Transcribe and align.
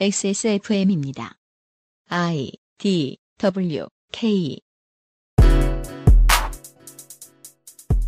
XSFM입니다. 0.00 1.34
I 2.08 2.50
D 2.78 3.18
W 3.38 3.86
K 4.10 4.58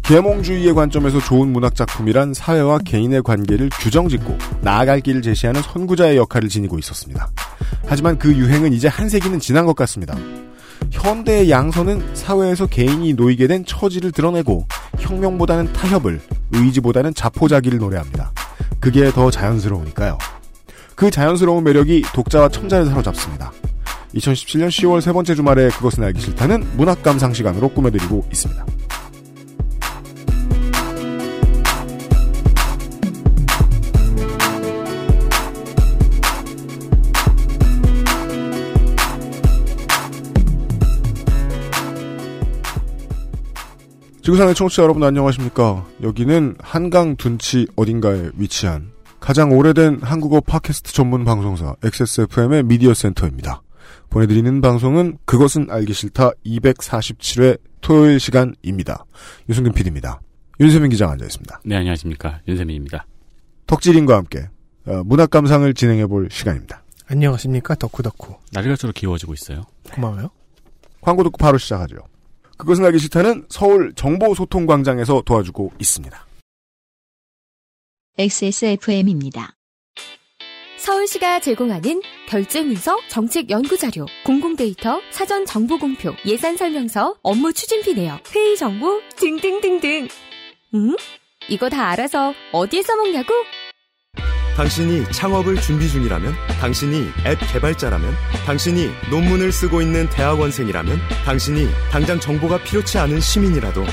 계몽주의의 0.03 0.75
관점에서 0.75 1.21
좋은 1.21 1.53
문학 1.53 1.75
작품이란 1.77 2.35
사회와 2.35 2.79
개인의 2.79 3.23
관계를 3.23 3.69
규정짓고 3.81 4.37
나아갈 4.63 5.01
길을 5.03 5.23
제시하는 5.23 5.63
선구자의 5.63 6.17
역할을 6.17 6.49
지니고 6.49 6.79
있었습니다. 6.79 7.31
하지만 7.87 8.19
그 8.19 8.35
유행은 8.35 8.73
이제 8.73 8.89
한 8.89 9.09
세기는 9.09 9.39
지난 9.39 9.65
것 9.67 9.77
같습니다. 9.77 10.17
현대의 10.91 11.51
양서는 11.51 12.17
사회에서 12.17 12.67
개인이 12.67 13.13
놓이게 13.13 13.47
된 13.47 13.65
처지를 13.65 14.11
드러내고 14.11 14.67
혁명보다는 14.99 15.73
타협을, 15.73 16.21
의지보다는 16.51 17.15
자포자기를 17.15 17.79
노래합니다. 17.79 18.33
그게 18.81 19.11
더 19.13 19.31
자연스러우니까요. 19.31 20.19
그 20.95 21.11
자연스러운 21.11 21.65
매력이 21.65 22.03
독자와 22.15 22.49
청자를 22.49 22.87
사로잡습니다. 22.87 23.53
2017년 24.15 24.69
10월 24.69 25.01
세 25.01 25.13
번째 25.13 25.35
주말에 25.35 25.69
그것은 25.71 26.05
알기 26.05 26.21
싫다는 26.21 26.77
문학 26.77 27.03
감상 27.03 27.33
시간으로 27.33 27.69
꾸며드리고 27.71 28.25
있습니다. 28.31 28.65
지구상의 44.23 44.55
청취자 44.55 44.83
여러분 44.83 45.03
안녕하십니까. 45.03 45.85
여기는 46.03 46.57
한강 46.59 47.17
둔치 47.17 47.67
어딘가에 47.77 48.31
위치한 48.39 48.94
가장 49.25 49.53
오래된 49.53 50.01
한국어 50.03 50.43
팟캐스트 50.43 50.93
전문 50.93 51.25
방송사 51.25 51.77
XSFM의 51.83 52.63
미디어 52.65 52.93
센터입니다. 52.93 53.63
보내드리는 54.11 54.61
방송은 54.61 55.17
그것은 55.25 55.69
알기 55.71 55.95
싫다 55.95 56.33
247회 56.45 57.59
토요일 57.81 58.21
시간입니다. 58.21 59.07
유승균 59.49 59.73
PD입니다. 59.73 60.21
윤세민 60.61 60.91
기자 60.91 61.09
앉아있습니다. 61.09 61.63
네, 61.65 61.75
안녕하십니까. 61.75 62.43
윤세민입니다. 62.47 63.07
덕질인과 63.67 64.15
함께 64.15 64.51
어, 64.85 65.01
문학 65.07 65.31
감상을 65.31 65.73
진행해볼 65.73 66.29
시간입니다. 66.31 66.83
안녕하십니까 67.07 67.77
덕후덕후 67.77 68.37
날이 68.53 68.69
갈수록 68.69 68.93
귀여워지고 68.93 69.33
있어요. 69.33 69.63
고마워요 69.91 70.29
광고 71.01 71.23
듣고 71.23 71.39
바로 71.39 71.57
시작하죠. 71.57 71.97
그것은 72.59 72.85
알기 72.85 72.99
싫다는 72.99 73.47
서울 73.49 73.95
정보소통광장에서 73.95 75.23
도와주고 75.25 75.73
있습니다. 75.79 76.27
XSFM입니다. 78.17 79.57
서울시가 80.79 81.41
제공하는 81.41 82.01
결제문서, 82.29 82.97
정책연구자료, 83.09 84.07
공공데이터, 84.25 85.01
사전 85.11 85.45
정보 85.45 85.79
공표, 85.79 86.15
예산 86.25 86.57
설명서, 86.57 87.17
업무 87.23 87.53
추진비 87.53 87.95
내역, 87.95 88.23
회의 88.37 88.57
정보 88.57 89.01
등등등등. 89.17 90.07
응? 90.75 90.97
이거 91.49 91.69
다 91.69 91.89
알아서 91.89 92.35
어디에 92.53 92.83
써먹냐고? 92.83 93.35
당신이 94.57 95.11
창업을 95.11 95.61
준비 95.61 95.89
중이라면, 95.89 96.35
당신이 96.61 97.09
앱 97.27 97.39
개발자라면, 97.53 98.15
당신이 98.47 98.91
논문을 99.11 99.51
쓰고 99.51 99.83
있는 99.83 100.09
대학원생이라면, 100.11 100.99
당신이 101.25 101.67
당장 101.91 102.21
정보가 102.21 102.63
필요치 102.63 102.97
않은 102.97 103.21
시민이라도 103.21 103.85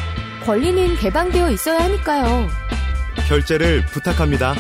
권리는 0.46 0.96
개방되어 0.98 1.50
있어야 1.50 1.80
하니까요. 1.86 2.50
결제를 3.28 3.86
부탁합니다. 3.86 4.54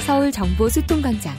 서울 0.00 0.30
정보 0.32 0.68
수통광장. 0.68 1.34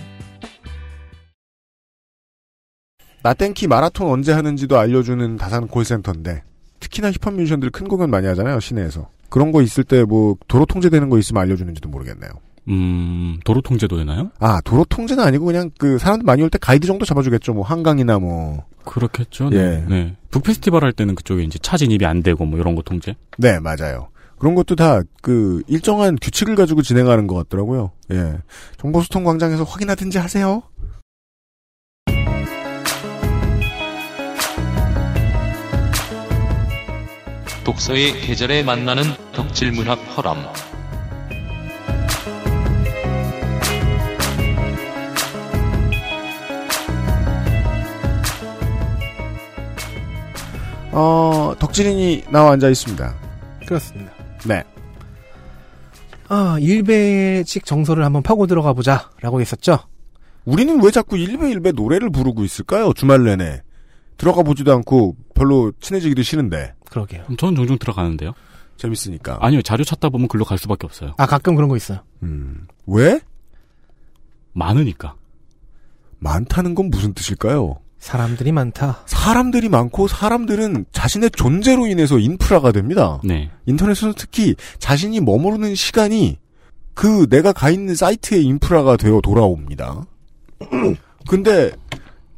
나땡키 3.23 3.67
마라톤 3.67 4.07
언제 4.09 4.31
하는지도 4.31 4.79
알려주는 4.79 5.37
다산 5.37 5.67
콜센터인데 5.67 6.43
특히나 6.79 7.11
힙합 7.11 7.35
뮤지션들 7.35 7.69
큰 7.69 7.87
공연 7.87 8.09
많이 8.09 8.25
하잖아요 8.25 8.59
시내에서 8.59 9.09
그런 9.29 9.51
거 9.51 9.61
있을 9.61 9.83
때 9.83 10.03
뭐 10.05 10.35
도로 10.47 10.65
통제되는 10.65 11.07
거 11.09 11.19
있으면 11.19 11.43
알려주는지도 11.43 11.87
모르겠네요. 11.89 12.31
음, 12.67 13.39
도로 13.45 13.61
통제도 13.61 13.97
되나요? 13.97 14.31
아 14.39 14.59
도로 14.61 14.85
통제는 14.85 15.23
아니고 15.23 15.45
그냥 15.45 15.69
그 15.77 15.97
사람들 15.99 16.25
많이 16.25 16.41
올 16.41 16.49
때 16.49 16.57
가이드 16.59 16.87
정도 16.87 17.05
잡아주겠죠. 17.05 17.53
뭐 17.53 17.63
한강이나 17.63 18.17
뭐. 18.19 18.65
그렇겠죠. 18.85 19.49
네. 19.51 19.57
예. 19.57 19.85
네. 19.87 20.15
북페스티벌 20.31 20.83
할 20.83 20.91
때는 20.91 21.13
그쪽에 21.15 21.43
이제 21.43 21.59
차 21.59 21.77
진입이 21.77 22.05
안 22.05 22.23
되고 22.23 22.43
뭐 22.45 22.59
이런 22.59 22.73
거 22.75 22.81
통제. 22.81 23.15
네 23.37 23.59
맞아요. 23.59 24.09
그런 24.41 24.55
것도 24.55 24.75
다 24.75 25.03
그 25.21 25.61
일정한 25.67 26.17
규칙을 26.19 26.55
가지고 26.55 26.81
진행하는 26.81 27.27
것 27.27 27.35
같더라고요. 27.35 27.91
예. 28.11 28.39
정보수통 28.79 29.23
광장에서 29.23 29.63
확인하든지 29.63 30.17
하세요. 30.17 30.63
독서의 37.63 38.19
계절에 38.21 38.63
만나는 38.63 39.03
덕질 39.33 39.73
문학 39.73 39.99
허람. 40.17 40.37
어 50.93 51.53
덕질인이 51.59 52.23
나와 52.31 52.53
앉아 52.53 52.69
있습니다. 52.69 53.13
그렇습니다 53.67 54.10
네. 54.45 54.63
아 56.29 56.57
일배식 56.59 57.65
정서를 57.65 58.05
한번 58.05 58.23
파고 58.23 58.47
들어가 58.47 58.71
보자 58.73 59.09
라고 59.19 59.41
했었죠 59.41 59.79
우리는 60.45 60.81
왜 60.81 60.89
자꾸 60.89 61.17
일베 61.17 61.49
일베 61.51 61.73
노래를 61.73 62.09
부르고 62.09 62.43
있을까요? 62.45 62.93
주말 62.93 63.23
내내 63.25 63.61
들어가 64.17 64.41
보지도 64.43 64.71
않고 64.73 65.15
별로 65.35 65.71
친해지기도 65.81 66.21
싫은데 66.23 66.73
그러게요 66.89 67.25
저는 67.37 67.55
종종 67.55 67.77
들어가는데요. 67.77 68.33
재밌으니까. 68.77 69.37
아니요, 69.41 69.61
자료 69.61 69.83
찾다 69.83 70.09
보면 70.09 70.27
글로 70.27 70.43
갈 70.43 70.57
수밖에 70.57 70.87
없어요. 70.87 71.13
아 71.17 71.27
가끔 71.27 71.53
그런 71.55 71.69
거 71.69 71.77
있어요 71.77 71.99
음. 72.23 72.65
왜? 72.87 73.19
많으니까. 74.53 75.15
많다는 76.17 76.73
건 76.75 76.89
무슨 76.89 77.13
뜻일까요? 77.13 77.80
사람들이 78.01 78.51
많다 78.51 79.03
사람들이 79.05 79.69
많고 79.69 80.07
사람들은 80.07 80.85
자신의 80.91 81.29
존재로 81.31 81.85
인해서 81.85 82.17
인프라가 82.17 82.71
됩니다. 82.71 83.21
네. 83.23 83.51
인터넷에서는 83.67 84.15
특히 84.17 84.55
자신이 84.79 85.21
머무르는 85.21 85.75
시간이 85.75 86.39
그 86.95 87.27
내가 87.29 87.53
가 87.53 87.69
있는 87.69 87.95
사이트의 87.95 88.43
인프라가 88.43 88.97
되어 88.97 89.21
돌아옵니다. 89.21 90.03
근데 91.29 91.71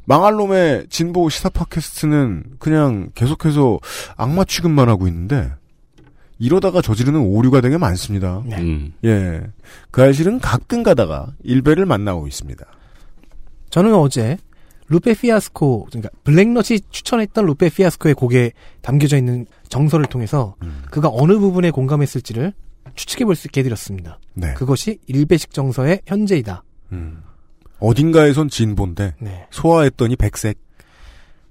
망할 0.04 0.34
놈의 0.34 0.88
진보 0.90 1.30
시사 1.30 1.48
팟캐스트는 1.50 2.44
그냥 2.60 3.10
계속해서 3.16 3.80
악마 4.18 4.44
취급만 4.44 4.90
하고 4.90 5.08
있는데 5.08 5.50
이러다가 6.40 6.82
저지르는 6.82 7.22
오류가 7.22 7.62
되게 7.62 7.78
많습니다. 7.78 8.44
네. 8.46 8.58
음. 8.58 8.94
예. 9.06 9.42
그 9.92 10.02
알실은 10.02 10.40
가끔 10.40 10.84
가다가 10.84 11.32
일배를 11.42 11.86
만나고 11.86 12.28
있습니다. 12.28 12.66
저는 13.70 13.96
어제 13.96 14.38
루페 14.94 15.16
피아스코 15.16 15.86
그러니까 15.86 16.10
블랙넛이 16.24 16.82
추천했던 16.92 17.46
루페 17.46 17.70
피아스코의 17.70 18.14
곡에 18.14 18.52
담겨져 18.82 19.18
있는 19.18 19.48
정서를 19.70 20.06
통해서 20.06 20.56
음. 20.62 20.84
그가 20.92 21.10
어느 21.12 21.38
부분에 21.40 21.72
공감했을지를 21.72 22.54
추측해 22.96 23.26
볼 23.26 23.36
수 23.36 23.48
있게 23.48 23.62
해드렸습니다 23.62 24.20
네. 24.36 24.54
그것이 24.54 25.00
일배식 25.08 25.52
정서의 25.52 26.02
현재이다 26.06 26.64
음. 26.92 27.24
어딘가에선 27.80 28.50
진보인데 28.50 29.16
네. 29.20 29.48
소화했더니 29.50 30.16
백색. 30.16 30.58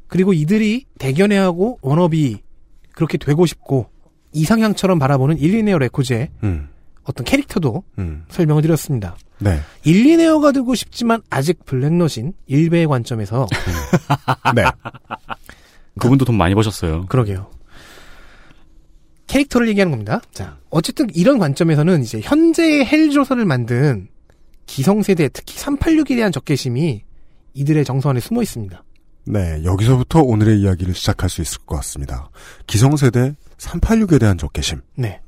그리고 0.06 0.32
이들이 0.32 0.86
대견해하고 0.98 1.78
워너비 1.82 2.38
그렇게 2.92 3.18
되고 3.18 3.44
싶고 3.44 3.86
이상향처럼 4.32 4.98
바라보는 4.98 5.38
일리네어 5.38 5.78
레코즈의 5.78 6.30
음. 6.42 6.68
어떤 7.04 7.24
캐릭터도 7.24 7.82
음. 7.98 8.24
설명을 8.28 8.62
드렸습니다. 8.62 9.16
네. 9.42 9.60
일리네어가 9.84 10.52
되고 10.52 10.74
싶지만 10.74 11.20
아직 11.30 11.64
블랙넛인 11.64 12.32
일베의 12.46 12.86
관점에서 12.86 13.46
네. 14.54 14.64
그분도 15.98 16.24
돈 16.24 16.36
많이 16.36 16.54
버셨어요. 16.54 17.06
그러게요. 17.06 17.50
캐릭터를 19.26 19.68
얘기하는 19.68 19.90
겁니다. 19.90 20.20
자, 20.32 20.58
어쨌든 20.70 21.08
이런 21.14 21.38
관점에서는 21.38 22.02
이제 22.02 22.20
현재의 22.22 22.84
헬조선을 22.84 23.44
만든 23.46 24.08
기성세대, 24.66 25.30
특히 25.30 25.56
386에 25.56 26.16
대한 26.16 26.32
적개심이 26.32 27.02
이들의 27.54 27.84
정서 27.84 28.10
안에 28.10 28.20
숨어 28.20 28.42
있습니다. 28.42 28.82
네, 29.24 29.62
여기서부터 29.64 30.20
오늘의 30.20 30.60
이야기를 30.60 30.94
시작할 30.94 31.30
수 31.30 31.42
있을 31.42 31.60
것 31.64 31.76
같습니다. 31.76 32.30
기성세대 32.66 33.34
386에 33.58 34.20
대한 34.20 34.36
적개심. 34.36 34.80
네. 34.96 35.20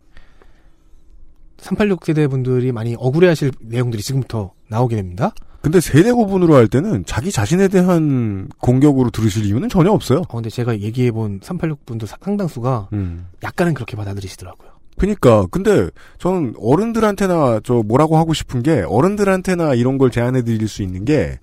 386 1.64 2.04
세대 2.04 2.26
분들이 2.28 2.72
많이 2.72 2.94
억울해하실 2.98 3.52
내용들이 3.60 4.02
지금부터 4.02 4.52
나오게 4.68 4.96
됩니다. 4.96 5.32
근데 5.62 5.80
세대 5.80 6.12
구분으로 6.12 6.54
할 6.54 6.68
때는 6.68 7.04
자기 7.06 7.32
자신에 7.32 7.68
대한 7.68 8.50
공격으로 8.60 9.08
들으실 9.08 9.46
이유는 9.46 9.70
전혀 9.70 9.90
없어요. 9.90 10.24
어, 10.28 10.34
근데 10.34 10.50
제가 10.50 10.78
얘기해본 10.78 11.40
386 11.42 11.86
분들 11.86 12.06
상당수가 12.06 12.90
음. 12.92 13.28
약간은 13.42 13.72
그렇게 13.72 13.96
받아들이시더라고요. 13.96 14.72
그니까 14.98 15.46
근데 15.50 15.88
저는 16.18 16.54
어른들한테나 16.58 17.60
저 17.64 17.82
뭐라고 17.82 18.18
하고 18.18 18.34
싶은 18.34 18.62
게 18.62 18.84
어른들한테나 18.86 19.74
이런 19.74 19.96
걸 19.96 20.10
제안해 20.10 20.42
드릴 20.42 20.68
수 20.68 20.82
있는 20.82 21.06
게 21.06 21.38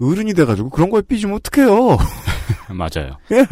어른이 0.00 0.34
돼가지고 0.34 0.70
그런 0.70 0.90
거에 0.90 1.02
삐지면 1.02 1.36
어떡해요. 1.36 1.98
맞아요. 2.74 3.16
예. 3.30 3.46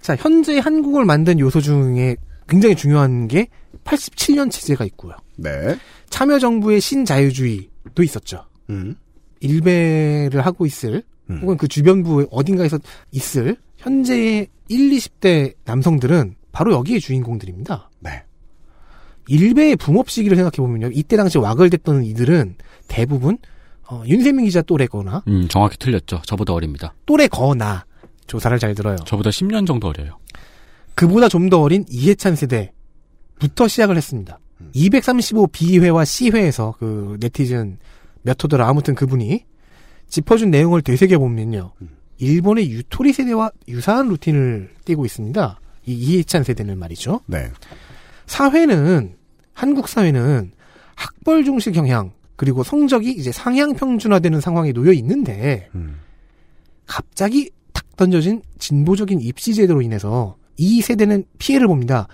자, 0.00 0.14
현재 0.16 0.60
한국을 0.60 1.04
만든 1.04 1.40
요소 1.40 1.60
중에 1.60 2.16
굉장히 2.48 2.76
중요한 2.76 3.26
게 3.26 3.48
87년 3.84 4.50
체제가 4.50 4.84
있고요. 4.84 5.14
네. 5.36 5.76
참여정부의 6.10 6.80
신자유주의도 6.80 8.02
있었죠. 8.02 8.44
음. 8.70 8.96
일배를 9.40 10.44
하고 10.44 10.66
있을 10.66 11.02
음. 11.30 11.40
혹은 11.42 11.56
그 11.56 11.68
주변부 11.68 12.28
어딘가에서 12.30 12.78
있을 13.12 13.56
현재의 13.76 14.48
1, 14.68 14.90
20대 14.90 15.54
남성들은 15.64 16.36
바로 16.52 16.72
여기에 16.72 16.98
주인공들입니다. 17.00 17.90
네. 18.00 18.24
일배의 19.28 19.76
붕업 19.76 20.10
시기를 20.10 20.36
생각해보면요. 20.36 20.90
이때 20.92 21.16
당시 21.16 21.38
왁을 21.38 21.70
댔던 21.70 22.04
이들은 22.04 22.56
대부분 22.88 23.38
어, 23.90 24.02
윤세민 24.06 24.44
기자 24.46 24.62
또래거나 24.62 25.24
음, 25.28 25.48
정확히 25.48 25.76
틀렸죠. 25.78 26.22
저보다 26.26 26.52
어립니다. 26.54 26.94
또래거나 27.06 27.84
조사를 28.26 28.58
잘 28.58 28.74
들어요. 28.74 28.96
저보다 29.04 29.30
10년 29.30 29.66
정도 29.66 29.88
어려요. 29.88 30.18
그보다 30.94 31.28
좀 31.28 31.50
더 31.50 31.60
어린 31.60 31.84
이해찬 31.90 32.36
세대부터 32.36 33.68
시작을 33.68 33.96
했습니다. 33.96 34.38
235 34.72 35.48
B회와 35.48 36.04
C회에서 36.04 36.74
그 36.78 37.16
네티즌 37.20 37.78
몇 38.22 38.42
호더라 38.42 38.68
아무튼 38.68 38.94
그분이 38.94 39.44
짚어준 40.08 40.50
내용을 40.50 40.82
되새겨보면요. 40.82 41.72
일본의 42.18 42.70
유토리 42.70 43.12
세대와 43.12 43.50
유사한 43.68 44.08
루틴을 44.08 44.70
띠고 44.84 45.04
있습니다. 45.04 45.60
이 45.86 45.92
이해찬 45.92 46.44
세대는 46.44 46.78
말이죠. 46.78 47.20
네. 47.26 47.50
사회는 48.26 49.16
한국 49.52 49.88
사회는 49.88 50.52
학벌 50.94 51.44
중시 51.44 51.72
경향 51.72 52.12
그리고 52.36 52.62
성적이 52.62 53.12
이제 53.12 53.32
상향 53.32 53.74
평준화되는 53.74 54.40
상황에 54.40 54.72
놓여 54.72 54.92
있는데 54.92 55.68
음. 55.74 56.00
갑자기 56.86 57.50
탁 57.72 57.96
던져진 57.96 58.42
진보적인 58.58 59.20
입시 59.20 59.54
제도로 59.54 59.82
인해서 59.82 60.36
이 60.56 60.80
세대는 60.80 61.24
피해를 61.38 61.66
봅니다. 61.66 62.08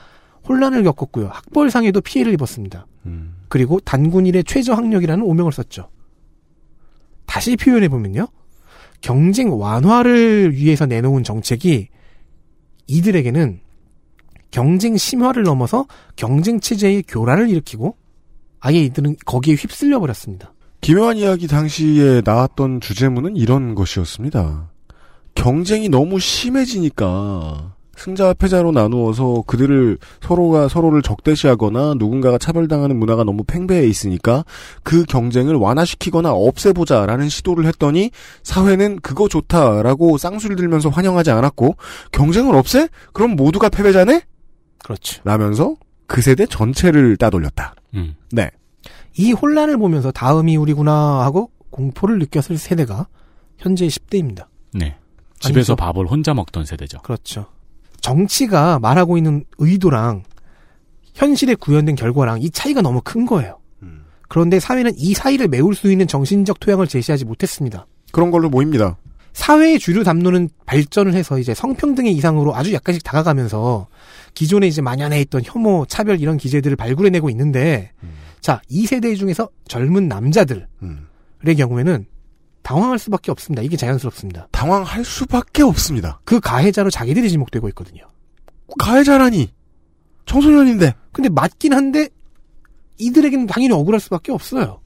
혼란을 0.51 0.83
겪었고요. 0.83 1.29
학벌상에도 1.29 2.01
피해를 2.01 2.33
입었습니다. 2.33 2.87
음. 3.07 3.37
그리고 3.49 3.79
단군일의 3.79 4.45
최저 4.45 4.75
학력이라는 4.75 5.25
오명을 5.25 5.53
썼죠. 5.53 5.89
다시 7.25 7.57
표현해 7.57 7.89
보면요. 7.89 8.27
경쟁 9.01 9.59
완화를 9.59 10.53
위해서 10.55 10.87
내놓은 10.87 11.23
정책이 11.23 11.89
이들에게는 12.89 13.61
경쟁 14.51 14.97
심화를 14.97 15.45
넘어서 15.45 15.87
경쟁 16.17 16.59
체제의 16.59 17.05
교란을 17.07 17.49
일으키고 17.49 17.97
아예 18.59 18.81
이들은 18.81 19.17
거기에 19.25 19.55
휩쓸려 19.55 20.01
버렸습니다. 20.01 20.53
기묘한 20.81 21.17
이야기 21.17 21.47
당시에 21.47 22.23
나왔던 22.25 22.81
주제문은 22.81 23.37
이런 23.37 23.77
것이었습니다. 23.77 24.71
경쟁이 25.37 25.89
너무 25.89 26.19
심해지니까 26.19 27.70
승자와 28.01 28.33
패자로 28.35 28.73
나누어서 28.73 29.45
그들을 29.47 29.99
서로가 30.23 30.69
서로를 30.69 31.03
적대시하거나 31.03 31.95
누군가가 31.99 32.39
차별당하는 32.39 32.99
문화가 32.99 33.25
너무 33.25 33.45
팽배해 33.45 33.87
있으니까 33.87 34.45
그 34.83 35.05
경쟁을 35.05 35.55
완화시키거나 35.55 36.33
없애보자라는 36.33 37.29
시도를 37.29 37.67
했더니 37.67 38.11
사회는 38.43 39.01
그거 39.01 39.29
좋다라고 39.29 40.17
쌍수를 40.17 40.57
들면서 40.57 40.89
환영하지 40.89 41.31
않았고 41.31 41.77
경쟁을 42.13 42.55
없애? 42.55 42.89
그럼 43.13 43.37
모두가 43.37 43.69
패배자네? 43.69 44.23
그렇죠. 44.83 45.21
라면서 45.25 45.77
그 46.07 46.23
세대 46.23 46.47
전체를 46.47 47.19
따돌렸다. 47.19 47.75
음. 47.95 48.15
네. 48.33 48.51
이 49.19 49.33
혼란을 49.33 49.77
보면서 49.77 50.11
다음이 50.11 50.57
우리구나 50.57 51.23
하고 51.23 51.51
공포를 51.69 52.19
느꼈을 52.19 52.57
세대가 52.57 53.09
현재 53.59 53.87
10대입니다. 53.87 54.47
네. 54.73 54.97
집에서 55.39 55.75
아니죠. 55.75 55.77
밥을 55.77 56.07
혼자 56.07 56.33
먹던 56.33 56.65
세대죠. 56.65 57.03
그렇죠. 57.03 57.47
정치가 58.01 58.79
말하고 58.79 59.17
있는 59.17 59.45
의도랑 59.59 60.23
현실에 61.15 61.55
구현된 61.55 61.97
결과랑 61.97 62.43
이 62.43 62.51
차이가 62.51 62.81
너무 62.81 63.01
큰 63.05 63.27
거예요. 63.27 63.59
음. 63.83 64.05
그런데 64.29 64.61
사회는 64.61 64.93
이 64.97 65.15
사이를 65.15 65.49
메울 65.49 65.75
수 65.75 65.91
있는 65.91 66.07
정신적 66.07 66.61
토양을 66.61 66.87
제시하지 66.87 67.25
못했습니다. 67.25 67.87
그런 68.13 68.31
걸로 68.31 68.49
모입니다. 68.49 68.97
사회의 69.33 69.79
주류 69.79 70.03
담론은 70.03 70.49
발전을 70.67 71.15
해서 71.15 71.39
이제 71.39 71.55
성평등의 71.55 72.13
이상으로 72.15 72.55
아주 72.55 72.73
약간씩 72.73 73.05
다가가면서 73.05 73.87
기존에 74.35 74.67
이제 74.67 74.83
만연해 74.83 75.21
있던 75.23 75.43
혐오, 75.45 75.87
차별 75.87 76.21
이런 76.21 76.37
기제들을 76.37 76.77
발굴해내고 76.77 77.31
있는데 77.31 77.93
자, 78.41 78.61
이 78.69 78.87
세대 78.87 79.15
중에서 79.15 79.49
젊은 79.69 80.09
남자들의 80.09 80.67
음. 80.83 81.07
경우에는 81.57 82.07
당황할 82.63 82.99
수밖에 82.99 83.31
없습니다. 83.31 83.63
이게 83.63 83.77
자연스럽습니다. 83.77 84.49
당황할 84.53 85.05
수밖에 85.05 85.63
없습니다. 85.63 86.21
그 86.25 86.41
가해자로 86.41 86.91
자기들이 86.91 87.31
지목되고 87.31 87.69
있거든요. 87.71 88.03
가해자라니 88.79 89.53
청소년인데 90.27 90.95
근데 91.13 91.29
맞긴 91.29 91.73
한데 91.73 92.09
이들에게는 92.99 93.47
당연히 93.47 93.75
억울할 93.75 94.01
수밖에 94.01 94.33
없어요. 94.33 94.81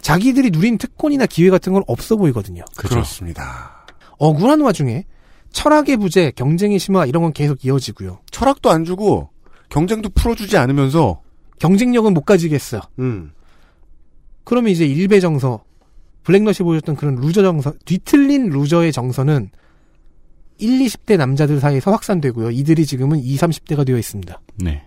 자기들이 0.00 0.50
누린 0.50 0.78
특권이나 0.78 1.26
기회 1.26 1.48
같은 1.48 1.72
건 1.72 1.84
없어 1.86 2.16
보이거든요. 2.16 2.64
그렇습니다. 2.76 3.86
억울한 4.18 4.60
와중에 4.60 5.04
철학의 5.52 5.96
부재, 5.98 6.32
경쟁의 6.34 6.78
심화 6.78 7.06
이런 7.06 7.22
건 7.22 7.32
계속 7.32 7.64
이어지고요. 7.64 8.20
철학도 8.30 8.70
안 8.70 8.84
주고 8.84 9.30
경쟁도 9.68 10.10
풀어주지 10.10 10.56
않으면서 10.56 11.22
경쟁력은 11.58 12.12
못 12.14 12.22
가지겠어요. 12.22 12.80
음. 12.98 13.32
그러면 14.44 14.72
이제 14.72 14.84
일베 14.84 15.20
정서, 15.20 15.62
블랙넛이 16.24 16.58
보여줬던 16.58 16.96
그런 16.96 17.16
루저 17.16 17.42
정서, 17.42 17.72
뒤틀린 17.84 18.48
루저의 18.50 18.92
정서는 18.92 19.50
1, 20.58 20.78
20대 20.78 21.16
남자들 21.16 21.60
사이에서 21.60 21.90
확산되고요. 21.90 22.50
이들이 22.50 22.86
지금은 22.86 23.18
20, 23.18 23.40
30대가 23.40 23.84
되어 23.84 23.98
있습니다. 23.98 24.40
네. 24.56 24.84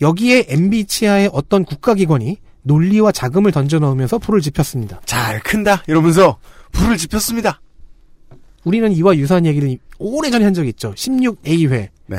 여기에 0.00 0.46
MB 0.48 0.84
치하의 0.84 1.30
어떤 1.32 1.64
국가기관이 1.64 2.36
논리와 2.62 3.12
자금을 3.12 3.52
던져 3.52 3.78
넣으면서 3.78 4.18
풀을 4.18 4.40
지폈습니다. 4.40 5.00
잘 5.04 5.40
큰다 5.40 5.82
이러면서 5.86 6.38
불을 6.72 6.96
지폈습니다. 6.96 7.60
우리는 8.64 8.92
이와 8.92 9.16
유사한 9.16 9.46
얘기를 9.46 9.76
오래전에 9.98 10.44
한 10.44 10.54
적이 10.54 10.70
있죠. 10.70 10.92
16A회 10.94 11.88
네. 12.06 12.16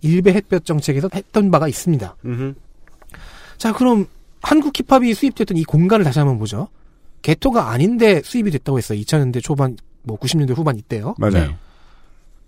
일배 0.00 0.32
햇볕 0.32 0.64
정책에서 0.64 1.08
했던 1.14 1.50
바가 1.50 1.68
있습니다. 1.68 2.16
음흠. 2.24 2.54
자, 3.58 3.72
그럼 3.72 4.06
한국 4.42 4.72
힙합이 4.78 5.12
수입됐던 5.14 5.56
이 5.56 5.64
공간을 5.64 6.04
다시 6.04 6.18
한번 6.18 6.38
보죠. 6.38 6.68
개토가 7.22 7.70
아닌데 7.70 8.22
수입이 8.24 8.50
됐다고 8.50 8.78
했어요. 8.78 8.98
2000년대 9.00 9.42
초반, 9.42 9.76
뭐 10.02 10.18
90년대 10.18 10.56
후반 10.56 10.76
이때요. 10.76 11.14
맞아요. 11.18 11.48
네. 11.48 11.56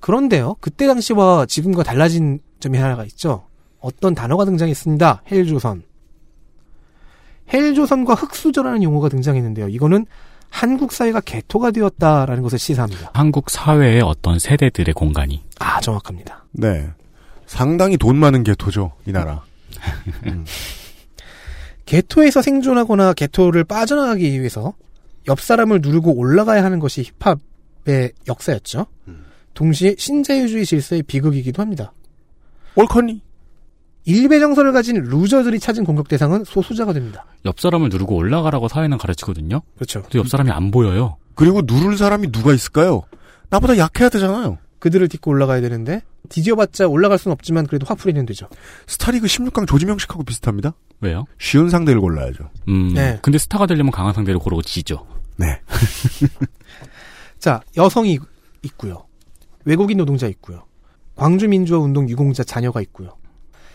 그런데요, 0.00 0.56
그때 0.60 0.86
당시와 0.86 1.46
지금과 1.46 1.82
달라진 1.82 2.40
점이 2.60 2.78
하나가 2.78 3.04
있죠. 3.04 3.46
어떤 3.80 4.14
단어가 4.14 4.44
등장했습니다. 4.44 5.22
헬조선. 5.30 5.82
헬조선과 7.52 8.14
흑수저라는 8.14 8.82
용어가 8.82 9.08
등장했는데요. 9.08 9.68
이거는 9.68 10.06
한국 10.50 10.92
사회가 10.92 11.20
개토가 11.20 11.70
되었다라는 11.70 12.42
것을 12.42 12.58
시사합니다. 12.58 13.10
한국 13.14 13.50
사회의 13.50 14.02
어떤 14.02 14.38
세대들의 14.38 14.94
공간이 14.94 15.42
아, 15.58 15.80
정확합니다. 15.80 16.44
네. 16.52 16.88
상당히 17.46 17.96
돈 17.96 18.16
많은 18.16 18.44
개토죠 18.44 18.92
이 19.06 19.12
나라. 19.12 19.42
개토에서 21.90 22.40
생존하거나 22.40 23.14
개토를 23.14 23.64
빠져나가기 23.64 24.38
위해서 24.38 24.74
옆 25.26 25.40
사람을 25.40 25.80
누르고 25.82 26.16
올라가야 26.16 26.62
하는 26.62 26.78
것이 26.78 27.04
힙합의 27.18 28.12
역사였죠. 28.28 28.86
동시에 29.54 29.96
신자유주의 29.98 30.66
질서의 30.66 31.02
비극이기도 31.02 31.60
합니다. 31.60 31.92
옳거니. 32.76 33.22
일배 34.04 34.38
정서를 34.38 34.72
가진 34.72 35.02
루저들이 35.02 35.58
찾은 35.58 35.82
공격 35.82 36.06
대상은 36.06 36.44
소수자가 36.44 36.92
됩니다. 36.92 37.26
옆 37.44 37.58
사람을 37.58 37.88
누르고 37.88 38.14
올라가라고 38.14 38.68
사회는 38.68 38.96
가르치거든요. 38.96 39.60
그렇죠. 39.74 40.02
근데 40.02 40.20
옆 40.20 40.28
사람이 40.28 40.48
안 40.52 40.70
보여요. 40.70 41.16
그리고 41.34 41.60
누를 41.64 41.98
사람이 41.98 42.30
누가 42.30 42.54
있을까요? 42.54 43.02
나보다 43.48 43.76
약해야 43.78 44.08
되잖아요. 44.10 44.58
그들을 44.80 45.06
딛고 45.08 45.30
올라가야 45.30 45.60
되는데 45.60 46.02
뒤져봤자 46.28 46.88
올라갈 46.88 47.18
수는 47.18 47.32
없지만 47.32 47.66
그래도 47.66 47.86
화풀이는 47.86 48.26
되죠. 48.26 48.48
스타리그 48.86 49.26
16강 49.26 49.68
조지명식하고 49.68 50.24
비슷합니다. 50.24 50.74
왜요? 51.00 51.26
쉬운 51.38 51.70
상대를 51.70 52.00
골라야죠. 52.00 52.50
음. 52.68 52.92
네. 52.94 53.18
근데 53.22 53.38
스타가 53.38 53.66
되려면 53.66 53.92
강한 53.92 54.12
상대를 54.12 54.40
고르고 54.40 54.62
지죠. 54.62 55.06
네. 55.36 55.60
자, 57.38 57.62
여성이 57.76 58.18
있고요. 58.62 59.06
외국인 59.64 59.98
노동자 59.98 60.26
있고요. 60.26 60.64
광주민주화운동 61.16 62.08
유공자 62.08 62.42
자녀가 62.42 62.80
있고요. 62.82 63.16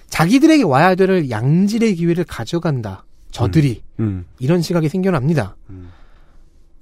자기들에게 0.09 0.63
와야 0.63 0.95
될 0.95 1.29
양질의 1.29 1.95
기회를 1.95 2.23
가져간다. 2.25 3.05
저들이 3.31 3.83
음. 3.99 4.25
이런 4.39 4.61
시각이 4.61 4.87
생겨납니다. 4.89 5.55
음. 5.69 5.91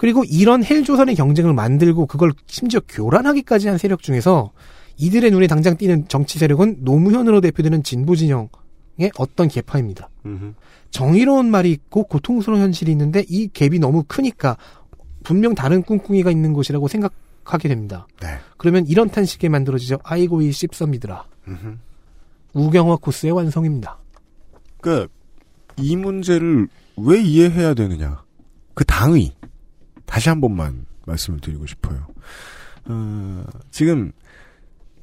그리고 0.03 0.25
이런 0.25 0.65
헬조선의 0.65 1.15
경쟁을 1.15 1.53
만들고 1.53 2.07
그걸 2.07 2.33
심지어 2.45 2.81
교란하기까지 2.89 3.69
한 3.69 3.77
세력 3.77 4.03
중에서 4.03 4.51
이들의 4.97 5.31
눈에 5.31 5.47
당장 5.47 5.77
띄는 5.77 6.09
정치 6.09 6.39
세력은 6.39 6.79
노무현으로 6.81 7.39
대표되는 7.39 7.83
진보 7.83 8.13
진영이 8.17 8.49
어떤 9.17 9.47
계파입니다. 9.47 10.09
음흠. 10.25 10.55
정의로운 10.91 11.49
말이 11.49 11.71
있고 11.71 12.03
고통스러운 12.03 12.59
현실이 12.59 12.91
있는데 12.91 13.23
이 13.29 13.47
갭이 13.47 13.79
너무 13.79 14.03
크니까 14.05 14.57
분명 15.23 15.55
다른 15.55 15.81
꿍꿍이가 15.81 16.31
있는 16.31 16.51
곳이라고 16.51 16.89
생각하게 16.89 17.69
됩니다. 17.69 18.05
네. 18.19 18.27
그러면 18.57 18.85
이런 18.85 19.09
탄식에 19.09 19.47
만들어지죠. 19.47 19.99
아이고 20.03 20.41
이. 20.41 20.51
음흠. 21.47 21.77
우경화 22.51 22.97
코스의 22.97 23.31
완성입니다. 23.31 23.99
그러니까 24.81 25.13
이 25.77 25.95
문제를 25.95 26.67
왜 26.97 27.21
이해해야 27.21 27.73
되느냐. 27.73 28.21
그 28.73 28.83
당의 28.83 29.31
다시 30.05 30.29
한 30.29 30.41
번만 30.41 30.85
말씀을 31.05 31.39
드리고 31.39 31.65
싶어요. 31.65 32.07
어, 32.85 33.43
지금 33.71 34.11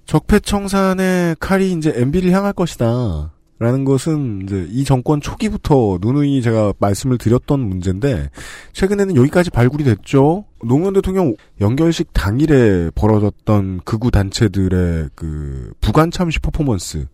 적폐청산의 0.07 1.37
칼이 1.38 1.73
이제 1.73 1.92
MB를 1.95 2.33
향할 2.33 2.52
것이다. 2.52 3.33
라는 3.61 3.85
것은 3.85 4.45
이제 4.45 4.66
이 4.71 4.85
정권 4.85 5.21
초기부터 5.21 5.99
누누이 6.00 6.40
제가 6.40 6.73
말씀을 6.78 7.19
드렸던 7.19 7.61
문제인데 7.61 8.30
최근에는 8.73 9.16
여기까지 9.16 9.50
발굴이 9.50 9.85
됐죠. 9.85 10.47
노무현 10.64 10.95
대통령 10.95 11.37
연결식 11.61 12.14
당일에 12.14 12.90
벌어졌던 12.95 13.83
극우 13.85 14.11
단체들의 14.11 15.11
그 15.14 15.75
부관 15.83 16.11
참시 16.11 16.38
퍼포먼스 16.38 17.07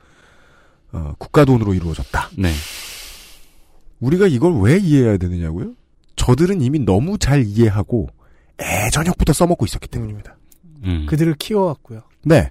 어, 0.93 1.14
국가 1.19 1.45
돈으로 1.45 1.75
이루어졌다. 1.75 2.31
네. 2.38 2.52
우리가 3.99 4.28
이걸 4.28 4.55
왜 4.61 4.78
이해해야 4.78 5.16
되느냐고요? 5.16 5.73
저들은 6.26 6.61
이미 6.61 6.80
너무 6.80 7.18
잘 7.18 7.45
이해하고 7.45 8.09
애저녁부터 8.61 9.33
써먹고 9.33 9.64
있었기 9.64 9.87
때문입니다. 9.87 10.37
음. 10.83 11.06
그들을 11.09 11.33
키워왔고요. 11.35 12.02
네. 12.25 12.50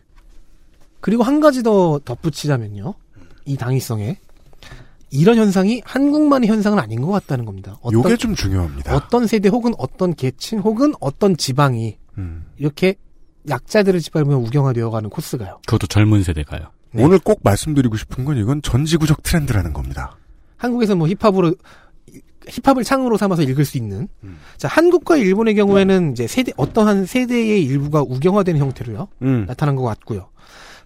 그리고 1.01 1.23
한 1.23 1.41
가지 1.41 1.61
더 1.61 1.99
덧붙이자면요. 2.05 2.93
이 3.43 3.57
당위성에 3.57 4.17
이런 5.11 5.37
현상이 5.37 5.81
한국만의 5.83 6.49
현상은 6.49 6.79
아닌 6.79 7.01
것 7.01 7.11
같다는 7.11 7.43
겁니다. 7.43 7.77
어떤, 7.81 7.99
요게 7.99 8.15
좀 8.15 8.33
중요합니다. 8.33 8.95
어떤 8.95 9.27
세대 9.27 9.49
혹은 9.49 9.73
어떤 9.77 10.15
계층 10.15 10.59
혹은 10.59 10.93
어떤 11.01 11.35
지방이 11.35 11.97
음. 12.17 12.45
이렇게 12.57 12.95
약자들을 13.49 13.99
짓밟으며 13.99 14.37
우경화되어가는 14.37 15.09
코스가요. 15.09 15.59
그것도 15.65 15.87
젊은 15.87 16.23
세대가요. 16.23 16.71
네. 16.93 17.03
오늘 17.03 17.19
꼭 17.19 17.41
말씀드리고 17.43 17.97
싶은 17.97 18.23
건 18.23 18.37
이건 18.37 18.61
전지구적 18.61 19.21
트렌드라는 19.21 19.73
겁니다. 19.73 20.15
한국에서 20.57 20.95
뭐 20.95 21.07
힙합으로 21.09 21.53
힙합을 22.47 22.83
창으로 22.83 23.17
삼아서 23.17 23.43
읽을 23.43 23.65
수 23.65 23.77
있는 23.77 24.07
음. 24.23 24.37
자 24.57 24.67
한국과 24.67 25.17
일본의 25.17 25.55
경우에는 25.55 26.11
이제 26.11 26.27
세대 26.27 26.51
어떠한 26.57 27.05
세대의 27.05 27.63
일부가 27.63 28.01
우경화되는 28.01 28.59
형태로요 28.59 29.07
음. 29.21 29.45
나타난 29.47 29.75
것 29.75 29.83
같고요. 29.83 30.29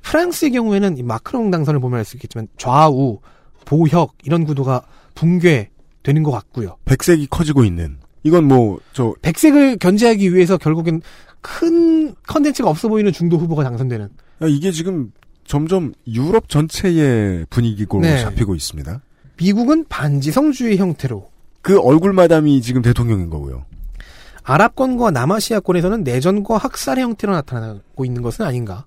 프랑스의 0.01 0.51
경우에는 0.51 0.97
이 0.97 1.03
마크롱 1.03 1.51
당선을 1.51 1.79
보면 1.79 1.99
알 1.99 2.05
수 2.05 2.15
있겠지만 2.17 2.47
좌우 2.57 3.19
보혁 3.65 4.13
이런 4.23 4.45
구도가 4.45 4.83
붕괴되는 5.15 6.23
것 6.23 6.31
같고요. 6.31 6.77
백색이 6.85 7.27
커지고 7.27 7.63
있는. 7.63 7.97
이건 8.23 8.45
뭐, 8.45 8.79
저, 8.93 9.13
백색을 9.21 9.77
견제하기 9.77 10.33
위해서 10.33 10.57
결국엔 10.57 11.01
큰 11.41 12.13
컨텐츠가 12.27 12.69
없어 12.69 12.89
보이는 12.89 13.11
중도 13.11 13.37
후보가 13.37 13.63
당선되는 13.63 14.09
아, 14.39 14.45
이게 14.47 14.71
지금 14.71 15.11
점점 15.45 15.93
유럽 16.07 16.49
전체의 16.49 17.45
분위기로 17.49 17.99
네. 18.01 18.21
잡히고 18.21 18.55
있습니다. 18.55 19.01
미국은 19.37 19.85
반지성주의 19.87 20.77
형태로 20.77 21.29
그 21.61 21.79
얼굴 21.79 22.13
마담이 22.13 22.61
지금 22.61 22.81
대통령인 22.81 23.29
거고요. 23.29 23.65
아랍권과 24.43 25.11
남아시아권에서는 25.11 26.03
내전과 26.03 26.57
학살의 26.57 27.03
형태로 27.03 27.33
나타나고 27.33 28.05
있는 28.05 28.21
것은 28.21 28.45
아닌가 28.45 28.85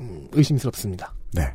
음, 0.00 0.28
의심스럽습니다. 0.32 1.12
네. 1.34 1.52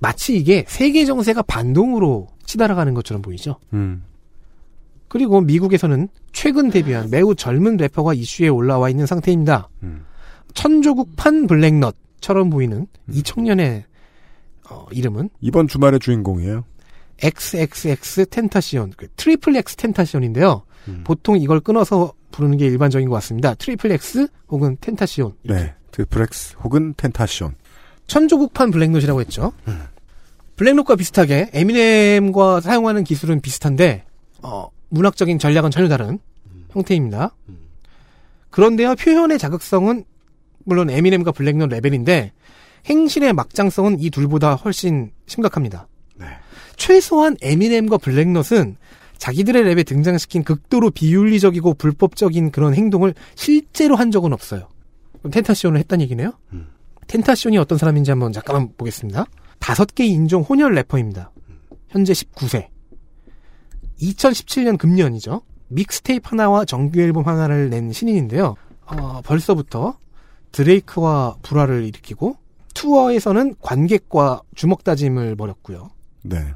마치 0.00 0.36
이게 0.36 0.64
세계 0.66 1.04
정세가 1.04 1.42
반동으로 1.42 2.28
치달아가는 2.44 2.92
것처럼 2.94 3.22
보이죠. 3.22 3.56
음. 3.72 4.02
그리고 5.06 5.40
미국에서는 5.40 6.08
최근 6.32 6.70
데뷔한 6.70 7.10
매우 7.10 7.34
젊은 7.34 7.76
래퍼가 7.76 8.14
이슈에 8.14 8.48
올라와 8.48 8.88
있는 8.88 9.06
상태입니다. 9.06 9.68
음. 9.82 10.04
천조국판 10.54 11.46
블랙넛처럼 11.46 12.50
보이는 12.50 12.86
이 13.10 13.22
청년의 13.22 13.84
어, 14.70 14.86
이름은 14.90 15.30
이번 15.40 15.68
주말의 15.68 16.00
주인공이에요. 16.00 16.64
XXX 17.22 18.26
텐타시온, 18.26 18.92
그 18.96 19.08
트리플 19.16 19.56
X 19.56 19.76
텐타시온인데요. 19.76 20.64
음. 20.88 21.02
보통 21.04 21.38
이걸 21.38 21.60
끊어서 21.60 22.12
부르는 22.32 22.56
게 22.58 22.66
일반적인 22.66 23.08
것 23.08 23.14
같습니다. 23.16 23.54
트리플 23.54 23.92
X 23.92 24.26
혹은 24.48 24.76
텐타시온. 24.80 25.34
네. 25.42 25.74
트리플 25.92 26.50
X 26.50 26.56
혹은 26.64 26.94
텐타시온. 26.96 27.54
천조국판 28.06 28.70
블랙넛이라고 28.70 29.20
했죠. 29.20 29.52
음. 29.68 29.84
블랙넛과 30.56 30.96
비슷하게 30.96 31.50
에미넴과 31.52 32.60
사용하는 32.60 33.04
기술은 33.04 33.40
비슷한데 33.40 34.04
어, 34.42 34.68
문학적인 34.88 35.38
전략은 35.38 35.70
전혀 35.70 35.88
다른 35.88 36.18
음. 36.46 36.66
형태입니다. 36.70 37.34
그런데요 38.50 38.94
표현의 38.96 39.38
자극성은 39.38 40.04
물론 40.64 40.90
에미넴과 40.90 41.32
블랙넛 41.32 41.70
레벨인데 41.70 42.32
행실의 42.86 43.32
막장성은 43.32 44.00
이 44.00 44.10
둘보다 44.10 44.54
훨씬 44.54 45.12
심각합니다. 45.26 45.88
네. 46.16 46.26
최소한 46.82 47.36
에미넴과 47.40 47.98
블랙넛은 47.98 48.76
자기들의 49.16 49.62
랩에 49.62 49.86
등장시킨 49.86 50.42
극도로 50.42 50.90
비윤리적이고 50.90 51.74
불법적인 51.74 52.50
그런 52.50 52.74
행동을 52.74 53.14
실제로 53.36 53.94
한 53.94 54.10
적은 54.10 54.32
없어요. 54.32 54.66
텐타시온을 55.30 55.78
했다는 55.78 56.02
얘기네요. 56.02 56.32
음. 56.52 56.66
텐타시온이 57.06 57.56
어떤 57.56 57.78
사람인지 57.78 58.10
한번 58.10 58.32
잠깐만 58.32 58.70
보겠습니다. 58.76 59.26
다섯 59.60 59.94
개 59.94 60.04
인종 60.04 60.42
혼혈 60.42 60.74
래퍼입니다. 60.74 61.30
현재 61.86 62.14
19세. 62.14 62.66
2017년 64.00 64.76
금년이죠. 64.76 65.42
믹스테이프 65.68 66.30
하나와 66.30 66.64
정규 66.64 67.00
앨범 67.00 67.28
하나를 67.28 67.70
낸 67.70 67.92
신인인데요. 67.92 68.56
어, 68.86 69.20
벌써부터 69.22 69.98
드레이크와 70.50 71.36
불화를 71.42 71.84
일으키고 71.84 72.38
투어에서는 72.74 73.54
관객과 73.60 74.42
주먹 74.56 74.82
다짐을 74.82 75.36
벌였고요. 75.36 75.90
네. 76.24 76.54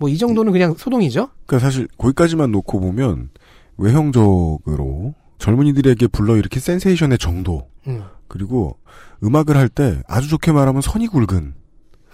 뭐 0.00 0.08
이 0.08 0.16
정도는 0.18 0.50
그냥 0.50 0.74
소동이죠. 0.76 1.28
그러니까 1.46 1.64
사실 1.66 1.86
거기까지만 1.98 2.50
놓고 2.50 2.80
보면 2.80 3.28
외형적으로 3.76 5.14
젊은이들에게 5.38 6.06
불러 6.08 6.36
일으킨 6.36 6.60
센세이션의 6.60 7.18
정도 7.18 7.68
음, 7.86 8.02
그리고 8.28 8.76
음악을 9.22 9.56
할 9.56 9.68
때 9.68 10.02
아주 10.08 10.28
좋게 10.28 10.52
말하면 10.52 10.82
선이 10.82 11.06
굵은 11.08 11.54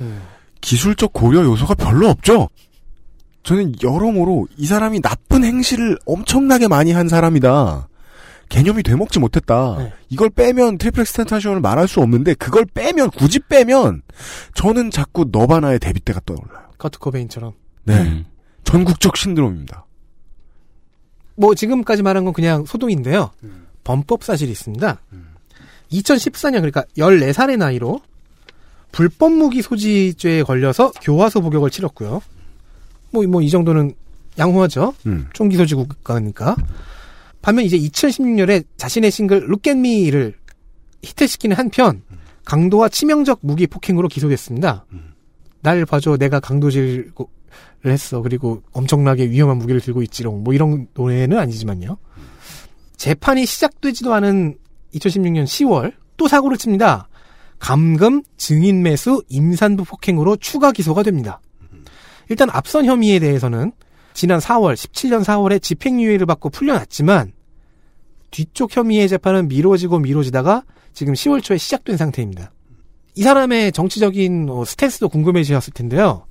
음. 0.00 0.22
기술적 0.60 1.12
고려 1.12 1.44
요소가 1.44 1.74
별로 1.74 2.08
없죠. 2.08 2.48
저는 3.44 3.74
여러모로 3.82 4.48
이 4.56 4.66
사람이 4.66 5.00
나쁜 5.00 5.44
행실을 5.44 5.96
엄청나게 6.06 6.66
많이 6.68 6.90
한 6.92 7.08
사람이다. 7.08 7.88
개념이 8.48 8.82
되먹지 8.82 9.18
못했다. 9.20 9.76
네. 9.78 9.92
이걸 10.08 10.30
빼면 10.30 10.78
트리플 10.78 11.10
X 11.10 11.14
텐타시온을 11.14 11.60
말할 11.60 11.86
수 11.88 12.00
없는데 12.00 12.34
그걸 12.34 12.64
빼면 12.64 13.10
굳이 13.10 13.38
빼면 13.40 14.02
저는 14.54 14.90
자꾸 14.90 15.26
너바나의 15.30 15.78
데뷔 15.80 16.00
때가 16.00 16.20
떠올라요. 16.26 16.66
커트 16.78 16.98
코베인처럼. 16.98 17.52
네. 17.86 18.00
음. 18.02 18.24
전국적 18.64 19.16
신드롬입니다. 19.16 19.86
뭐 21.36 21.54
지금까지 21.54 22.02
말한 22.02 22.24
건 22.24 22.32
그냥 22.32 22.64
소동인데요. 22.64 23.30
범법 23.84 24.24
사실이 24.24 24.50
있습니다. 24.50 25.00
2014년 25.92 26.54
그러니까 26.54 26.84
14살의 26.96 27.56
나이로 27.58 28.00
불법 28.92 29.32
무기 29.32 29.62
소지죄에 29.62 30.42
걸려서 30.42 30.90
교화소 31.02 31.40
복역을 31.42 31.70
치렀고요. 31.70 32.20
뭐 33.12 33.22
뭐 33.24 33.42
이 33.42 33.50
정도는 33.50 33.94
양호하죠. 34.38 34.94
음. 35.06 35.28
총기 35.32 35.56
소지 35.56 35.74
국가니까. 35.74 36.56
반면 37.40 37.64
이제 37.64 37.78
2016년에 37.78 38.64
자신의 38.76 39.10
싱글 39.10 39.38
Look 39.44 39.70
at 39.70 39.78
Me를 39.78 40.34
히트시키는 41.02 41.56
한편 41.56 42.02
강도와 42.44 42.88
치명적 42.88 43.40
무기 43.42 43.66
폭행으로 43.66 44.08
기소됐습니다. 44.08 44.84
날 45.62 45.84
봐줘 45.86 46.16
내가 46.16 46.40
강도질을 46.40 47.12
했어 47.84 48.22
그리고 48.22 48.62
엄청나게 48.72 49.30
위험한 49.30 49.58
무기를 49.58 49.80
들고 49.80 50.02
있지롱 50.02 50.42
뭐 50.42 50.54
이런 50.54 50.88
노래는 50.94 51.38
아니지만요. 51.38 51.98
재판이 52.96 53.46
시작되지도 53.46 54.12
않은 54.14 54.56
2016년 54.94 55.44
10월 55.44 55.92
또 56.16 56.28
사고를 56.28 56.56
칩니다. 56.56 57.08
감금, 57.58 58.22
증인 58.36 58.82
매수, 58.82 59.22
임산부 59.28 59.84
폭행으로 59.84 60.36
추가 60.36 60.72
기소가 60.72 61.02
됩니다. 61.02 61.40
일단 62.28 62.50
앞선 62.50 62.84
혐의에 62.84 63.18
대해서는 63.18 63.72
지난 64.14 64.40
4월, 64.40 64.74
17년 64.74 65.22
4월에 65.24 65.62
집행유예를 65.62 66.26
받고 66.26 66.50
풀려났지만 66.50 67.32
뒤쪽 68.30 68.76
혐의의 68.76 69.08
재판은 69.08 69.48
미뤄지고 69.48 69.98
미뤄지다가 69.98 70.64
지금 70.92 71.14
10월 71.14 71.42
초에 71.42 71.58
시작된 71.58 71.96
상태입니다. 71.96 72.52
이 73.14 73.22
사람의 73.22 73.72
정치적인 73.72 74.48
어, 74.50 74.64
스탠스도 74.64 75.08
궁금해지셨을 75.08 75.72
텐데요. 75.72 76.25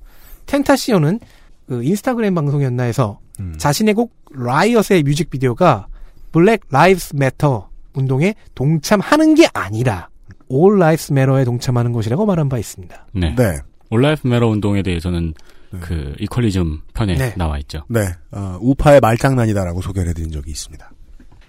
텐타시오는 0.46 1.20
그 1.66 1.82
인스타그램 1.82 2.34
방송이었나 2.34 2.84
해서 2.84 3.18
음. 3.40 3.54
자신의 3.58 3.94
곡 3.94 4.12
라이엇의 4.32 5.02
뮤직비디오가 5.02 5.86
Black 6.32 6.60
Lives 6.70 7.16
Matter 7.16 7.68
운동에 7.94 8.34
동참하는 8.54 9.34
게 9.34 9.48
아니라 9.52 10.08
All 10.50 10.76
Lives 10.76 11.12
Matter에 11.12 11.44
동참하는 11.44 11.92
것이라고 11.92 12.26
말한 12.26 12.48
바 12.48 12.58
있습니다. 12.58 13.06
네. 13.14 13.34
네. 13.34 13.58
All 13.90 14.02
Lives 14.02 14.26
Matter 14.26 14.48
운동에 14.48 14.82
대해서는 14.82 15.34
그 15.80 16.14
equalism 16.18 16.80
편에 16.94 17.14
네. 17.14 17.34
나와 17.36 17.58
있죠. 17.58 17.84
네, 17.88 18.00
어, 18.32 18.58
우파의 18.60 19.00
말장난이다라고 19.00 19.80
소개를 19.80 20.10
해드린 20.10 20.30
적이 20.30 20.50
있습니다. 20.50 20.90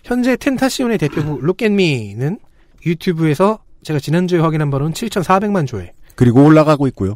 현재 0.04 0.36
텐타시온의 0.36 0.98
대표곡 0.98 1.44
Look 1.44 1.75
at 1.75 1.91
Me는 1.91 2.39
유튜브에서 2.86 3.60
제가 3.84 4.00
지난주에 4.00 4.39
확인한 4.39 4.70
바로는 4.70 4.94
7,400만 4.94 5.68
조회, 5.68 5.94
그리고 6.16 6.44
올라가고 6.44 6.88
있고요. 6.88 7.16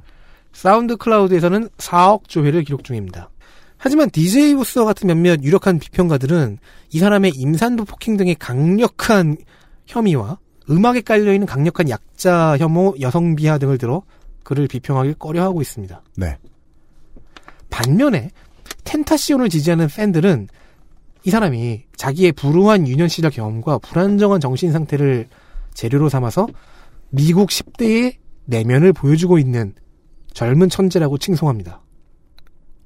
사운드 0.54 0.98
클라우드에서는 0.98 1.70
4억 1.78 2.28
조회를 2.28 2.64
기록 2.64 2.84
중입니다. 2.84 3.30
하지만 3.78 4.12
DJ 4.12 4.56
부스와 4.56 4.86
같은 4.86 5.08
몇몇 5.08 5.42
유력한 5.44 5.80
비평가들은 5.80 6.60
이 6.92 7.00
사람의 7.00 7.32
임산부 7.36 7.86
폭행 7.86 8.16
등의 8.16 8.36
강력한 8.36 9.38
혐의와 9.88 10.38
음악에 10.70 11.02
깔려있는 11.02 11.48
강력한 11.48 11.90
약자 11.90 12.58
혐오, 12.60 12.94
여성 13.02 13.36
비하 13.36 13.58
등을 13.58 13.78
들어 13.78 14.04
그를 14.44 14.68
비평하길 14.68 15.16
꺼려하고 15.16 15.62
있습니다. 15.62 16.02
네. 16.18 16.38
반면에 17.70 18.30
텐타시온을 18.84 19.50
지지하는 19.50 19.88
팬들은 19.88 20.48
이 21.24 21.30
사람이 21.30 21.84
자기의 21.96 22.34
불우한 22.34 22.88
유년 22.88 23.08
시절 23.08 23.32
경험과 23.32 23.80
불안정한 23.80 24.40
정신 24.40 24.72
상태를 24.72 25.28
재료로 25.74 26.10
삼아서 26.10 26.48
미국 27.10 27.50
10대의 27.50 28.16
내면을 28.46 28.94
보여주고 28.94 29.38
있는 29.38 29.74
젊은 30.34 30.70
천재라고 30.70 31.18
칭송합니다. 31.18 31.82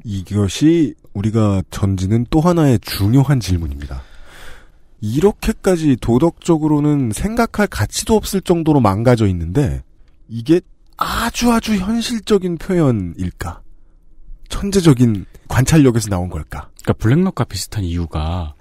이것이 0.03 0.95
우리가 1.13 1.63
던지는 1.69 2.25
또 2.29 2.41
하나의 2.41 2.79
중요한 2.79 3.39
질문입니다. 3.39 4.03
이렇게까지 5.01 5.97
도덕적으로는 6.01 7.11
생각할 7.11 7.67
가치도 7.67 8.15
없을 8.15 8.41
정도로 8.41 8.79
망가져 8.79 9.27
있는데 9.27 9.83
이게 10.27 10.61
아주 10.97 11.51
아주 11.51 11.75
현실적인 11.75 12.57
표현일까? 12.57 13.61
천재적인 14.49 15.25
관찰력에서 15.47 16.09
나온 16.09 16.29
걸까? 16.29 16.69
그러니까 16.81 16.93
블랙록과 16.93 17.43
비슷한 17.45 17.83
이유가 17.83 18.53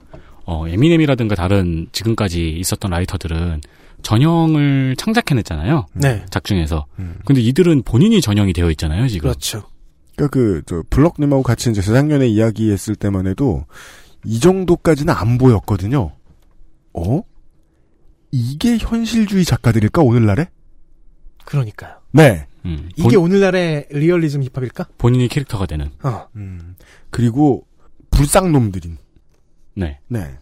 어, 0.44 0.68
에미넴이라든가 0.68 1.34
다른 1.34 1.86
지금까지 1.92 2.50
있었던 2.58 2.90
라이터들은 2.90 3.60
전형을 4.04 4.94
창작해냈잖아요. 4.96 5.86
네. 5.94 6.24
작중에서. 6.30 6.86
음. 7.00 7.16
근데 7.24 7.40
이들은 7.40 7.82
본인이 7.82 8.20
전형이 8.20 8.52
되어 8.52 8.70
있잖아요, 8.70 9.08
지금. 9.08 9.30
그렇죠. 9.30 9.64
그러니까 10.14 10.32
그, 10.32 10.62
저, 10.66 10.84
블럭님하고 10.90 11.42
같이 11.42 11.70
이제 11.70 11.80
재작년에 11.80 12.28
이야기했을 12.28 12.94
때만 12.94 13.26
해도 13.26 13.64
이 14.24 14.38
정도까지는 14.38 15.12
안 15.12 15.38
보였거든요. 15.38 16.12
어? 16.92 17.22
이게 18.30 18.76
현실주의 18.78 19.44
작가들일까, 19.44 20.02
오늘날에? 20.02 20.48
그러니까요. 21.44 21.96
네. 22.12 22.46
음, 22.64 22.88
이게 22.96 23.16
본, 23.16 23.24
오늘날의 23.24 23.88
리얼리즘 23.90 24.42
힙합일까? 24.44 24.88
본인이 24.98 25.28
캐릭터가 25.28 25.66
되는. 25.66 25.90
어. 26.02 26.26
음. 26.36 26.76
그리고, 27.10 27.66
불쌍놈들인. 28.10 28.98
네. 29.76 29.98
네. 30.08 30.38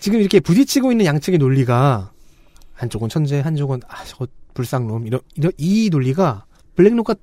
지금 0.00 0.20
이렇게 0.20 0.40
부딪히고 0.40 0.92
있는 0.92 1.06
양측의 1.06 1.38
논리가 1.38 2.12
한쪽은 2.74 3.08
천재, 3.08 3.40
한쪽은 3.40 3.80
아 3.88 4.04
저거 4.04 4.26
불쌍놈 4.54 5.06
이런 5.06 5.20
이런 5.34 5.52
이 5.56 5.88
논리가 5.90 6.44
블랙록과 6.76 7.14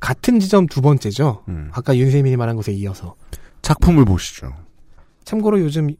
같은 0.00 0.40
지점 0.40 0.66
두 0.66 0.80
번째죠. 0.80 1.44
음. 1.48 1.70
아까 1.72 1.96
윤세민이 1.96 2.36
말한 2.36 2.56
것에 2.56 2.72
이어서 2.72 3.14
작품을 3.62 4.04
보시죠. 4.04 4.52
참고로 5.24 5.60
요즘 5.60 5.94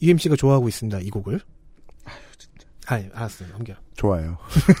UMC가 0.00 0.36
좋아하고 0.36 0.68
있습니다. 0.68 1.00
이 1.00 1.10
곡을. 1.10 1.40
아, 2.86 3.00
알았어요. 3.14 3.48
넘겨. 3.50 3.74
좋아요. 3.96 4.38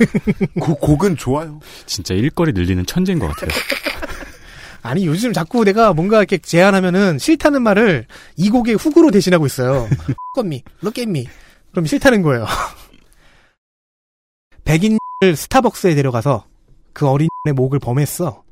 그 0.60 0.74
곡은 0.74 1.16
좋아요. 1.16 1.60
진짜 1.86 2.14
일거리 2.14 2.52
늘리는 2.52 2.84
천재인 2.86 3.18
것 3.18 3.28
같아요. 3.28 3.50
아니 4.82 5.06
요즘 5.06 5.32
자꾸 5.32 5.64
내가 5.64 5.94
뭔가 5.94 6.18
이렇게 6.18 6.36
제안하면은 6.36 7.18
싫다는 7.18 7.62
말을 7.62 8.06
이 8.36 8.50
곡의 8.50 8.74
훅으로 8.74 9.10
대신하고 9.10 9.46
있어요. 9.46 9.88
껌미, 10.34 10.62
럭get미. 10.82 11.26
그럼 11.74 11.86
싫다는 11.86 12.22
거예요. 12.22 12.46
백인을 14.64 14.98
스타벅스에 15.36 15.96
데려가서 15.96 16.46
그 16.92 17.08
어린의 17.08 17.28
목을 17.56 17.80
범했어. 17.80 18.44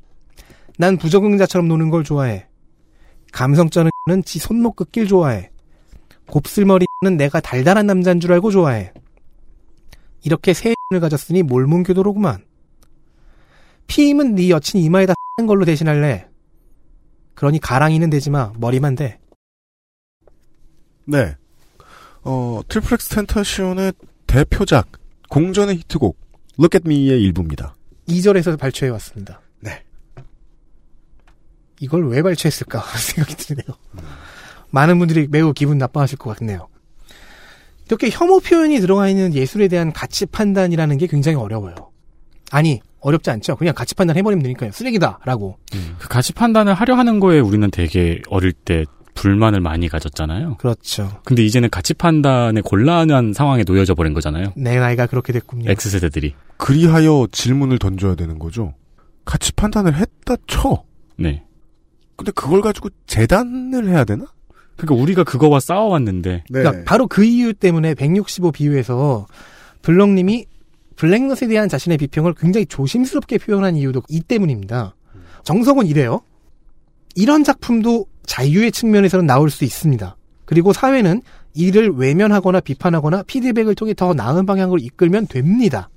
난 0.77 0.97
부적응자처럼 0.97 1.69
노는 1.69 1.91
걸 1.91 2.03
좋아해. 2.03 2.49
감성쩌는 3.33 3.93
지 4.25 4.41
손목 4.41 4.75
긋길 4.75 5.07
좋아해. 5.07 5.53
곱슬머리는 6.27 7.17
내가 7.17 7.39
달달한 7.39 7.87
남자인 7.87 8.19
줄 8.19 8.33
알고 8.33 8.51
좋아해. 8.51 8.93
이렇게 10.25 10.53
세을 10.53 10.75
가졌으니 11.01 11.45
몰몬교도로구만. 11.45 12.45
피임은 13.87 14.35
네 14.35 14.51
여친 14.51 14.81
이마에다 14.81 15.15
는 15.39 15.47
걸로 15.47 15.65
대신할래. 15.65 16.29
그러니 17.35 17.61
가랑이는 17.61 18.11
되지 18.11 18.31
마. 18.31 18.53
머리만 18.59 18.97
돼. 18.97 19.21
네. 21.05 21.37
어, 22.25 22.61
트리플 22.69 23.05
X 23.05 23.09
텐타시온의 23.11 23.93
대표작, 24.27 24.89
공전의 25.29 25.77
히트곡, 25.79 26.17
Look 26.59 26.77
at 26.77 26.83
Me의 26.87 27.23
일부입니다. 27.23 27.75
2절에서 28.09 28.59
발췌해 28.59 28.91
왔습니다. 28.93 29.41
네. 29.61 29.83
이걸 31.81 32.09
왜 32.09 32.23
발췌했을까 32.23 32.81
생각이 32.99 33.37
드네요. 33.37 33.77
많은 34.71 34.99
분들이 34.99 35.27
매우 35.29 35.53
기분 35.53 35.79
나빠하실 35.79 36.19
것 36.19 36.37
같네요. 36.39 36.69
이렇게 37.87 38.09
혐오 38.11 38.41
표현이 38.41 38.81
들어가 38.81 39.09
있는 39.09 39.35
예술에 39.35 39.69
대한 39.69 39.93
가치 39.93 40.25
판단이라는 40.25 40.97
게 40.99 41.07
굉장히 41.07 41.37
어려워요. 41.37 41.75
아니 42.51 42.81
어렵지 43.01 43.31
않죠. 43.31 43.57
그냥 43.57 43.75
가치 43.75 43.95
판단 43.95 44.17
해버리면 44.17 44.43
되니까요. 44.45 44.71
쓰레기다라고. 44.73 45.59
그 45.99 46.09
가치 46.09 46.33
판단을 46.33 46.73
하려 46.73 46.95
하는 46.95 47.21
거에 47.21 47.41
우리는 47.41 47.71
되게 47.71 48.23
어릴 48.29 48.53
때 48.53 48.85
불만을 49.15 49.61
많이 49.61 49.89
가졌잖아요. 49.89 50.57
그렇죠. 50.57 51.21
근데 51.25 51.45
이제는 51.45 51.71
가치 51.71 51.95
판단에 51.95 52.61
곤란한 52.63 53.33
상황에 53.33 53.65
놓여져 53.65 53.95
버린 53.95 54.15
거잖아요. 54.15 54.53
내 54.57 54.79
나이가 54.79 55.07
그렇게 55.07 55.33
됐군요. 55.33 55.71
X세대들이. 55.71 56.35
그리하여 56.57 57.27
질문을 57.31 57.79
던져야 57.79 58.15
되는 58.15 58.39
거죠. 58.39 58.75
가치 59.25 59.53
판단을 59.53 59.95
했다 59.95 60.37
쳐. 60.47 60.85
네. 61.17 61.45
근데 62.17 62.33
그걸 62.33 62.61
가지고 62.61 62.89
재단을 63.07 63.89
해야 63.89 64.05
되나? 64.05 64.27
그러니까 64.77 65.03
우리가 65.03 65.25
그거와 65.25 65.61
싸워왔는데 65.61 66.45
네. 66.49 66.63
그러니까 66.63 66.85
바로 66.85 67.07
그 67.07 67.25
이유 67.25 67.53
때문에 67.53 67.95
165 67.95 68.53
비유에서 68.53 69.27
블럭님이 69.83 70.47
블랙넛에 70.97 71.49
대한 71.49 71.69
자신의 71.69 71.99
비평을 71.99 72.35
굉장히 72.35 72.67
조심스럽게 72.67 73.39
표현한 73.39 73.77
이유도 73.77 74.03
이 74.09 74.21
때문입니다. 74.21 74.95
정석은 75.45 75.87
이래요. 75.87 76.23
이런 77.15 77.45
작품도 77.45 78.07
자유의 78.33 78.73
측면에서는 78.73 79.27
나올 79.27 79.51
수 79.51 79.63
있습니다. 79.65 80.17
그리고 80.47 80.73
사회는 80.73 81.21
이를 81.53 81.91
외면하거나 81.91 82.61
비판하거나 82.61 83.25
피드백을 83.25 83.75
통해 83.75 83.93
더 83.93 84.15
나은 84.15 84.47
방향으로 84.47 84.79
이끌면 84.79 85.27
됩니다. 85.27 85.91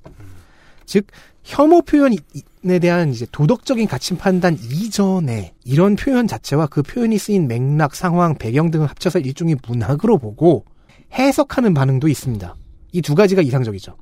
즉 0.84 1.06
혐오 1.44 1.80
표현에 1.80 2.18
대한 2.78 3.08
이제 3.10 3.26
도덕적인 3.32 3.88
가치 3.88 4.14
판단 4.18 4.58
이전에 4.60 5.54
이런 5.64 5.96
표현 5.96 6.26
자체와 6.28 6.66
그 6.66 6.82
표현이 6.82 7.16
쓰인 7.16 7.48
맥락, 7.48 7.94
상황, 7.94 8.34
배경 8.36 8.70
등을 8.70 8.86
합쳐서 8.86 9.20
일종의 9.20 9.56
문학으로 9.66 10.18
보고 10.18 10.66
해석하는 11.14 11.72
반응도 11.72 12.06
있습니다. 12.06 12.54
이 12.92 13.00
두 13.00 13.14
가지가 13.14 13.40
이상적이죠. 13.40 13.96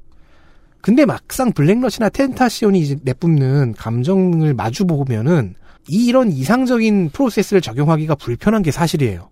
근데 0.80 1.04
막상 1.04 1.52
블랙넛이나 1.52 2.08
텐타시온이 2.08 2.80
이제 2.80 2.96
내뿜는 3.00 3.74
감정을 3.74 4.54
마주 4.54 4.86
보면은 4.86 5.54
이 5.88 6.06
이런 6.06 6.32
이상적인 6.32 7.10
프로세스를 7.10 7.60
적용하기가 7.60 8.14
불편한 8.14 8.62
게 8.62 8.70
사실이에요. 8.70 9.30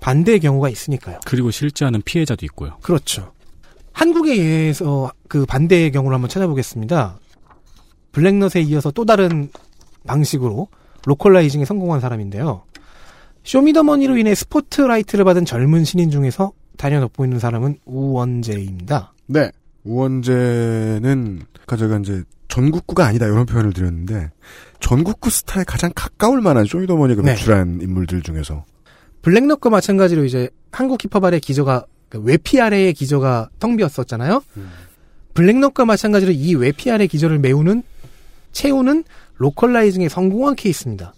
반대의 0.00 0.40
경우가 0.40 0.68
있으니까요. 0.68 1.20
그리고 1.24 1.50
실제하는 1.50 2.02
피해자도 2.02 2.44
있고요. 2.46 2.78
그렇죠. 2.82 3.32
한국에 3.92 4.32
의해서 4.32 5.12
그 5.28 5.46
반대의 5.46 5.92
경우를 5.92 6.14
한번 6.14 6.28
찾아보겠습니다. 6.28 7.18
블랙넛에 8.12 8.62
이어서 8.66 8.90
또 8.90 9.04
다른 9.04 9.50
방식으로 10.06 10.68
localizing에 11.06 11.64
성공한 11.64 12.00
사람인데요. 12.00 12.62
쇼미더머니로 13.44 14.16
인해 14.18 14.34
스포트라이트를 14.34 15.24
받은 15.24 15.44
젊은 15.44 15.84
신인 15.84 16.10
중에서 16.10 16.52
단연 16.76 17.00
돋보이는 17.02 17.38
사람은 17.38 17.78
우원재입니다. 17.84 19.12
네. 19.26 19.50
우원재는, 19.84 21.42
아까 21.62 21.76
제가 21.76 21.98
이제 21.98 22.22
전국구가 22.48 23.06
아니다 23.06 23.26
이런 23.26 23.46
표현을 23.46 23.72
드렸는데, 23.72 24.30
전국구 24.80 25.30
스타에 25.30 25.64
가장 25.64 25.90
가까울 25.94 26.40
만한 26.40 26.64
쇼미더머니가 26.64 27.22
네. 27.22 27.32
노출한 27.32 27.80
인물들 27.80 28.22
중에서. 28.22 28.64
블랙넛과 29.22 29.70
마찬가지로 29.70 30.24
이제 30.24 30.50
한국 30.70 31.02
힙합 31.04 31.24
아래 31.24 31.38
기저가 31.38 31.86
그 32.08 32.20
외피 32.20 32.60
아래의 32.60 32.92
기저가 32.92 33.50
텅 33.58 33.76
비었었잖아요. 33.76 34.42
블랙넛과 35.34 35.84
마찬가지로 35.84 36.32
이 36.32 36.54
외피 36.54 36.90
아래 36.90 37.06
기저를 37.06 37.38
메우는 37.38 37.82
채우는 38.52 39.04
localizing에 39.36 40.08
성공한 40.08 40.56
케이스입니다. 40.56 41.14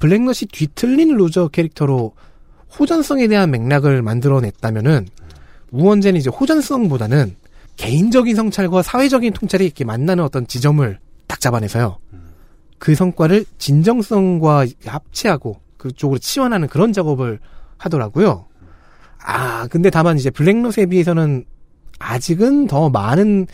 블랙넛이 0.00 0.48
뒤틀린 0.52 1.16
loser 1.16 1.48
캐릭터로 1.48 2.12
호전성에 2.78 3.28
대한 3.28 3.50
맥락을 3.50 4.02
만들어냈다면은 4.02 5.08
우원재는 5.74 6.18
이제 6.18 6.30
호전성보다는 6.30 7.36
개인적인 7.76 8.36
성찰과 8.36 8.82
사회적인 8.82 9.32
통찰이 9.32 9.64
이렇게 9.64 9.84
만나는 9.84 10.22
어떤 10.22 10.46
지점을 10.46 10.98
딱 11.26 11.40
잡아내서요. 11.40 11.98
그 12.78 12.94
성과를 12.94 13.44
진정성과 13.58 14.66
합치하고 14.86 15.60
그쪽으로 15.76 16.18
치환하는 16.18 16.68
그런 16.68 16.92
작업을 16.92 17.40
하더라고요. 17.76 18.46
아, 19.18 19.66
근데 19.68 19.90
다만 19.90 20.16
이제 20.16 20.30
블랙넛에 20.30 20.86
비해서는 20.86 21.44
아직은 21.98 22.66
더 22.66 22.90
많은 22.90 23.46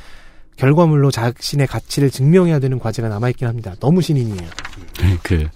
결과물로 0.61 1.11
자신의 1.11 1.67
가치를 1.67 2.11
증명해야 2.11 2.59
되는 2.59 2.79
과제가 2.79 3.09
남아있긴 3.09 3.49
합니다. 3.49 3.75
너무 3.81 4.03
신인이에요. 4.03 4.49
그 5.23 5.49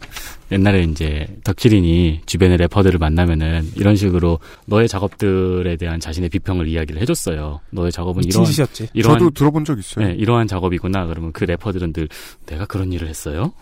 옛날에 0.51 0.83
이제 0.85 1.27
덕질인이 1.45 2.23
주변의 2.27 2.57
래퍼들을 2.59 2.99
만나면은 2.99 3.71
이런 3.77 3.97
식으로 3.97 4.38
너의 4.67 4.88
작업들에 4.88 5.77
대한 5.77 6.01
자신의 6.01 6.31
비평을 6.31 6.69
이야기를 6.69 7.01
해줬어요. 7.03 7.61
너의 7.71 7.93
작업은 7.93 8.25
이런 8.25 8.45
짓이었지. 8.45 8.88
이러한 8.95 9.19
저도 9.19 9.31
들어본 9.31 9.64
적 9.64 9.79
있어요. 9.79 10.07
네, 10.07 10.14
이러한 10.14 10.47
작업이구나. 10.47 11.07
그러면 11.07 11.33
그 11.33 11.45
래퍼들은 11.45 11.93
늘 11.93 12.09
내가 12.47 12.64
그런 12.67 12.93
일을 12.93 13.09
했어요. 13.09 13.53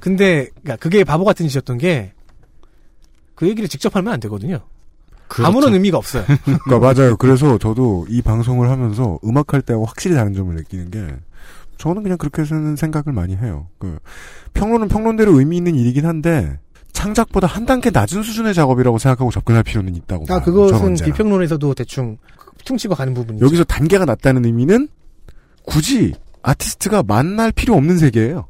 근데 0.00 0.48
그러니까 0.62 0.76
그게 0.76 1.04
바보 1.04 1.24
같은 1.24 1.48
짓이었던 1.48 1.78
게 1.78 2.12
그 3.34 3.48
얘기를 3.48 3.68
직접 3.68 3.94
하면 3.96 4.12
안 4.12 4.20
되거든요. 4.20 4.60
그렇죠. 5.34 5.48
아무런 5.48 5.74
의미가 5.74 5.98
없어요. 5.98 6.24
그러니까 6.44 6.78
맞아요. 6.78 7.16
그래서 7.16 7.58
저도 7.58 8.06
이 8.08 8.22
방송을 8.22 8.70
하면서 8.70 9.18
음악할 9.24 9.62
때하고 9.62 9.84
확실히 9.84 10.14
다른 10.14 10.32
점을 10.32 10.54
느끼는 10.54 10.90
게 10.90 11.04
저는 11.76 12.04
그냥 12.04 12.18
그렇게 12.18 12.44
쓰는 12.44 12.76
생각을 12.76 13.12
많이 13.12 13.36
해요. 13.36 13.66
그 13.78 13.98
평론은 14.54 14.86
평론대로 14.88 15.36
의미 15.38 15.56
있는 15.56 15.74
일이긴 15.74 16.06
한데 16.06 16.58
창작보다 16.92 17.48
한 17.48 17.66
단계 17.66 17.90
낮은 17.90 18.22
수준의 18.22 18.54
작업이라고 18.54 18.98
생각하고 18.98 19.32
접근할 19.32 19.64
필요는 19.64 19.96
있다고 19.96 20.26
아, 20.28 20.40
그것은. 20.40 20.94
비평론에서도 20.94 21.74
대충 21.74 22.16
퉁치고 22.64 22.94
가는 22.94 23.12
부분이죠. 23.12 23.44
여기서 23.44 23.64
단계가 23.64 24.04
낮다는 24.04 24.44
의미는 24.44 24.88
굳이 25.64 26.14
아티스트가 26.42 27.02
만날 27.02 27.50
필요 27.50 27.74
없는 27.74 27.98
세계예요. 27.98 28.46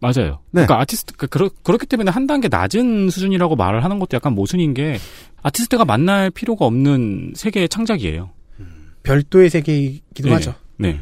맞아요. 0.00 0.38
네. 0.52 0.64
그러니까 0.64 0.80
아티스트 0.80 1.14
그, 1.16 1.26
그렇, 1.26 1.50
그렇기 1.64 1.86
때문에 1.86 2.10
한 2.10 2.26
단계 2.28 2.48
낮은 2.48 3.10
수준이라고 3.10 3.56
말을 3.56 3.82
하는 3.82 3.98
것도 3.98 4.14
약간 4.14 4.32
모순인 4.34 4.72
게 4.74 4.98
아티스트가 5.42 5.84
만날 5.84 6.30
필요가 6.30 6.66
없는 6.66 7.32
세계의 7.36 7.68
창작이에요. 7.68 8.30
별도의 9.02 9.50
세계이기도 9.50 10.28
네. 10.28 10.34
하죠. 10.34 10.54
네. 10.76 11.00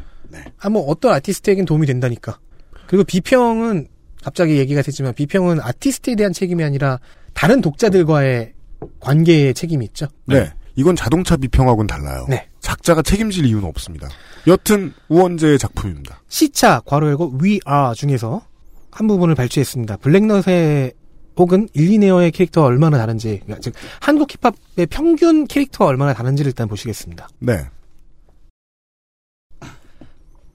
아, 0.59 0.69
뭐, 0.69 0.83
어떤 0.83 1.13
아티스트에겐 1.13 1.65
도움이 1.65 1.85
된다니까. 1.87 2.39
그리고 2.87 3.03
비평은, 3.03 3.87
갑자기 4.23 4.57
얘기가 4.57 4.81
됐지만, 4.81 5.13
비평은 5.13 5.59
아티스트에 5.61 6.15
대한 6.15 6.33
책임이 6.33 6.63
아니라, 6.63 6.99
다른 7.33 7.61
독자들과의 7.61 8.53
관계의 8.99 9.53
책임이 9.53 9.85
있죠. 9.85 10.07
네. 10.25 10.51
이건 10.75 10.95
자동차 10.95 11.35
비평하고는 11.37 11.87
달라요. 11.87 12.25
네. 12.29 12.47
작자가 12.59 13.01
책임질 13.01 13.45
이유는 13.45 13.67
없습니다. 13.67 14.07
여튼 14.45 14.93
우원재의 15.09 15.57
작품입니다. 15.57 16.21
시차, 16.27 16.81
괄호 16.81 17.07
열고, 17.07 17.39
we 17.41 17.59
are 17.67 17.95
중에서 17.95 18.45
한 18.91 19.07
부분을 19.07 19.35
발췌했습니다. 19.35 19.97
블랙넛의 19.97 20.93
혹은 21.37 21.67
일리네어의 21.73 22.31
캐릭터가 22.31 22.67
얼마나 22.67 22.97
다른지, 22.97 23.41
즉, 23.61 23.73
한국 24.01 24.29
힙합의 24.31 24.87
평균 24.87 25.45
캐릭터가 25.45 25.85
얼마나 25.85 26.13
다른지를 26.13 26.49
일단 26.49 26.67
보시겠습니다. 26.67 27.29
네. 27.39 27.65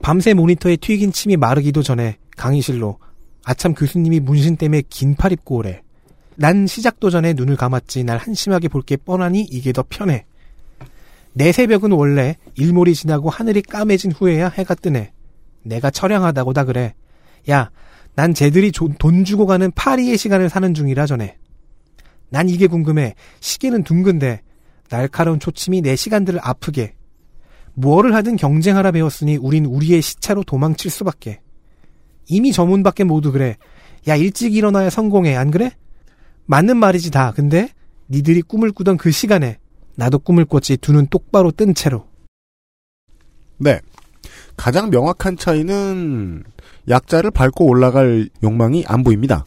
밤새 0.01 0.33
모니터에 0.33 0.75
튀긴 0.75 1.11
침이 1.13 1.37
마르기도 1.37 1.81
전에 1.81 2.17
강의실로 2.35 2.99
아참 3.45 3.73
교수님이 3.73 4.19
문신 4.19 4.57
때문에 4.57 4.83
긴 4.89 5.15
팔 5.15 5.31
입고 5.31 5.57
오래. 5.57 5.81
난 6.35 6.67
시작도 6.67 7.09
전에 7.09 7.33
눈을 7.33 7.55
감았지 7.55 8.03
날 8.03 8.17
한심하게 8.17 8.67
볼 8.67 8.81
게 8.83 8.97
뻔하니 8.97 9.41
이게 9.49 9.71
더 9.71 9.83
편해. 9.87 10.25
내 11.31 11.51
새벽은 11.51 11.91
원래 11.93 12.37
일몰이 12.55 12.93
지나고 12.93 13.29
하늘이 13.29 13.61
까매진 13.61 14.11
후에야 14.11 14.49
해가 14.49 14.75
뜨네. 14.75 15.13
내가 15.63 15.89
처량하다고 15.89 16.53
다 16.53 16.65
그래. 16.65 16.93
야, 17.49 17.69
난 18.15 18.33
쟤들이 18.33 18.71
조- 18.71 18.89
돈 18.99 19.23
주고 19.25 19.45
가는 19.45 19.71
파리의 19.71 20.17
시간을 20.17 20.49
사는 20.49 20.73
중이라 20.73 21.05
전에. 21.05 21.37
난 22.29 22.49
이게 22.49 22.67
궁금해. 22.67 23.15
시계는 23.39 23.83
둥근데 23.83 24.41
날카로운 24.89 25.39
초침이 25.39 25.81
내 25.81 25.95
시간들을 25.95 26.39
아프게. 26.43 26.95
무엇을 27.73 28.13
하든 28.15 28.35
경쟁하라 28.35 28.91
배웠으니 28.91 29.37
우린 29.37 29.65
우리의 29.65 30.01
시차로 30.01 30.43
도망칠 30.43 30.91
수밖에. 30.91 31.41
이미 32.27 32.51
저문밖에 32.51 33.03
모두 33.03 33.31
그래. 33.31 33.57
야 34.07 34.15
일찍 34.15 34.53
일어나야 34.55 34.89
성공해 34.89 35.35
안 35.35 35.49
그래? 35.49 35.71
맞는 36.45 36.77
말이지 36.77 37.09
다. 37.11 37.31
근데 37.35 37.69
니들이 38.09 38.41
꿈을 38.43 38.71
꾸던 38.71 38.97
그 38.97 39.09
시간에 39.11 39.57
나도 39.95 40.19
꿈을 40.19 40.45
꿨지 40.45 40.77
두 40.77 40.91
눈 40.93 41.07
똑바로 41.07 41.51
뜬 41.51 41.73
채로. 41.73 42.07
네. 43.57 43.79
가장 44.57 44.89
명확한 44.89 45.37
차이는 45.37 46.43
약자를 46.89 47.31
밟고 47.31 47.65
올라갈 47.65 48.29
욕망이 48.43 48.83
안 48.87 49.03
보입니다. 49.03 49.45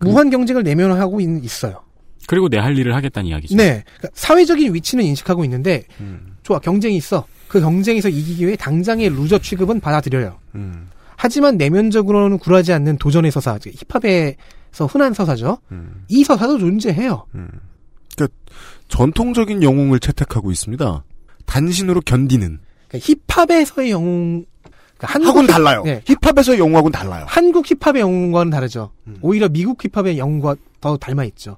무한 0.00 0.30
경쟁을 0.30 0.62
내면화하고 0.62 1.20
있, 1.20 1.44
있어요. 1.44 1.82
그리고 2.26 2.48
내 2.48 2.58
할 2.58 2.76
일을 2.76 2.94
하겠다는 2.94 3.28
이야기죠. 3.28 3.56
네. 3.56 3.82
그러니까 3.96 4.08
사회적인 4.12 4.74
위치는 4.74 5.02
인식하고 5.04 5.44
있는데 5.44 5.84
좋아 6.42 6.58
경쟁이 6.58 6.96
있어. 6.96 7.26
그 7.48 7.60
경쟁에서 7.60 8.08
이기기 8.10 8.46
위해 8.46 8.56
당장의 8.56 9.08
loser 9.08 9.38
취급은 9.38 9.80
받아들여요. 9.80 10.38
음. 10.54 10.88
하지만 11.16 11.56
내면적으로는 11.56 12.38
굴하지 12.38 12.72
않는 12.74 12.98
도전의 12.98 13.30
서사, 13.30 13.58
즉 13.58 13.72
힙합에서 13.90 14.86
흔한 14.88 15.14
서사죠. 15.14 15.58
음. 15.72 16.04
이 16.08 16.22
서사도 16.22 16.58
존재해요. 16.58 17.24
전통적인 18.88 19.62
영웅을 19.62 20.00
채택하고 20.00 20.50
있습니다. 20.50 21.04
단신으로 21.46 22.00
견디는. 22.02 22.60
그러니까 22.88 23.14
힙합에서의 23.28 23.90
영웅, 23.90 24.44
그러니까 24.96 25.06
한국 25.14 25.28
하고는 25.28 25.46
달라요. 25.48 25.82
네. 25.84 26.02
힙합에서의 26.06 26.58
영웅하고는 26.58 26.92
달라요. 26.92 27.24
한국 27.28 27.66
힙합의 27.70 28.00
영웅과는 28.00 28.50
다르죠. 28.50 28.90
음. 29.06 29.16
오히려 29.20 29.48
미국 29.48 29.78
힙합의 29.84 30.18
영웅과 30.18 30.56
더 30.80 30.96
닮아 30.96 31.24
있죠. 31.24 31.56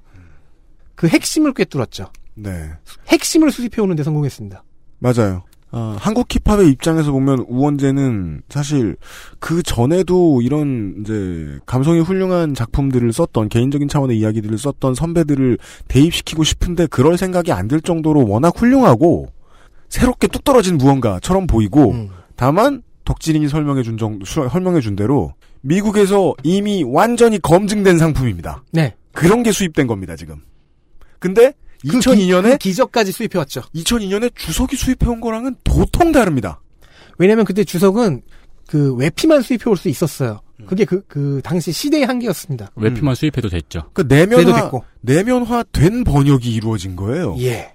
그 0.95 1.07
핵심을 1.07 1.53
꿰뚫었죠. 1.53 2.07
네. 2.35 2.69
핵심을 3.07 3.51
수집해 3.51 3.81
오는데 3.81 4.03
성공했습니다. 4.03 4.63
맞아요. 4.99 5.43
아, 5.73 5.95
한국 5.97 6.27
힙합의 6.29 6.69
입장에서 6.69 7.13
보면 7.13 7.45
우원재는 7.47 8.41
사실 8.49 8.97
그 9.39 9.63
전에도 9.63 10.41
이런 10.41 10.97
이제 10.99 11.59
감성이 11.65 12.01
훌륭한 12.01 12.53
작품들을 12.53 13.11
썼던 13.13 13.47
개인적인 13.47 13.87
차원의 13.87 14.19
이야기들을 14.19 14.57
썼던 14.57 14.95
선배들을 14.95 15.57
대입시키고 15.87 16.43
싶은데 16.43 16.87
그럴 16.87 17.17
생각이 17.17 17.53
안 17.53 17.69
들 17.69 17.79
정도로 17.79 18.27
워낙 18.27 18.53
훌륭하고 18.57 19.31
새롭게 19.91 20.27
뚝 20.27 20.43
떨어진 20.43 20.77
무언가처럼 20.77 21.45
보이고 21.47 21.91
음. 21.91 22.09
다만 22.35 22.81
덕질인이 23.05 23.47
설명해 23.49 23.83
준 23.83 23.97
정도 23.97 24.25
수- 24.25 24.47
설명해 24.49 24.79
준 24.81 24.95
대로 24.95 25.33
미국에서 25.61 26.33
이미 26.43 26.83
완전히 26.83 27.39
검증된 27.39 27.97
상품입니다. 27.99 28.63
네. 28.71 28.95
그런 29.11 29.43
게 29.43 29.51
수입된 29.51 29.85
겁니다, 29.87 30.15
지금. 30.15 30.37
근데 31.19 31.53
그 31.81 31.89
2002년에 31.99 32.57
기, 32.57 32.73
적까지 32.73 33.11
수입해 33.11 33.37
왔죠. 33.37 33.61
2002년에 33.75 34.33
주석이 34.33 34.75
수입해 34.75 35.07
온 35.07 35.19
거랑은 35.19 35.55
도통 35.63 36.11
다릅니다. 36.11 36.61
왜냐면 37.17 37.43
그때 37.45 37.63
주석은 37.63 38.21
그 38.67 38.93
외피만 38.95 39.41
수입해 39.41 39.63
올 39.69 39.75
수 39.75 39.89
있었어요. 39.89 40.39
그게 40.67 40.85
그, 40.85 41.01
그 41.07 41.41
당시 41.43 41.71
시대의 41.71 42.05
한계였습니다. 42.05 42.69
외피만 42.75 43.15
수입해도 43.15 43.49
됐죠. 43.49 43.89
그 43.93 44.05
내면화, 44.07 44.61
됐고. 44.61 44.83
내면화 45.01 45.63
된 45.71 46.03
번역이 46.03 46.49
이루어진 46.49 46.95
거예요. 46.95 47.35
예. 47.39 47.73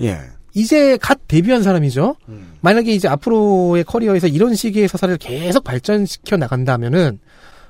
예. 0.00 0.18
이제 0.58 0.96
갓 0.96 1.20
데뷔한 1.28 1.62
사람이죠. 1.62 2.16
음. 2.28 2.54
만약에 2.60 2.92
이제 2.92 3.06
앞으로의 3.06 3.84
커리어에서 3.84 4.26
이런 4.26 4.56
식의 4.56 4.88
서사를 4.88 5.16
계속 5.18 5.62
발전시켜 5.62 6.36
나간다면은 6.36 7.20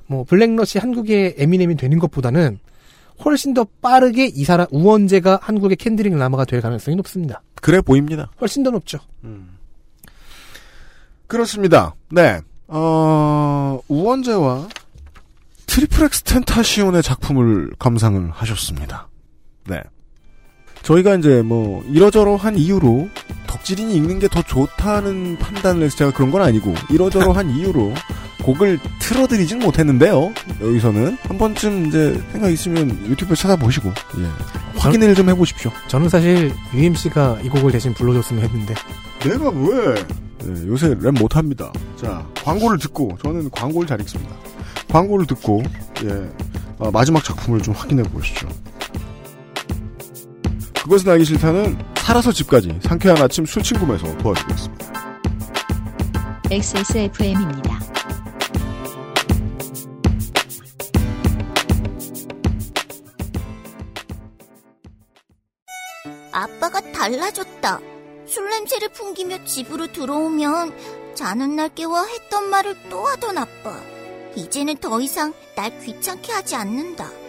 뭐 0.07 0.25
블랙넛이 0.25 0.81
한국의 0.81 1.35
에미넴이 1.37 1.77
되는 1.77 1.99
것보다는 1.99 2.59
훨씬 3.23 3.53
더 3.53 3.67
빠르게 3.83 4.27
이 4.27 4.45
사람 4.45 4.67
우원재가 4.71 5.41
한국의 5.43 5.77
캔드릭 5.77 6.17
라마가 6.17 6.47
될 6.47 6.63
가능성이 6.63 6.97
높습니다. 6.97 7.43
그래 7.61 7.83
보입니다. 7.83 8.31
훨씬 8.41 8.63
더 8.63 8.71
높죠. 8.71 8.99
그렇습니다. 11.27 11.95
네. 12.11 12.41
어, 12.69 13.81
우원재와 13.89 14.69
트리플 15.67 16.07
엑스 16.07 16.23
텐타시온의 16.23 17.03
작품을 17.03 17.73
감상을 17.79 18.31
하셨습니다. 18.31 19.09
네. 19.67 19.83
저희가 20.89 21.17
이제 21.17 21.43
뭐 21.43 21.85
이러저러한 21.93 22.57
이유로 22.57 23.11
덕질인이 23.47 23.95
읽는 23.95 24.19
게 24.21 24.29
더 24.29 24.41
좋다는 24.43 25.37
판단을 25.39 25.83
해서 25.83 25.97
제가 25.97 26.13
그런 26.13 26.31
건 26.31 26.41
아니고 26.43 26.75
이러저러한 26.91 27.51
이유로 27.51 27.93
곡을 28.43 28.79
틀어드리진 28.99 29.59
못했는데요. 29.59 30.33
여기서는 30.63 31.19
한 31.23 31.39
번쯤 31.39 31.87
이제 31.87 32.19
생각 32.33 32.51
있으면 32.51 32.89
유튜브에 33.07 33.37
찾아보시고 33.37 33.91
예. 33.91 34.79
확인을 34.79 35.15
좀 35.15 35.29
해보십시오. 35.29 35.71
저는 35.89 36.09
사실 36.09 36.55
UMC가 36.73 37.41
이 37.43 37.51
곡을 37.51 37.71
대신 37.73 37.93
불러줬으면 37.93 38.45
했는데 38.45 38.75
내가 39.21 39.51
왜? 39.51 39.95
네, 40.45 40.67
요새 40.69 40.95
랩 41.01 41.11
못합니다. 41.11 41.71
자, 42.01 42.25
광고를 42.45 42.79
듣고, 42.79 43.19
저는 43.23 43.51
광고를 43.51 43.89
잘 43.89 44.01
읽습니다. 44.03 44.35
광고를 44.89 45.27
듣고, 45.27 45.63
예, 46.05 46.31
어, 46.79 46.91
마지막 46.93 47.25
작품을 47.25 47.61
좀 47.61 47.75
확인해 47.75 48.05
보시죠. 48.05 48.49
그것은 50.89 51.11
알기 51.11 51.27
싫다는 51.27 51.79
살아서 51.99 52.33
집까지 52.33 52.79
상쾌한 52.83 53.21
아침 53.21 53.45
술친구에서 53.45 54.17
도와주고 54.17 54.55
있습니다. 54.55 54.87
XSFM입니다. 56.51 57.79
아빠가 66.33 66.81
달라졌다. 66.81 67.81
술 68.25 68.49
냄새를 68.49 68.89
풍기며 68.89 69.45
집으로 69.45 69.93
들어오면 69.93 70.73
자는 71.15 71.57
날 71.57 71.69
깨워 71.75 72.03
했던 72.07 72.49
말을 72.49 72.75
또 72.89 73.05
하던 73.05 73.37
아빠. 73.37 73.79
이제는 74.35 74.79
더 74.79 75.03
이상 75.03 75.35
날 75.55 75.79
귀찮게 75.81 76.33
하지 76.33 76.57
않는다. 76.57 77.28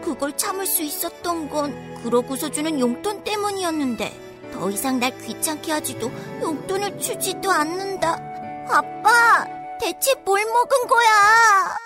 그걸 0.00 0.36
참을 0.36 0.66
수 0.66 0.82
있었던 0.82 1.48
건 1.48 2.00
그러고서 2.02 2.50
주는 2.50 2.78
용돈 2.80 3.22
때문이었는데 3.24 4.50
더 4.52 4.70
이상 4.70 4.98
날 4.98 5.16
귀찮게 5.18 5.72
하지도 5.72 6.10
용돈을 6.40 6.98
주지도 6.98 7.50
않는다. 7.50 8.18
아빠, 8.68 9.44
대체 9.80 10.14
뭘 10.24 10.44
먹은 10.44 10.86
거야? 10.88 11.76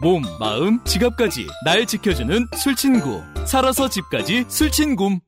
몸, 0.00 0.22
마음, 0.38 0.82
지갑까지 0.84 1.46
날 1.64 1.84
지켜주는 1.86 2.46
술친구. 2.56 3.22
살아서 3.46 3.88
집까지 3.88 4.44
술친굼. 4.48 5.20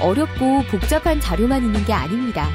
어렵고 0.00 0.62
복잡한 0.70 1.20
자료만 1.20 1.62
있는 1.64 1.84
게 1.84 1.92
아닙니다. 1.92 2.48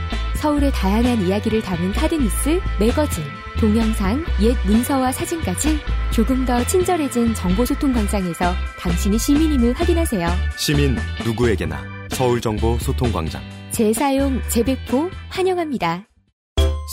서울의 0.45 0.71
다양한 0.73 1.25
이야기를 1.25 1.63
담은 1.63 1.91
카드뉴스, 1.93 2.61
매거진, 2.79 3.23
동영상, 3.59 4.23
옛 4.41 4.55
문서와 4.67 5.11
사진까지 5.11 5.79
조금 6.11 6.45
더 6.45 6.63
친절해진 6.67 7.33
정보소통 7.33 7.91
광장에서 7.91 8.53
당신이 8.79 9.17
시민임을 9.17 9.73
확인하세요. 9.73 10.27
시민 10.55 10.97
누구에게나 11.25 11.83
서울정보소통광장. 12.11 13.41
재사용, 13.71 14.39
재배포 14.47 15.09
환영합니다. 15.29 16.05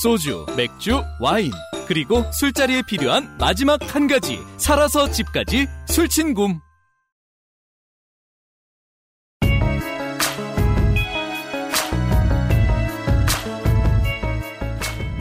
소주, 0.02 0.46
맥주, 0.56 1.02
와인. 1.20 1.50
그리고 1.86 2.24
술자리에 2.32 2.80
필요한 2.88 3.36
마지막 3.38 3.94
한 3.94 4.06
가지. 4.06 4.38
살아서 4.56 5.10
집까지 5.10 5.66
술친굼. 5.88 6.58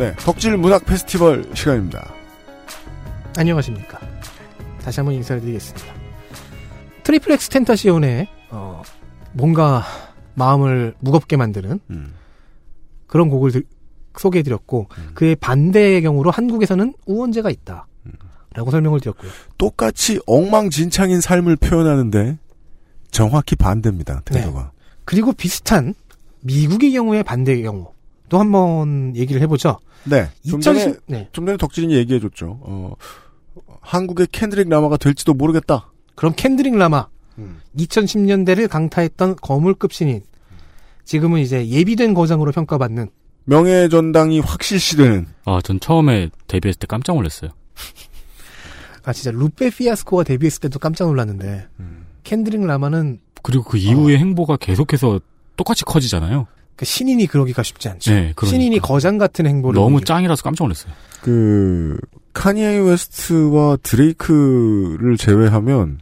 네, 0.02 0.16
덕질 0.16 0.58
문학 0.58 0.84
페스티벌 0.84 1.48
시간입니다. 1.54 2.12
안녕하십니까. 3.38 4.00
다시 4.82 5.00
한번 5.00 5.14
인사를 5.14 5.40
드리겠습니다. 5.44 5.94
트리플 7.04 7.32
엑스 7.34 7.50
텐타시온의 7.50 8.28
어, 8.50 8.82
뭔가 9.34 9.84
마음을 10.34 10.96
무겁게 11.02 11.38
만드는 11.38 11.80
음. 11.92 12.14
그런 13.06 13.30
곡을 13.30 13.52
드- 13.52 13.64
소개해드렸고 14.18 14.88
그의 15.14 15.36
반대의 15.36 16.02
경우로 16.02 16.32
한국에서는 16.32 16.96
우원재가 17.06 17.52
있다. 17.52 17.86
라고 18.56 18.72
설명을 18.72 19.02
드렸고요. 19.02 19.30
똑같이 19.60 20.20
엉망진창인 20.26 21.22
삶을 21.22 21.58
표현하는데 21.58 22.40
정확히 23.12 23.56
반대입니다. 23.56 24.24
네. 24.32 24.40
태도가. 24.42 24.72
그리고 25.06 25.32
비슷한 25.32 25.94
미국의 26.40 26.92
경우의 26.94 27.22
반대의 27.22 27.62
경우 27.62 27.94
또 28.32 28.38
한 28.40 28.52
번 28.52 29.14
얘기를 29.16 29.42
해보죠. 29.42 29.78
네. 30.06 30.30
좀2010 30.46 30.62
전에 30.62 30.94
네. 31.08 31.30
좀 31.34 31.46
전에 31.46 31.58
덕질인이 31.58 31.94
얘기해줬죠. 31.96 32.60
어, 32.62 32.94
한국의 33.82 34.28
캔드릭 34.32 34.70
라마가 34.70 34.96
될지도 34.98 35.34
모르겠다. 35.34 35.92
그럼 36.16 36.34
캔드릭 36.36 36.76
라마 36.78 37.08
2010년대를 37.78 38.70
강타했던 38.70 39.36
거물급 39.42 39.92
신인 39.94 40.22
지금은 41.04 41.42
이제 41.42 41.68
예비된 41.68 42.14
거장으로 42.14 42.52
평가받는 42.52 43.10
명예 43.46 43.90
전당이 43.90 44.40
확실시되는 44.40 45.28
아, 45.46 45.60
전 45.62 45.80
처음에 45.80 46.30
데뷔했을 46.48 46.80
때 46.80 46.88
깜짝 46.88 47.16
놀랐어요. 47.16 47.52
아 49.04 49.12
진짜 49.14 49.32
루페 49.32 49.72
피아스코가 49.72 50.24
데뷔했을 50.24 50.62
때도 50.62 50.80
깜짝 50.80 51.06
놀랐는데 51.08 51.68
캔드릭 52.24 52.62
라마는 52.66 53.20
그리고 53.42 53.64
그 53.64 53.78
이후의 53.78 54.20
행보가 54.20 54.58
계속해서 54.58 55.20
똑같이 55.58 55.84
커지잖아요. 55.84 56.46
그 56.76 56.86
신인이 56.86 57.28
그러기가 57.28 57.64
쉽지 57.64 57.90
않죠. 57.90 58.12
네, 58.12 58.18
그러니까. 58.36 58.48
신인이 58.48 58.80
거장 58.80 59.18
같은 59.18 59.46
행보를 59.46 59.76
너무 59.80 59.98
보이기가. 59.98 60.16
짱이라서 60.16 60.44
깜짝 60.44 60.64
놀랐어요. 60.66 60.94
그 61.22 61.98
카니에 62.34 62.80
웨스트와 62.80 63.78
드레이크를 63.84 65.18
제외하면 65.18 66.00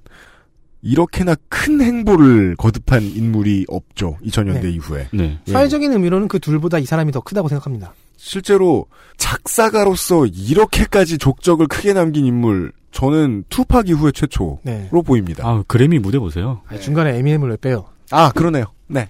이렇게나 0.82 1.36
큰 1.50 1.82
행보를 1.82 2.56
거듭한 2.56 3.04
인물이 3.04 3.66
없죠. 3.68 4.18
2000년대 4.24 4.62
네. 4.64 4.72
이후에. 4.72 5.08
네. 5.12 5.40
예. 5.46 5.52
사회적인 5.52 5.92
의미로는 5.92 6.28
그 6.30 6.40
둘보다 6.40 6.80
이 6.80 6.86
사람이 6.86 7.12
더 7.12 7.20
크다고 7.20 7.50
생각합니다. 7.50 7.94
실제로 8.16 8.86
작사가로서 9.18 10.26
이렇게까지 10.26 11.18
족적을 11.18 11.68
크게 11.68 11.94
남긴 11.94 12.26
인물 12.26 12.72
저는 12.92 13.44
투팍 13.50 13.90
이후에 13.90 14.12
최초로 14.12 14.60
네. 14.64 14.90
보입니다. 15.06 15.48
아, 15.48 15.64
그래미 15.68 16.00
무대 16.00 16.18
보세요. 16.18 16.62
아니, 16.68 16.80
중간에 16.82 17.18
에미넴을 17.18 17.50
왜 17.50 17.58
빼요? 17.58 17.86
아 18.12 18.32
그러네요. 18.32 18.66
네. 18.88 19.08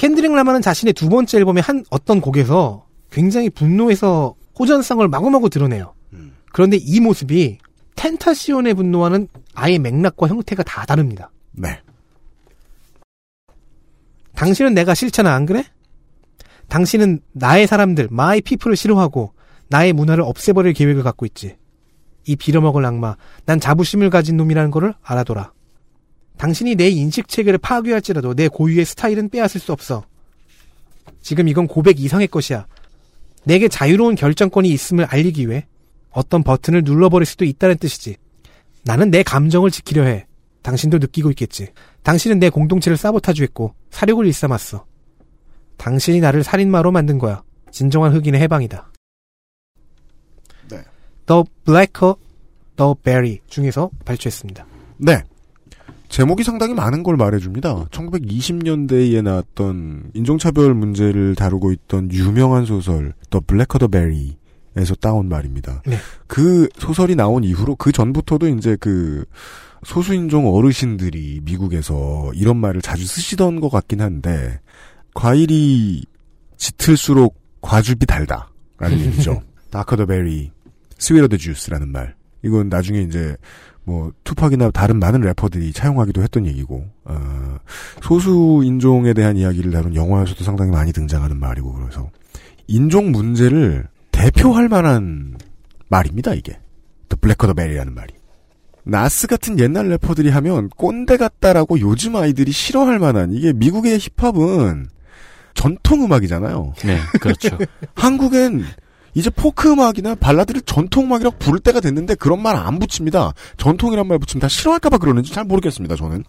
캔드릭 0.00 0.32
라마는 0.32 0.62
자신의 0.62 0.94
두 0.94 1.10
번째 1.10 1.36
앨범의 1.36 1.62
한 1.62 1.84
어떤 1.90 2.22
곡에서 2.22 2.86
굉장히 3.10 3.50
분노해서 3.50 4.34
호전성을 4.58 5.06
마구마구 5.06 5.50
드러내요. 5.50 5.92
음. 6.14 6.34
그런데 6.52 6.78
이 6.80 7.00
모습이 7.00 7.58
텐타시온의 7.96 8.72
분노와는 8.72 9.28
아예 9.52 9.76
맥락과 9.76 10.26
형태가 10.28 10.62
다 10.62 10.86
다릅니다. 10.86 11.30
네. 11.52 11.82
당신은 14.36 14.72
내가 14.72 14.94
싫잖아, 14.94 15.34
안 15.34 15.44
그래? 15.44 15.64
당신은 16.68 17.20
나의 17.32 17.66
사람들, 17.66 18.08
my 18.10 18.40
people을 18.40 18.76
싫어하고 18.76 19.34
나의 19.68 19.92
문화를 19.92 20.24
없애버릴 20.24 20.72
계획을 20.72 21.02
갖고 21.02 21.26
있지. 21.26 21.58
이 22.24 22.36
빌어먹을 22.36 22.86
악마, 22.86 23.16
난 23.44 23.60
자부심을 23.60 24.08
가진 24.08 24.38
놈이라는 24.38 24.70
거를 24.70 24.94
알아둬라. 25.02 25.52
당신이 26.40 26.74
내 26.74 26.88
인식 26.88 27.28
체계를 27.28 27.58
파괴할지라도 27.58 28.32
내 28.32 28.48
고유의 28.48 28.86
스타일은 28.86 29.28
빼앗을 29.28 29.60
수 29.60 29.72
없어. 29.72 30.06
지금 31.20 31.48
이건 31.48 31.66
고백 31.66 32.00
이상의 32.00 32.28
것이야. 32.28 32.66
내게 33.44 33.68
자유로운 33.68 34.14
결정권이 34.14 34.70
있음을 34.70 35.04
알리기 35.04 35.50
위해 35.50 35.66
어떤 36.10 36.42
버튼을 36.42 36.82
눌러버릴 36.82 37.26
수도 37.26 37.44
있다는 37.44 37.76
뜻이지. 37.76 38.16
나는 38.84 39.10
내 39.10 39.22
감정을 39.22 39.70
지키려 39.70 40.04
해. 40.04 40.26
당신도 40.62 40.96
느끼고 40.96 41.28
있겠지. 41.32 41.68
당신은 42.04 42.38
내 42.38 42.48
공동체를 42.48 42.96
사보타주했고 42.96 43.74
사력을 43.90 44.24
일삼았어. 44.24 44.86
당신이 45.76 46.20
나를 46.20 46.42
살인마로 46.42 46.90
만든 46.90 47.18
거야. 47.18 47.42
진정한 47.70 48.14
흑인의 48.14 48.40
해방이다. 48.40 48.90
네. 50.70 50.82
The 51.26 51.44
Blacker, 51.66 52.14
The 52.76 52.94
Berry 53.04 53.40
중에서 53.46 53.90
발췌했습니다. 54.06 54.66
네. 54.96 55.22
제목이 56.10 56.42
상당히 56.42 56.74
많은 56.74 57.04
걸 57.04 57.16
말해줍니다. 57.16 57.86
1920년대에 57.86 59.22
나왔던 59.22 60.10
인종차별 60.12 60.74
문제를 60.74 61.36
다루고 61.36 61.70
있던 61.72 62.12
유명한 62.12 62.66
소설 62.66 63.14
The 63.30 63.40
Blacker 63.46 63.78
the 63.78 63.88
Berry에서 63.88 64.96
따온 64.96 65.28
말입니다. 65.28 65.82
네. 65.86 65.96
그 66.26 66.68
소설이 66.78 67.14
나온 67.14 67.44
이후로 67.44 67.76
그 67.76 67.92
전부터도 67.92 68.48
이제 68.48 68.76
그 68.80 69.24
소수인종 69.84 70.52
어르신들이 70.52 71.42
미국에서 71.44 72.32
이런 72.34 72.56
말을 72.56 72.82
자주 72.82 73.06
쓰시던 73.06 73.60
것 73.60 73.70
같긴 73.70 74.00
한데 74.00 74.58
과일이 75.14 76.04
짙을수록 76.56 77.40
과즙이 77.60 78.00
달다라는 78.06 78.98
얘기죠. 79.06 79.42
Berry, 80.06 80.50
sweeter 80.98 81.28
the 81.28 81.38
juice라는 81.38 81.88
말. 81.88 82.16
이건 82.42 82.68
나중에 82.68 83.00
이제 83.02 83.36
뭐 83.90 84.12
투팍이나 84.22 84.70
다른 84.70 85.00
많은 85.00 85.20
래퍼들이 85.22 85.72
차용하기도 85.72 86.22
했던 86.22 86.46
얘기고 86.46 86.86
어, 87.06 87.56
소수 88.00 88.62
인종에 88.64 89.12
대한 89.14 89.36
이야기를 89.36 89.72
다룬 89.72 89.96
영화에서도 89.96 90.44
상당히 90.44 90.70
많이 90.70 90.92
등장하는 90.92 91.40
말이고 91.40 91.72
그래서 91.72 92.08
인종 92.68 93.10
문제를 93.10 93.88
대표할 94.12 94.68
만한 94.68 95.36
말입니다 95.88 96.34
이게 96.34 96.52
The 97.08 97.18
Blacker 97.20 97.52
the 97.52 97.54
Berry라는 97.56 97.92
말이 97.92 98.14
나스 98.84 99.26
같은 99.26 99.58
옛날 99.58 99.88
래퍼들이 99.88 100.30
하면 100.30 100.68
꼰대 100.68 101.16
같다라고 101.16 101.80
요즘 101.80 102.14
아이들이 102.14 102.52
싫어할 102.52 103.00
만한 103.00 103.32
이게 103.32 103.52
미국의 103.52 103.98
힙합은 103.98 104.86
전통 105.54 106.04
음악이잖아요. 106.04 106.74
네, 106.84 106.98
그렇죠. 107.20 107.58
한국엔 107.94 108.64
이제 109.14 109.30
포크 109.30 109.70
음악이나 109.72 110.14
발라드를 110.14 110.62
전통 110.62 111.04
음악이라고 111.06 111.36
부를 111.38 111.60
때가 111.60 111.80
됐는데 111.80 112.14
그런 112.16 112.40
말 112.42 112.56
안 112.56 112.78
붙입니다. 112.78 113.32
전통이란 113.56 114.06
말 114.06 114.18
붙이면 114.18 114.40
다 114.42 114.48
싫어할까봐 114.48 114.98
그러는지 114.98 115.32
잘 115.32 115.44
모르겠습니다. 115.44 115.96
저는 115.96 116.24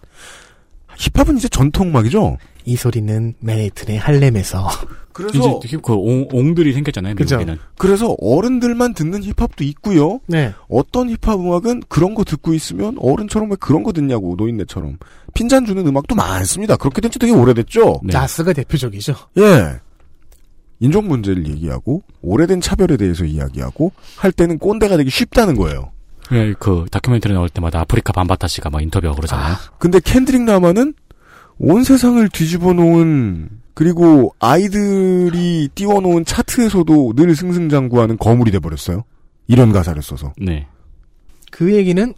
힙합은 0.97 1.37
이제 1.37 1.47
전통 1.49 1.89
음악이죠. 1.89 2.37
이 2.65 2.75
소리는 2.75 3.33
맨해튼의 3.39 3.97
할렘에서 3.97 4.69
그래서 5.13 5.59
이제 5.63 5.77
그 5.81 5.93
옹, 5.93 6.27
옹들이 6.31 6.71
생겼잖아요, 6.73 7.15
그죠. 7.15 7.37
미국에는. 7.37 7.59
그래서 7.77 8.15
어른들만 8.21 8.93
듣는 8.93 9.23
힙합도 9.23 9.63
있고요. 9.65 10.19
네. 10.27 10.53
어떤 10.69 11.09
힙합 11.09 11.39
음악은 11.39 11.83
그런 11.89 12.13
거 12.15 12.23
듣고 12.23 12.53
있으면 12.53 12.95
어른처럼 12.99 13.49
왜 13.49 13.57
그런 13.59 13.83
거 13.83 13.91
듣냐고 13.91 14.35
노인네처럼 14.37 14.97
핀잔 15.33 15.65
주는 15.65 15.85
음악도 15.85 16.15
많습니다. 16.15 16.77
그렇게 16.77 17.01
된 17.01 17.11
지 17.11 17.19
되게 17.19 17.33
오래됐죠. 17.33 18.01
네. 18.03 18.11
나스가 18.13 18.53
대표적이죠. 18.53 19.15
예. 19.39 19.79
인종 20.81 21.07
문제를 21.07 21.47
얘기하고 21.47 22.03
오래된 22.21 22.59
차별에 22.59 22.97
대해서 22.97 23.23
이야기하고 23.23 23.93
할 24.17 24.31
때는 24.31 24.57
꼰대가 24.57 24.97
되기 24.97 25.09
쉽다는 25.09 25.55
거예요. 25.55 25.91
예, 26.33 26.53
그 26.59 26.85
다큐멘터리 26.91 27.33
나올 27.33 27.49
때마다 27.49 27.81
아프리카 27.81 28.11
밤바타 28.11 28.47
씨가 28.47 28.69
막 28.69 28.81
인터뷰하고 28.81 29.17
그러잖아요. 29.17 29.55
근데 29.77 29.99
캔드릭 29.99 30.43
라마는 30.45 30.93
온 31.59 31.83
세상을 31.83 32.27
뒤집어 32.29 32.73
놓은 32.73 33.49
그리고 33.75 34.33
아이들이 34.39 35.69
띄워놓은 35.75 36.25
차트에서도 36.25 37.13
늘 37.15 37.35
승승장구하는 37.35 38.17
거물이 38.17 38.51
돼버렸어요. 38.51 39.03
이런 39.47 39.71
가사를 39.71 40.01
써서. 40.01 40.33
네. 40.37 40.67
그 41.51 41.75
얘기는 41.75 42.13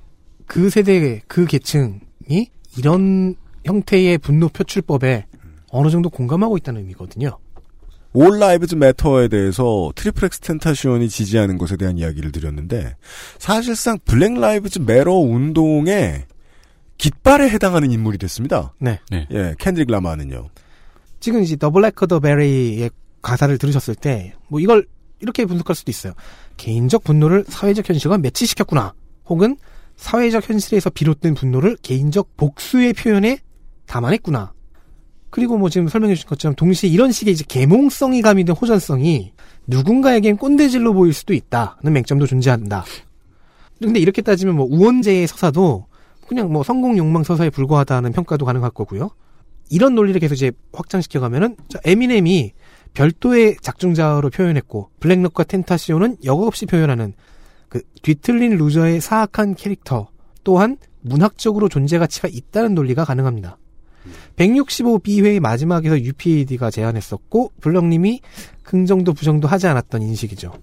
그 0.46 0.70
세대, 0.70 1.22
그 1.28 1.46
계층이 1.46 2.50
이런 2.78 3.36
형태의 3.66 4.20
분노 4.20 4.48
표출법에 4.50 5.26
어느 5.70 5.90
정도 5.90 6.10
공감하고 6.10 6.58
있다는 6.58 6.82
의미거든요. 6.82 7.38
All 8.14 8.40
Lives 8.40 8.76
Matter에 8.76 9.28
대해서 9.28 9.92
트리플 9.96 10.26
엑스 10.26 10.40
텐타시온이 10.40 11.10
지지하는 11.10 11.58
것에 11.58 11.78
대한 11.78 11.98
이야기를 11.98 12.32
드렸는데 12.32 12.96
사실상 13.40 13.98
Black 14.06 14.34
Lives 14.34 14.80
Matter 14.80 15.14
운동의 15.14 16.26
깃발에 16.98 17.50
해당하는 17.50 17.92
인물이 17.92 18.18
됐습니다. 18.20 18.74
네. 18.80 19.00
네. 19.10 19.28
예, 19.32 19.56
캔드릭 19.58 19.90
라마는요. 19.90 20.50
지금 21.20 21.42
이제 21.44 21.56
The 21.56 21.70
Blacker 21.70 21.96
the 22.08 22.20
Berry의 22.20 22.92
가사를 23.22 23.58
들으셨을 23.58 23.96
때, 23.96 24.34
뭐 24.48 24.60
이걸 24.60 24.86
이렇게 25.20 25.46
분석할 25.46 25.76
수도 25.76 25.90
있어요. 25.90 26.14
개인적 26.58 27.04
분노를 27.04 27.46
사회적 27.48 27.90
현실과 27.90 28.18
매치시켰구나. 28.18 28.94
혹은 29.26 29.58
사회적 29.96 30.50
현실에서 30.50 30.90
비롯된 30.90 31.34
분노를 31.34 31.78
개인적 31.82 32.36
복수의 32.38 32.94
표현에 32.94 33.40
담아냈구나. 33.86 34.54
그리고 35.34 35.58
뭐 35.58 35.68
지금 35.68 35.88
설명해 35.88 36.14
주신 36.14 36.30
것처럼 36.30 36.54
동시에 36.54 36.92
이런 36.92 37.12
식의 37.12 37.34
이제 37.34 37.44
계몽성이 37.48 38.22
가미된 38.22 38.56
호전성이 38.56 39.34
누군가에겐 39.66 40.38
꼰대질로 40.38 40.94
보일 40.94 41.12
수도 41.12 41.34
있다는 41.34 41.92
맹점도 41.92 42.28
존재한다. 42.28 42.86
근데 43.82 44.00
이렇게 44.00 44.22
따지면 44.22 44.56
뭐 44.56 44.68
우원재의 44.70 45.26
서사도 45.26 45.88
그냥 46.28 46.54
뭐 46.54 46.62
성공 46.62 47.00
욕망 47.00 47.24
서사에 47.24 47.50
불과하다는 47.50 48.12
평가도 48.12 48.46
가능할 48.46 48.70
거고요. 48.70 49.10
이런 49.72 49.96
논리를 49.96 50.20
계속 50.20 50.36
이제 50.36 50.52
확장시켜 50.72 51.20
가면은 51.20 51.56
자, 51.68 51.80
에미넴이 51.84 52.52
별도의 52.94 53.58
작중자로 53.60 54.30
표현했고 54.30 54.92
블랙넛과 55.00 55.46
텐타시온은 55.46 56.18
여과 56.26 56.46
없이 56.46 56.68
표현하는 56.68 57.14
그 57.70 57.82
뒤틀린 58.04 58.56
loser의 58.58 59.02
사악한 59.02 59.56
캐릭터 59.56 60.10
또한 60.44 60.78
문학적으로 61.02 61.70
존재 61.70 61.98
가치가 61.98 62.28
있다는 62.32 62.76
논리가 62.76 63.04
가능합니다. 63.04 63.58
165B회의 64.38 65.40
마지막에서 65.40 66.00
UPD가 66.00 66.72
제안했었고 66.72 67.52
블럭님이 67.62 68.22
긍정도 68.64 69.14
부정도 69.14 69.48
하지 69.48 69.68
않았던 69.68 70.02
인식이죠. 70.02 70.54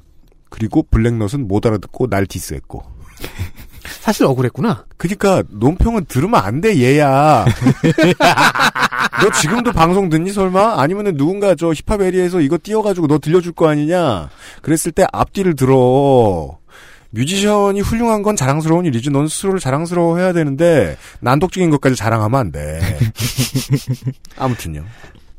그리고 0.48 0.82
블랙넛은 0.90 1.46
못 1.46 1.64
알아듣고 1.66 2.08
날 2.08 2.26
diss했고. 2.26 2.82
사실 4.00 4.24
억울했구나. 4.24 4.86
그니까 4.96 5.42
논평은 5.48 6.06
들으면 6.06 6.40
안 6.42 6.60
돼 6.60 6.80
얘야. 6.80 7.44
너 9.22 9.30
지금도 9.40 9.72
방송 9.72 10.08
듣니 10.08 10.32
설마? 10.32 10.80
아니면은 10.80 11.16
누군가 11.16 11.54
저 11.54 11.72
힙합 11.72 12.00
LE에서 12.00 12.40
이거 12.40 12.58
띄워가지고 12.62 13.06
너 13.06 13.18
들려줄 13.18 13.52
거 13.52 13.68
아니냐? 13.68 14.30
그랬을 14.62 14.92
때 14.92 15.04
앞뒤를 15.12 15.54
들어. 15.56 16.58
뮤지션이 17.10 17.80
훌륭한 17.80 18.22
건 18.22 18.36
자랑스러운 18.36 18.84
일이지. 18.86 19.10
넌 19.10 19.26
스스로를 19.28 19.60
자랑스러워해야 19.60 20.32
되는데 20.32 20.96
난독적인 21.20 21.70
것까지 21.70 21.96
자랑하면 21.96 22.40
안 22.40 22.52
돼. 22.52 22.80
아무튼요. 24.36 24.84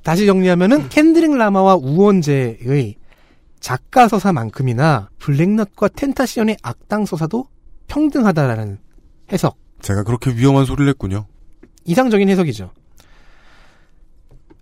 다시 0.03 0.25
정리하면은 0.25 0.89
캔드릭 0.89 1.35
라마와 1.35 1.75
우원재의 1.75 2.95
작가 3.59 4.07
서사만큼이나 4.07 5.09
블랙넛과 5.19 5.89
텐타시언의 5.89 6.57
악당 6.63 7.05
서사도 7.05 7.45
평등하다라는 7.87 8.79
해석. 9.31 9.57
제가 9.81 10.03
그렇게 10.03 10.31
위험한 10.31 10.65
소리를 10.65 10.89
했군요. 10.89 11.27
이상적인 11.85 12.27
해석이죠. 12.29 12.71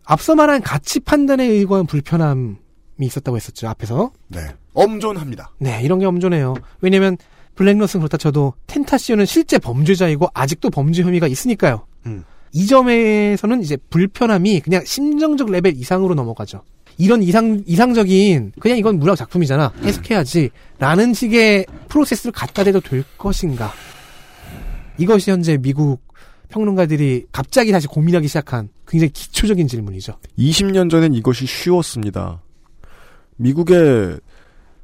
앞서 0.04 0.36
말한 0.36 0.62
가치 0.62 1.00
판단에 1.00 1.46
의거한 1.46 1.86
불편함이 1.86 2.56
있었다고 3.06 3.38
했었죠. 3.38 3.68
앞에서. 3.68 4.12
네. 4.28 4.40
엄존합니다. 4.74 5.52
네, 5.60 5.82
이런 5.84 6.00
게 6.00 6.06
엄존해요. 6.06 6.56
왜냐면 6.82 7.18
블랙넛은 7.56 8.00
그렇다 8.00 8.18
쳐도 8.18 8.54
텐타시오는 8.68 9.26
실제 9.26 9.58
범죄자이고 9.58 10.30
아직도 10.34 10.70
범죄 10.70 11.04
혐의가 11.04 11.28
있으니까요. 11.28 11.86
음. 12.06 12.24
이 12.52 12.66
점에서는 12.66 13.62
이제 13.62 13.78
불편함이 13.90 14.62
그냥 14.62 14.84
심정적 14.86 15.52
레벨 15.52 15.76
이상으로 15.76 16.16
넘어가죠. 16.16 16.64
이런 16.98 17.24
이상 17.24 17.64
이상적인 17.66 18.54
그냥 18.60 18.78
이건 18.78 19.00
문학 19.00 19.16
작품이잖아 19.16 19.72
해석해야지 19.84 20.50
라는 20.80 21.14
식의 21.14 21.66
프로세스를 21.88 22.34
갖다 22.34 22.64
대도 22.64 22.82
될 22.82 23.04
것인가 23.18 23.72
이것이 24.98 25.32
현재 25.32 25.58
미국 25.58 26.02
평론가들이 26.50 27.28
갑자기 27.32 27.72
다시 27.72 27.88
고민하기 27.88 28.28
시작한 28.28 28.70
굉장히 28.88 29.12
기초적인 29.14 29.68
질문이죠. 29.68 30.18
20년 30.38 30.90
전엔 30.90 31.14
이것이 31.14 31.46
쉬웠습니다. 31.46 32.42
미국의 33.44 34.20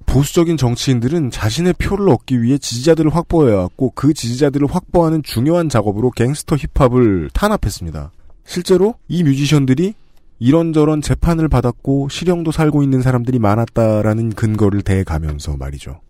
보수적인 0.05 0.55
정치인들은 0.57 1.31
자신의 1.31 1.73
표를 1.73 2.09
얻기 2.09 2.41
위해 2.41 2.57
지지자들을 2.57 3.13
확보해왔고 3.13 3.91
그 3.95 4.13
지지자들을 4.13 4.67
확보하는 4.73 5.23
중요한 5.23 5.67
작업으로 5.67 6.11
갱스터 6.11 6.55
힙합을 6.75 7.29
탄압했습니다. 7.33 8.11
실제로 8.45 8.95
이 9.07 9.23
뮤지션들이 9.23 9.93
이런저런 10.39 11.01
재판을 11.01 11.47
받았고 11.47 12.09
실형도 12.09 12.51
살고 12.51 12.83
있는 12.83 13.01
사람들이 13.01 13.39
많았다라는 13.39 14.31
근거를 14.31 14.81
대가면서 14.83 15.57
말이죠. 15.57 16.01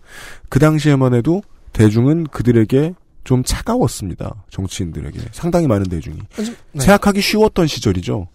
그 0.50 0.60
당시에만 0.60 1.14
해도 1.14 1.42
대중은 1.74 2.26
그들에게 2.26 2.94
좀 3.24 3.44
차가웠습니다. 3.44 4.44
정치인들에게 4.50 5.20
상당히 5.32 5.68
많은 5.68 5.86
대중이 5.88 6.18
네. 6.38 6.80
생각하기 6.80 7.22
쉬웠던 7.22 7.68
시절이죠. 7.68 8.28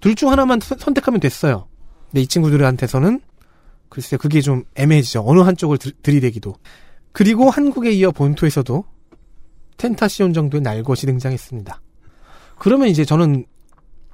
둘 0.00 0.14
중 0.14 0.30
하나만 0.30 0.60
선- 0.60 0.78
선택하면 0.78 1.20
됐어요. 1.20 1.66
근데 2.10 2.20
이 2.22 2.26
친구들한테서는 2.26 3.20
글쎄 3.88 4.16
그게 4.16 4.40
좀 4.40 4.64
애매해지죠. 4.74 5.22
어느 5.26 5.40
한쪽을 5.40 5.78
들, 5.78 5.92
들이대기도. 6.02 6.54
그리고 7.12 7.50
한국에 7.50 7.92
이어 7.92 8.10
본토에서도 8.10 8.84
텐타시온 9.76 10.32
정도의 10.32 10.62
날것이 10.62 11.06
등장했습니다. 11.06 11.80
그러면 12.58 12.88
이제 12.88 13.04
저는 13.04 13.46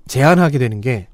제안하게 0.07 0.59
되는 0.59 0.81
게 0.81 1.09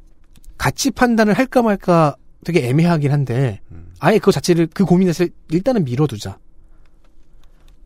가치 0.56 0.90
판단을 0.90 1.34
할까 1.34 1.62
말까 1.62 2.16
되게 2.44 2.68
애매하긴 2.68 3.12
한데 3.12 3.60
아예 4.00 4.18
그거 4.18 4.32
자체를 4.32 4.68
그 4.72 4.84
고민 4.84 5.08
자체를 5.08 5.32
일단은 5.50 5.84
미뤄두자. 5.84 6.38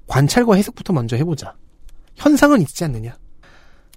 관찰과 0.07 0.57
해석부터 0.57 0.93
먼저 0.93 1.17
해보자. 1.17 1.55
현상은 2.17 2.61
있지 2.61 2.85
않느냐. 2.85 3.17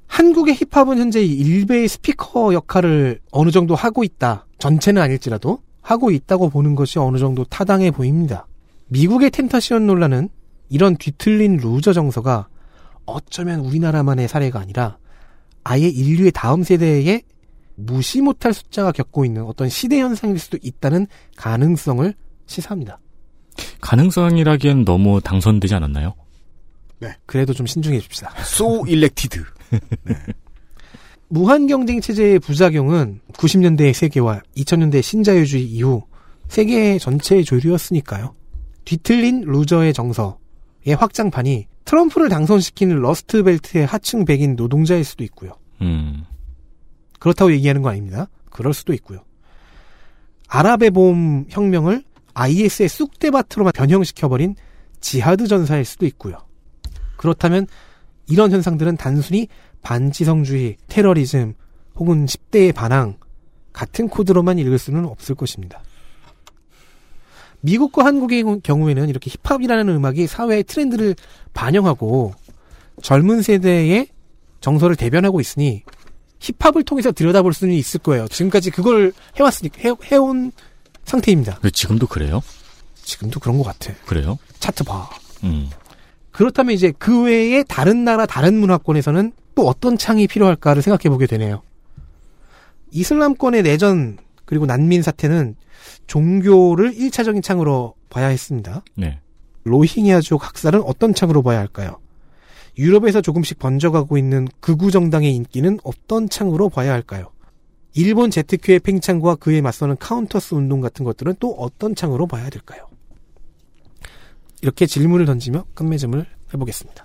한국의 0.07 0.55
힙합은 0.55 0.97
현재 0.97 1.21
이 1.21 1.31
일베의 1.31 1.87
스피커 1.87 2.53
역할을 2.53 3.19
어느 3.31 3.51
정도 3.51 3.75
하고 3.75 4.03
있다. 4.03 4.45
전체는 4.59 5.01
아닐지라도 5.01 5.59
하고 5.85 6.09
있다고 6.09 6.49
보는 6.49 6.73
것이 6.73 6.97
어느 6.97 7.19
정도 7.19 7.43
타당해 7.43 7.91
보입니다. 7.91 8.47
미국의 8.87 9.29
텐타시온 9.29 9.85
논란은 9.85 10.29
이런 10.67 10.97
뒤틀린 10.97 11.57
루저 11.57 11.93
정서가 11.93 12.47
어쩌면 13.05 13.59
우리나라만의 13.59 14.27
사례가 14.27 14.59
아니라 14.59 14.97
아예 15.63 15.87
인류의 15.87 16.31
다음 16.31 16.63
세대에 16.63 17.21
무시 17.75 18.21
못할 18.21 18.51
숫자가 18.51 18.91
겪고 18.93 19.25
있는 19.25 19.43
어떤 19.43 19.69
시대 19.69 19.99
현상일 19.99 20.39
수도 20.39 20.57
있다는 20.59 21.05
가능성을 21.37 22.15
시사합니다. 22.47 22.99
가능성이라기엔 23.81 24.85
너무 24.85 25.21
당선되지 25.21 25.75
않았나요? 25.75 26.15
그래도 27.27 27.53
좀 27.53 27.67
신중해 27.67 27.99
줍시다. 27.99 28.33
So 28.39 28.87
elected. 28.87 29.43
무한 31.27 31.67
경쟁 31.67 32.01
체제의 32.01 32.39
부작용은 32.39 33.19
90년대의 33.33 33.93
세계와 33.93 34.41
2000년대 34.55 35.01
신자유주의 35.01 35.65
이후 35.65 36.03
세계 36.47 36.97
전체의 36.97 37.43
조류였으니까요. 37.43 38.35
뒤틀린 38.85 39.41
루저의 39.41 39.93
정서의 39.93 40.37
확장판이 40.97 41.67
트럼프를 41.85 42.29
당선시키는 42.29 42.99
러스트벨트의 42.99 43.85
하층 43.85 44.25
백인 44.25 44.55
노동자일 44.55 45.03
수도 45.03 45.23
있고요. 45.23 45.53
음. 45.81 46.23
그렇다고 47.19 47.51
얘기하는 47.53 47.81
거 47.81 47.89
아닙니다. 47.89 48.27
그럴 48.51 48.73
수도 48.73 48.93
있고요. 48.93 49.23
아랍의 50.47 50.91
봄 50.91 51.45
혁명을 51.49 52.03
IS의 52.33 52.89
쑥대밭으로만 52.89 53.71
변형시켜버린 53.73 54.55
지하드 54.99 55.47
전사일 55.47 55.85
수도 55.85 56.05
있고요. 56.05 56.37
그렇다면 57.17 57.67
이런 58.27 58.51
현상들은 58.51 58.97
단순히 58.97 59.47
반지성주의, 59.85 60.77
테러리즘 60.87 61.53
혹은 61.95 62.25
10대의 62.25 62.73
반항 62.73 63.17
같은 63.71 64.09
코드로만 64.09 64.57
읽을 64.59 64.79
수는 64.79 65.05
없을 65.05 65.35
것입니다. 65.35 65.83
미국과 67.61 68.03
한국의 68.03 68.43
경우에는 68.63 69.09
이렇게 69.09 69.31
힙합이라는 69.43 69.87
음악이 69.95 70.27
사회의 70.27 70.63
트렌드를 70.63 71.15
반영하고 71.53 72.33
젊은 73.01 73.41
세대의 73.41 74.07
정서를 74.59 74.95
대변하고 74.95 75.39
있으니 75.39 75.83
힙합을 76.39 76.83
통해서 76.83 77.11
들여다볼 77.11 77.53
수는 77.53 77.73
있을 77.75 77.99
거예요. 77.99 78.27
지금까지 78.27 78.71
그걸 78.71 79.13
해왔으니까 79.35 79.81
해, 79.81 79.95
해온 80.11 80.51
상태입니다. 81.05 81.59
지금도 81.71 82.07
그래요? 82.07 82.41
지금도 83.03 83.39
그런 83.39 83.57
것 83.57 83.63
같아. 83.63 83.93
그래요? 84.05 84.37
차트 84.59 84.83
봐. 84.83 85.09
음. 85.43 85.69
그렇다면 86.35 86.75
이제 86.75 86.91
그 86.99 87.23
외에 87.23 87.63
다른 87.63 88.03
나라 88.03 88.25
다른 88.25 88.55
문화권에서는 88.55 89.31
또 89.55 89.67
어떤 89.69 89.97
창이 89.97 90.27
필요할까를 90.27 90.81
생각해 90.81 91.09
보게 91.09 91.27
되네요. 91.27 91.61
이슬람권의 92.91 93.63
내전 93.63 94.17
그리고 94.43 94.65
난민 94.65 95.01
사태는 95.01 95.55
종교를 96.07 96.91
1차적인 96.91 97.41
창으로 97.41 97.95
봐야 98.09 98.27
했습니다. 98.27 98.83
네. 98.95 99.21
로힝야족 99.63 100.45
학살은 100.45 100.81
어떤 100.81 101.13
창으로 101.13 101.41
봐야 101.41 101.59
할까요? 101.59 101.99
유럽에서 102.77 103.21
조금씩 103.21 103.57
번져가고 103.57 104.17
있는 104.17 104.45
극우 104.59 104.91
정당의 104.91 105.33
인기는 105.33 105.79
어떤 105.85 106.27
창으로 106.27 106.67
봐야 106.67 106.91
할까요? 106.91 107.31
일본 107.93 108.29
재특회의 108.29 108.79
팽창과 108.79 109.35
그에 109.35 109.61
맞서는 109.61 109.95
카운터스 109.99 110.53
운동 110.53 110.81
같은 110.81 111.05
것들은 111.05 111.35
또 111.39 111.53
어떤 111.53 111.95
창으로 111.95 112.27
봐야 112.27 112.49
될까요? 112.49 112.89
이렇게 114.65 114.87
질문을 114.87 115.27
던지며 115.27 115.63
끝맺음을 115.75 116.25
해보겠습니다. 116.51 117.03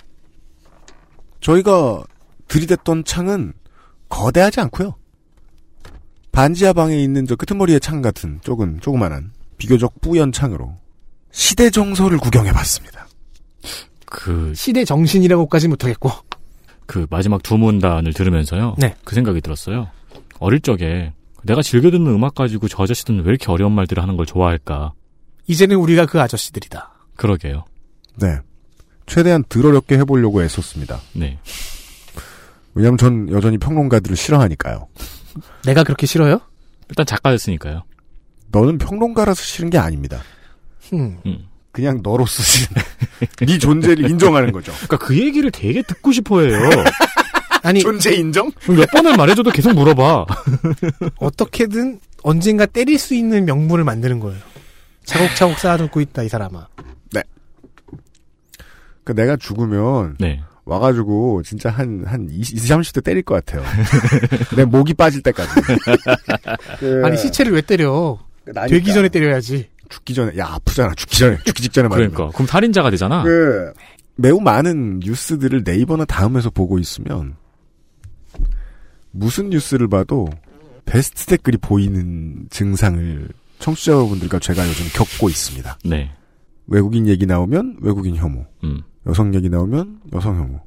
저희가 1.42 2.02
들이댔던 2.48 3.04
창은 3.04 3.52
거대하지 4.08 4.61
않고요. 4.61 4.94
반지하 6.32 6.72
방에 6.72 6.96
있는 6.96 7.26
저 7.26 7.36
끄트머리의 7.36 7.80
창 7.80 8.00
같은 8.00 8.40
조금 8.42 8.80
조그만한 8.80 9.32
비교적 9.58 10.00
뿌연 10.00 10.32
창으로 10.32 10.74
시대 11.32 11.68
정서를 11.68 12.16
구경해봤습니다. 12.16 13.06
그, 14.06 14.54
시대 14.56 14.86
정신이라고까지 14.86 15.68
못하겠고 15.68 16.11
그 16.86 17.06
마지막 17.11 17.42
두 17.42 17.58
문단을 17.58 18.14
들으면서요. 18.14 18.76
네. 18.78 18.94
그 19.04 19.14
생각이 19.14 19.42
들었어요. 19.42 19.88
어릴 20.38 20.61
적에 20.61 21.12
내가 21.42 21.61
즐겨 21.61 21.90
듣는 21.90 22.06
음악 22.06 22.34
가지고 22.34 22.68
저 22.68 22.82
아저씨들은 22.82 23.22
왜 23.22 23.28
이렇게 23.28 23.50
어려운 23.52 23.72
말들을 23.72 24.02
하는 24.02 24.16
걸 24.16 24.24
좋아할까? 24.24 24.94
이제는 25.46 25.76
우리가 25.76 26.06
그 26.06 26.20
아저씨들이다. 26.22 26.89
그러게요. 27.21 27.66
네. 28.16 28.39
최대한 29.05 29.45
덜 29.51 29.66
어렵게 29.66 29.99
해보려고 29.99 30.43
애썼습니다. 30.43 31.03
네. 31.12 31.39
왜냐면 32.75 32.97
전 32.97 33.31
여전히 33.31 33.59
평론가들을 33.59 34.16
싫어하니까요. 34.16 34.89
내가 35.66 35.85
그렇게 35.85 36.07
싫어요? 36.07 36.41
일단 36.89 37.05
작가였으니까요. 37.05 37.83
너는 38.51 38.79
평론가라서 38.79 39.43
싫은 39.43 39.68
게 39.68 39.77
아닙니다. 39.77 40.23
음. 40.95 41.18
음. 41.27 41.47
그냥 41.73 42.01
너로서 42.03 42.43
싫은. 42.43 42.83
네 43.47 43.59
존재를 43.59 44.11
인정하는 44.11 44.51
거죠. 44.51 44.73
그러니까 44.73 44.97
그 44.97 45.18
얘기를 45.18 45.51
되게 45.51 45.83
듣고 45.83 46.12
싶어해요. 46.12 46.59
아니 47.62 47.81
존재 47.81 48.14
인정? 48.14 48.51
몇 48.66 48.91
번을 48.91 49.18
말해줘도 49.18 49.51
계속 49.51 49.75
물어봐. 49.75 50.25
어떻게든 51.21 52.01
언젠가 52.23 52.64
때릴 52.64 52.99
수 52.99 53.14
있는 53.14 53.45
명분을 53.45 53.85
만드는 53.85 54.21
거예요. 54.21 54.41
차곡차곡 55.05 55.59
쌓아놓고 55.59 56.01
있다 56.01 56.23
이 56.23 56.31
사람아. 56.31 56.68
그 59.05 59.14
내가 59.14 59.36
죽으면 59.36 60.16
네. 60.18 60.40
와가지고 60.64 61.42
진짜 61.42 61.70
한, 61.70 62.05
한 62.07 62.28
20, 62.30 62.59
30대 62.59 63.03
때릴 63.03 63.22
것 63.22 63.34
같아요. 63.44 63.64
내 64.57 64.64
목이 64.64 64.94
빠질 64.94 65.22
때까지. 65.22 65.51
그, 66.78 67.03
아니 67.05 67.16
시체를 67.16 67.53
왜 67.53 67.61
때려? 67.61 68.18
나니까. 68.44 68.66
되기 68.66 68.92
전에 68.92 69.09
때려야지. 69.09 69.68
죽기 69.88 70.14
전에, 70.14 70.38
야, 70.38 70.46
아프잖아. 70.53 70.94
죽기 70.94 71.18
전에, 71.18 71.38
죽기 71.44 71.62
직전에 71.62 71.88
맞으면. 71.88 72.12
그러니까. 72.12 72.36
그럼 72.36 72.46
살인자가 72.46 72.90
되잖아. 72.90 73.24
그, 73.24 73.72
매우 74.14 74.40
많은 74.40 75.01
뉴스들을 75.01 75.62
네이버나 75.64 76.05
다음에서 76.05 76.51
보고 76.51 76.78
있으면, 76.78 77.34
무슨 79.11 79.51
뉴스를 79.51 79.88
봐도 79.88 80.28
베스트 80.84 81.26
댓글이 81.26 81.57
보이는 81.59 82.46
증상을 82.51 83.28
청취자 83.59 83.92
여러분들과 83.92 84.38
제가 84.38 84.66
요즘 84.68 84.86
겪고 84.92 85.28
있습니다. 85.28 85.78
네. 85.84 86.12
외국인 86.68 87.09
얘기 87.09 87.26
나오면 87.26 87.78
외국인 87.80 88.14
혐오. 88.14 88.46
음. 88.62 88.82
여성 89.07 89.34
얘기 89.34 89.48
나오면 89.48 90.01
여성 90.12 90.36
혐오. 90.36 90.61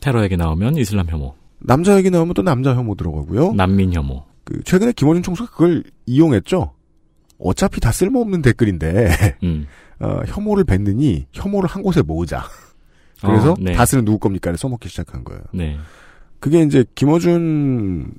테러 0.00 0.22
얘기 0.24 0.36
나오면 0.36 0.76
이슬람 0.76 1.08
혐오. 1.08 1.34
남자 1.58 1.96
얘기 1.96 2.10
나오면 2.10 2.34
또 2.34 2.42
남자 2.42 2.74
혐오 2.74 2.94
들어가고요. 2.94 3.52
난민 3.52 3.92
혐오. 3.92 4.24
그 4.44 4.62
최근에 4.64 4.92
김원준 4.92 5.22
총수가 5.22 5.50
그걸 5.50 5.84
이용했죠. 6.06 6.72
어차피 7.38 7.80
다 7.80 7.92
쓸모없는 7.92 8.42
댓글인데 8.42 9.10
음. 9.42 9.66
어, 9.98 10.20
혐오를 10.26 10.64
뱉느니 10.64 11.26
혐오를 11.32 11.68
한 11.68 11.82
곳에 11.82 12.02
모으자. 12.02 12.44
그래서 13.20 13.52
어, 13.52 13.56
네. 13.60 13.72
다스는 13.72 14.04
누구 14.04 14.18
겁니까를 14.18 14.56
써먹기 14.56 14.88
시작한 14.88 15.24
거예요. 15.24 15.42
네. 15.52 15.76
그게 16.38 16.62
이제 16.62 16.84
김어준 16.94 18.14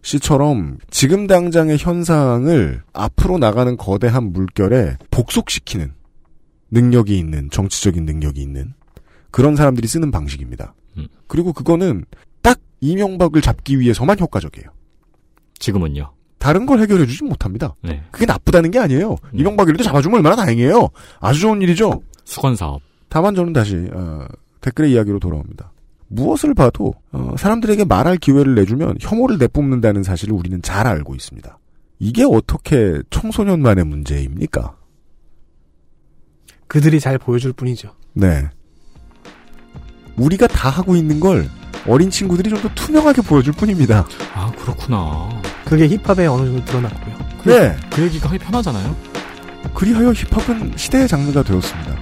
씨처럼 0.00 0.78
지금 0.88 1.26
당장의 1.26 1.78
현상을 1.78 2.82
앞으로 2.92 3.38
나가는 3.38 3.76
거대한 3.76 4.32
물결에 4.32 4.96
복속시키는 5.10 5.92
능력이 6.70 7.18
있는 7.18 7.50
정치적인 7.50 8.06
능력이 8.06 8.40
있는 8.40 8.72
그런 9.30 9.56
사람들이 9.56 9.86
쓰는 9.86 10.10
방식입니다. 10.10 10.74
음. 10.96 11.08
그리고 11.26 11.52
그거는 11.52 12.04
딱 12.42 12.58
이명박을 12.80 13.42
잡기 13.42 13.80
위해서만 13.80 14.18
효과적이에요. 14.18 14.68
지금은요. 15.58 16.12
다른 16.38 16.66
걸 16.66 16.80
해결해주지 16.80 17.24
못합니다. 17.24 17.74
네. 17.82 18.02
그게 18.10 18.26
나쁘다는 18.26 18.70
게 18.70 18.78
아니에요. 18.78 19.16
이명박이라도 19.32 19.82
잡아주면 19.82 20.18
얼마나 20.18 20.36
다행이에요. 20.36 20.88
아주 21.20 21.40
좋은 21.40 21.60
일이죠. 21.62 22.02
수건 22.24 22.56
사업. 22.56 22.80
다만 23.08 23.34
저는 23.34 23.52
다시 23.52 23.88
어, 23.92 24.26
댓글의 24.60 24.92
이야기로 24.92 25.18
돌아옵니다. 25.18 25.72
무엇을 26.08 26.54
봐도 26.54 26.94
어, 27.12 27.34
사람들에게 27.36 27.84
말할 27.84 28.18
기회를 28.18 28.54
내주면 28.54 28.96
혐오를 29.00 29.38
내뿜는다는 29.38 30.02
사실을 30.02 30.34
우리는 30.34 30.60
잘 30.62 30.86
알고 30.86 31.14
있습니다. 31.14 31.58
이게 31.98 32.24
어떻게 32.24 33.00
청소년만의 33.10 33.84
문제입니까? 33.84 34.76
그들이 36.68 37.00
잘 37.00 37.18
보여줄 37.18 37.52
뿐이죠. 37.54 37.94
네. 38.12 38.48
우리가 40.16 40.46
다 40.46 40.68
하고 40.70 40.96
있는 40.96 41.20
걸 41.20 41.48
어린 41.86 42.10
친구들이 42.10 42.50
좀 42.50 42.60
더 42.60 42.68
투명하게 42.74 43.22
보여줄 43.22 43.52
뿐입니다. 43.52 44.06
아, 44.34 44.50
그렇구나. 44.58 45.28
그게 45.64 45.86
힙합에 45.88 46.26
어느 46.26 46.46
정도 46.46 46.64
드러났고요. 46.64 47.16
네. 47.44 47.76
그 47.90 48.02
얘기가 48.02 48.28
하기 48.28 48.38
편하잖아요. 48.38 48.96
그리하여 49.74 50.12
힙합은 50.12 50.72
시대의 50.76 51.06
장르가 51.06 51.42
되었습니다. 51.42 51.94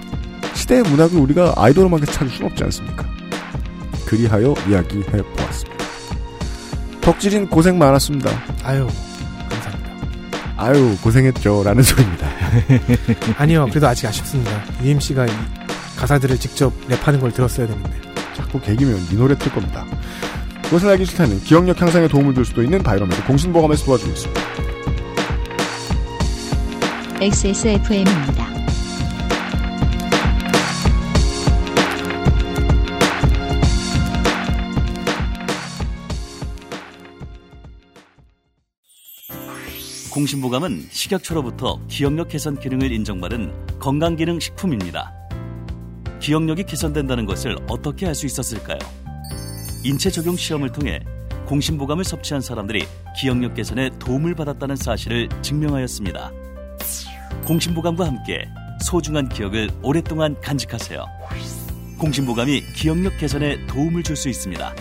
시대의 0.55 0.83
문학을 0.85 1.19
우리가 1.19 1.55
아이돌 1.57 1.87
음악에서 1.87 2.13
찾을 2.13 2.29
수는 2.31 2.51
없지 2.51 2.65
않습니까? 2.65 3.05
그리하여 4.07 4.55
이야기해 4.69 5.23
보았습니다. 5.23 5.85
덕질인 7.01 7.49
고생 7.49 7.77
많았습니다. 7.79 8.31
아유 8.63 8.87
감사합니다. 9.51 9.91
아유 10.57 10.97
고생했죠 11.03 11.63
라는 11.65 11.83
소리입니다. 11.83 12.27
아니요 13.37 13.67
그래도 13.69 13.89
아직 13.89 14.07
아쉽습니다. 14.07 14.51
UMC가 14.83 15.27
이 15.27 15.31
가사들을 15.97 16.39
직접 16.39 16.73
랩하는 16.89 17.21
걸 17.21 17.33
들었어야 17.33 17.67
되는데. 17.67 18.04
자꾸 18.35 18.61
개기면 18.61 18.99
이 19.13 19.17
노래 19.17 19.37
틀 19.37 19.53
겁니다. 19.53 19.87
그것을 20.65 20.89
알기 20.89 21.05
싫다는 21.05 21.41
기억력 21.41 21.81
향상에 21.81 22.09
도움을 22.09 22.35
줄 22.35 22.45
수도 22.45 22.63
있는 22.63 22.83
바이러메드 22.83 23.25
공신보감에서 23.25 23.85
도와주고 23.85 24.13
있습니다. 24.13 24.41
XSFM입니다. 27.21 28.55
공신보감은 40.13 40.87
식약처로부터 40.91 41.81
기억력 41.89 42.29
개선 42.29 42.59
기능을 42.59 42.93
인정받은 42.93 43.79
건강기능 43.81 44.39
식품입니다. 44.39 45.24
기억력이 46.25 46.65
개선된다는 46.65 47.27
것을 47.27 47.55
어떻게 47.69 48.07
알 48.07 48.15
수 48.15 48.25
있었을까요? 48.25 48.79
인체 49.85 50.09
적용 50.09 50.37
시험을 50.37 50.73
통해 50.73 51.01
공신보감을 51.45 52.03
섭취한 52.03 52.41
사람들이 52.41 52.87
기억력 53.21 53.53
개선에 53.53 53.91
도움을 53.99 54.35
받았다는 54.35 54.77
사실을 54.77 55.29
증명하였습니다. 55.43 56.33
공신보감과 57.47 58.07
함께 58.07 58.49
소중한 58.83 59.29
기억을 59.29 59.69
오랫동안 59.83 60.41
간직하세요. 60.41 61.05
공신보감이 61.99 62.63
기억력 62.75 63.19
개선에 63.19 63.67
도움을 63.67 64.03
줄 64.03 64.17
수 64.17 64.31
있습니다. 64.31 64.75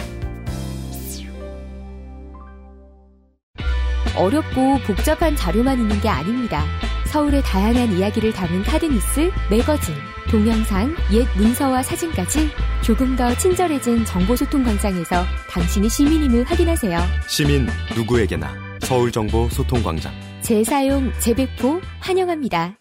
어렵고 4.16 4.80
복잡한 4.88 5.36
자료만 5.36 5.78
있는 5.78 6.00
게 6.00 6.08
아닙니다. 6.08 6.64
서울의 7.08 7.42
다양한 7.44 7.98
이야기를 7.98 8.32
담은 8.32 8.64
카드뉴스, 8.64 9.30
매거진, 9.52 9.94
동영상, 10.34 10.96
옛 11.12 11.28
문서와 11.38 11.84
사진까지 11.84 12.50
조금 12.82 13.16
더 13.16 13.38
친절해진 13.38 14.04
정보소통 14.04 14.64
광장에서 14.64 15.24
당신이 15.52 15.88
시민임을 15.88 16.44
확인하세요. 16.46 17.00
시민 17.28 17.68
누구에게나 17.96 18.52
서울정보소통광장 18.80 20.12
재사용, 20.42 21.12
재배포 21.20 21.80
환영합니다. 22.00 22.80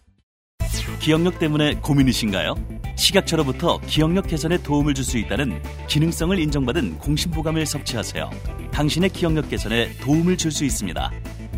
기억력 0.99 1.37
때문에 1.37 1.75
고민이신가요? 1.75 2.55
식약처로부터 2.97 3.79
기억력 3.85 4.25
개선에 4.25 4.57
도움을 4.63 4.95
줄 4.95 5.05
수 5.05 5.19
있다는 5.19 5.61
기능성을 5.87 6.39
인정받은 6.39 6.97
공신보감을 6.97 7.67
섭취하세요. 7.67 8.31
당신의 8.71 9.11
기억력 9.11 9.47
개선에 9.51 9.95
도움을 10.01 10.37
줄 10.37 10.51
수 10.51 10.65
있습니다. 10.65 11.11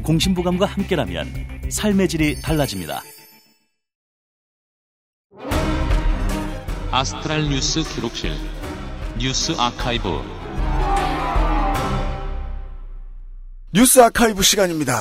공신보감과 0.04 0.66
함께라면 0.66 1.32
삶의 1.70 2.10
질이 2.10 2.42
달라집니다. 2.42 3.02
아스트랄 6.98 7.50
뉴스 7.50 7.84
기록실 7.84 8.32
뉴스 9.20 9.52
아카이브 9.60 10.22
뉴스 13.74 14.00
아카이브 14.00 14.42
시간입니다. 14.42 14.94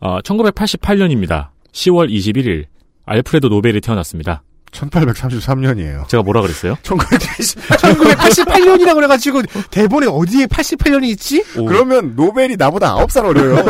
어, 0.00 0.20
1988년입니다. 0.22 1.48
10월 1.72 2.10
21일 2.10 2.64
알프레도 3.04 3.50
노벨이 3.50 3.82
태어났습니다. 3.82 4.42
1833년이에요. 4.76 6.08
제가 6.08 6.22
뭐라 6.22 6.42
그랬어요? 6.42 6.76
1988년이라고 6.82 8.94
그래가지고 8.94 9.42
대본에 9.70 10.06
어디에 10.06 10.46
88년이 10.46 11.04
있지? 11.10 11.42
그러면 11.54 12.14
노벨이 12.16 12.56
나보다 12.56 12.94
9살 12.96 13.24
어려요. 13.24 13.56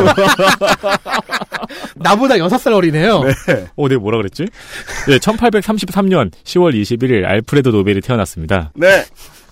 나보다 1.95 2.35
6살 2.35 2.73
어리네요. 2.73 3.23
네. 3.23 3.31
어, 3.75 3.87
내가 3.87 4.01
뭐라 4.01 4.17
그랬지? 4.17 4.45
네, 5.07 5.17
1833년 5.17 6.31
10월 6.43 6.79
21일 6.79 7.25
알프레도 7.25 7.71
노벨이 7.71 8.01
태어났습니다. 8.01 8.71
네. 8.75 9.05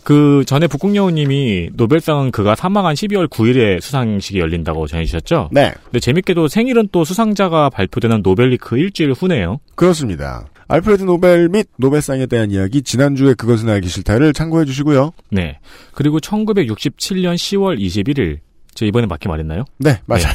그 0.03 0.43
전에 0.45 0.67
북극여우님이 0.67 1.71
노벨상은 1.73 2.29
그가 2.29 2.53
사망한 2.53 2.93
12월 2.93 3.27
9일에 3.27 3.81
수상식이 3.81 4.39
열린다고 4.39 4.85
전해주셨죠? 4.85 5.49
네. 5.51 5.73
근데 5.85 5.99
재밌게도 5.99 6.47
생일은 6.47 6.89
또 6.91 7.03
수상자가 7.03 7.71
발표되는 7.71 8.21
노벨리크 8.21 8.77
일주일 8.77 9.13
후네요. 9.13 9.59
그렇습니다. 9.73 10.45
알프레드 10.67 11.03
노벨 11.03 11.49
및 11.49 11.67
노벨상에 11.77 12.25
대한 12.25 12.51
이야기 12.51 12.81
지난주에 12.81 13.33
그것은 13.35 13.69
알기 13.69 13.87
싫다를 13.87 14.33
참고해 14.33 14.65
주시고요. 14.65 15.11
네. 15.31 15.59
그리고 15.93 16.19
1967년 16.19 17.35
10월 17.35 17.79
21일 17.79 18.39
저 18.73 18.85
이번에 18.85 19.05
맞게 19.05 19.29
말했나요? 19.29 19.65
네, 19.77 19.99
맞아요. 20.05 20.33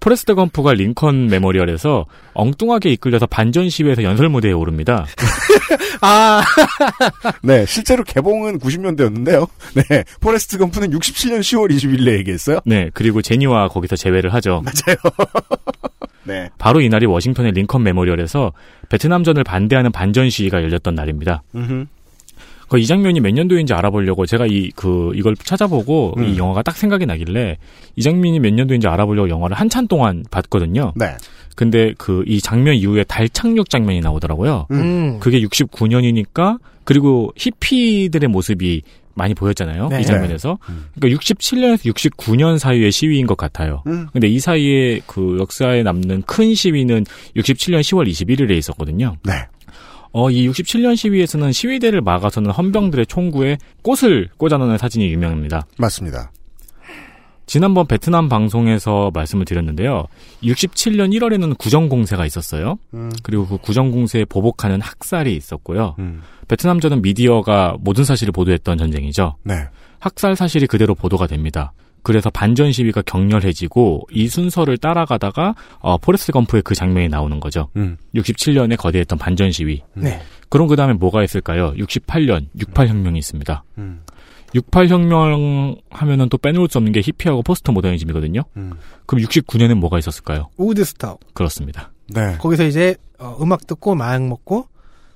포레스트 0.00 0.34
검프가 0.34 0.72
링컨 0.72 1.26
메모리얼에서 1.26 2.06
엉뚱하게 2.32 2.90
이끌려서 2.92 3.26
반전 3.26 3.68
시위에서 3.68 4.02
연설 4.02 4.30
무대에 4.30 4.52
오릅니다. 4.52 5.06
아, 6.00 6.42
네, 7.42 7.66
실제로 7.66 8.02
개봉은 8.02 8.58
90년대였는데요. 8.60 9.46
네, 9.74 10.04
포레스트 10.20 10.56
검프는 10.56 10.90
67년 10.90 11.40
10월 11.40 11.70
20일에 11.70 12.18
얘기했어요. 12.18 12.60
네, 12.64 12.90
그리고 12.94 13.20
제니와 13.20 13.68
거기서 13.68 13.96
재회를 13.96 14.32
하죠. 14.34 14.62
맞아요. 14.64 14.96
네. 16.30 16.48
바로 16.58 16.80
이날이 16.80 17.06
워싱턴의 17.06 17.52
링컨 17.52 17.82
메모리얼에서 17.82 18.52
베트남전을 18.88 19.44
반대하는 19.44 19.90
반전 19.92 20.30
시위가 20.30 20.62
열렸던 20.62 20.94
날입니다. 20.94 21.42
음흠. 21.54 21.86
그이 22.68 22.86
장면이 22.86 23.18
몇 23.20 23.32
년도인지 23.34 23.74
알아보려고 23.74 24.26
제가 24.26 24.46
이 24.46 24.70
그 24.76 25.10
이걸 25.16 25.34
찾아보고 25.34 26.14
음. 26.18 26.24
이 26.24 26.38
영화가 26.38 26.62
딱 26.62 26.76
생각이 26.76 27.04
나길래 27.04 27.58
이 27.96 28.02
장면이 28.02 28.38
몇 28.38 28.54
년도인지 28.54 28.86
알아보려고 28.86 29.28
영화를 29.28 29.56
한참 29.56 29.88
동안 29.88 30.22
봤거든요. 30.30 30.92
네. 30.94 31.16
근데 31.56 31.92
그 31.98 32.22
이 32.28 32.40
장면 32.40 32.76
이후에 32.76 33.02
달 33.04 33.28
착륙 33.28 33.68
장면이 33.68 34.00
나오더라고요. 34.00 34.68
음. 34.70 35.18
그게 35.18 35.40
69년이니까 35.42 36.58
그리고 36.84 37.32
히피들의 37.36 38.28
모습이 38.28 38.82
많이 39.20 39.34
보였잖아요. 39.34 39.88
네. 39.88 40.00
이 40.00 40.04
장면에서. 40.04 40.58
그러니까 40.94 41.20
67년에서 41.20 41.92
69년 41.92 42.58
사이의 42.58 42.90
시위인 42.90 43.26
것 43.26 43.36
같아요. 43.36 43.82
음. 43.86 44.08
근데 44.12 44.28
이 44.28 44.40
사이에 44.40 45.00
그 45.06 45.36
역사에 45.38 45.82
남는 45.82 46.22
큰 46.22 46.54
시위는 46.54 47.04
67년 47.36 47.80
10월 47.80 48.08
21일에 48.08 48.52
있었거든요. 48.56 49.16
네. 49.24 49.34
어, 50.12 50.30
이 50.30 50.48
67년 50.48 50.96
시위에서는 50.96 51.52
시위대를 51.52 52.00
막아서는 52.00 52.50
헌병들의 52.50 53.06
총구에 53.06 53.58
꽃을 53.82 54.28
꽂아놓는 54.38 54.78
사진이 54.78 55.06
유명합니다. 55.12 55.66
맞습니다. 55.78 56.32
지난번 57.50 57.88
베트남 57.88 58.28
방송에서 58.28 59.10
말씀을 59.12 59.44
드렸는데요. 59.44 60.06
67년 60.44 61.12
1월에는 61.12 61.58
구정공세가 61.58 62.24
있었어요. 62.24 62.78
음. 62.94 63.10
그리고 63.24 63.44
그 63.44 63.58
구정공세에 63.58 64.24
보복하는 64.26 64.80
학살이 64.80 65.34
있었고요. 65.34 65.96
음. 65.98 66.22
베트남전은 66.46 67.02
미디어가 67.02 67.76
모든 67.80 68.04
사실을 68.04 68.30
보도했던 68.30 68.78
전쟁이죠. 68.78 69.34
네. 69.42 69.64
학살 69.98 70.36
사실이 70.36 70.68
그대로 70.68 70.94
보도가 70.94 71.26
됩니다. 71.26 71.72
그래서 72.04 72.30
반전 72.30 72.70
시위가 72.70 73.02
격렬해지고 73.02 74.06
이 74.12 74.28
순서를 74.28 74.78
따라가다가 74.78 75.56
어, 75.80 75.98
포레스트 75.98 76.30
검프의 76.30 76.62
그 76.62 76.76
장면이 76.76 77.08
나오는 77.08 77.40
거죠. 77.40 77.68
음. 77.74 77.96
67년에 78.14 78.76
거대했던 78.76 79.18
반전 79.18 79.50
시위. 79.50 79.82
네. 79.94 80.22
그럼 80.50 80.68
그 80.68 80.76
다음에 80.76 80.92
뭐가 80.92 81.24
있을까요? 81.24 81.72
68년 81.72 82.46
68혁명이 82.56 83.16
있습니다. 83.16 83.64
음. 83.78 84.02
68혁명 84.54 85.80
하면은 85.90 86.28
또 86.28 86.38
빼놓을 86.38 86.68
수 86.70 86.78
없는 86.78 86.92
게 86.92 87.00
히피하고 87.00 87.42
포스트 87.42 87.70
모더니즘이거든요. 87.70 88.42
음. 88.56 88.72
그럼 89.06 89.24
69년엔 89.24 89.74
뭐가 89.74 89.98
있었을까요? 89.98 90.50
우드스탁. 90.56 91.18
그렇습니다. 91.34 91.92
네. 92.08 92.36
거기서 92.38 92.64
이제 92.64 92.96
어, 93.18 93.36
음악 93.40 93.66
듣고 93.66 93.94
마약 93.94 94.26
먹고 94.26 94.66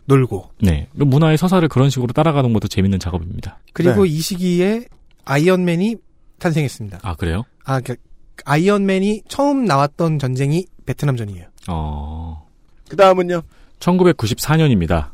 놀고 0.07 0.51
네. 0.61 0.89
문화의 0.93 1.39
서사를 1.39 1.67
그런 1.69 1.91
식으로 1.91 2.13
따라가는 2.13 2.53
것도 2.53 2.69
재밌는 2.69 2.99
작업입니다. 2.99 3.59
그리고 3.73 4.05
네. 4.05 4.11
이 4.11 4.21
시기에 4.21 4.85
아이언맨이 5.25 5.97
탄생했습니다. 6.39 7.01
아, 7.03 7.15
그래요? 7.15 7.45
아, 7.65 7.81
그 7.81 7.97
아이언맨이 8.45 9.23
처음 9.29 9.65
나왔던 9.65 10.19
전쟁이 10.19 10.67
베트남전이에요. 10.87 11.47
어, 11.69 12.47
그 12.89 12.97
다음은요. 12.97 13.43
1994년입니다. 13.81 15.11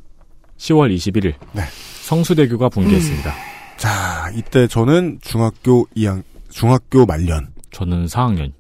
10월 0.59 0.95
21일. 0.95 1.35
네. 1.53 1.63
성수대교가 2.03 2.69
붕괴했습니다. 2.69 3.50
자, 3.81 4.31
이때 4.37 4.67
저는 4.67 5.21
중학교 5.23 5.87
2학, 5.97 6.23
중학교 6.51 7.07
말년. 7.07 7.49
저는 7.71 8.05
4학년. 8.05 8.53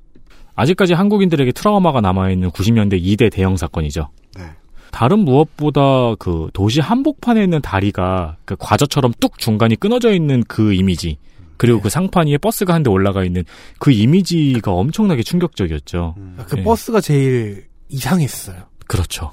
아직까지 0.55 0.95
한국인들에게 0.95 1.53
트라우마가 1.53 2.01
남아있는 2.01 2.51
90년대 2.51 3.03
2대 3.03 3.31
대형 3.31 3.59
사건이죠. 3.59 4.09
네. 4.37 4.45
다른 4.91 5.19
무엇보다 5.19 6.15
그 6.19 6.49
도시 6.55 6.81
한복판에 6.81 7.45
있는 7.45 7.61
다리가 7.61 8.39
그 8.47 8.57
과저처럼 8.59 9.13
뚝 9.21 9.37
중간이 9.37 9.77
끊어져 9.77 10.15
있는 10.15 10.43
그 10.49 10.73
이미지. 10.73 11.19
그리고 11.59 11.83
그 11.83 11.91
상판 11.91 12.27
위에 12.27 12.39
버스가 12.39 12.73
한 12.73 12.83
대 12.83 12.89
올라가 12.89 13.23
있는 13.23 13.45
그 13.79 13.93
이미지가 13.93 14.73
엄청나게 14.73 15.23
충격적이었죠. 15.23 16.15
그 16.49 16.57
네. 16.57 16.63
버스가 16.63 17.03
제일 17.03 17.67
이상했어요. 17.91 18.57
그렇죠. 18.87 19.33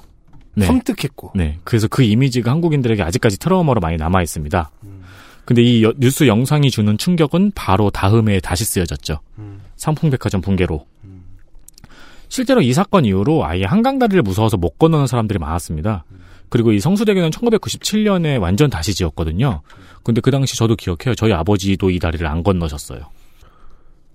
네. 0.54 0.66
섬뜩했고. 0.66 1.32
네. 1.34 1.58
그래서 1.64 1.88
그 1.88 2.02
이미지가 2.02 2.50
한국인들에게 2.50 3.02
아직까지 3.02 3.38
트라우마로 3.38 3.80
많이 3.80 3.96
남아 3.96 4.20
있습니다. 4.20 4.70
근데 5.48 5.62
이 5.62 5.82
여- 5.82 5.94
뉴스 5.96 6.26
영상이 6.26 6.70
주는 6.70 6.98
충격은 6.98 7.52
바로 7.54 7.88
다음에 7.88 8.38
다시 8.38 8.66
쓰여졌죠. 8.66 9.20
삼풍백화점 9.76 10.42
붕괴로. 10.42 10.84
실제로 12.28 12.60
이 12.60 12.74
사건 12.74 13.06
이후로 13.06 13.46
아예 13.46 13.64
한강다리를 13.64 14.20
무서워서 14.20 14.58
못 14.58 14.78
건너는 14.78 15.06
사람들이 15.06 15.38
많았습니다. 15.38 16.04
그리고 16.50 16.72
이 16.72 16.80
성수대교는 16.80 17.30
1997년에 17.30 18.38
완전 18.38 18.68
다시 18.68 18.92
지었거든요. 18.94 19.62
근데 20.02 20.20
그 20.20 20.30
당시 20.30 20.54
저도 20.54 20.76
기억해요. 20.76 21.14
저희 21.14 21.32
아버지도 21.32 21.88
이 21.88 21.98
다리를 21.98 22.26
안 22.26 22.42
건너셨어요. 22.42 23.00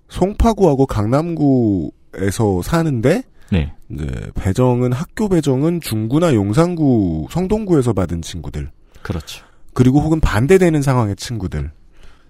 송파구하고 0.09 0.85
강남구에서 0.85 2.61
사는데 2.61 3.23
네. 3.51 3.73
이제 3.89 4.05
배정은 4.35 4.93
학교 4.93 5.27
배정은 5.29 5.81
중구나 5.81 6.35
용산구, 6.35 7.29
성동구에서 7.31 7.93
받은 7.93 8.21
친구들. 8.21 8.69
그렇죠. 9.01 9.43
그리고 9.73 10.01
혹은 10.01 10.19
반대되는 10.19 10.81
상황의 10.81 11.15
친구들이 11.15 11.69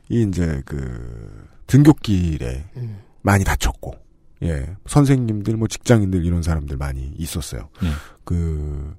이제 0.09 0.61
그 0.65 1.47
등굣길에 1.67 2.65
음. 2.77 2.97
많이 3.21 3.43
다쳤고, 3.43 3.95
예 4.43 4.75
선생님들 4.85 5.55
뭐 5.57 5.67
직장인들 5.67 6.25
이런 6.25 6.41
사람들 6.41 6.77
많이 6.77 7.13
있었어요. 7.17 7.69
네. 7.81 7.89
그 8.23 8.95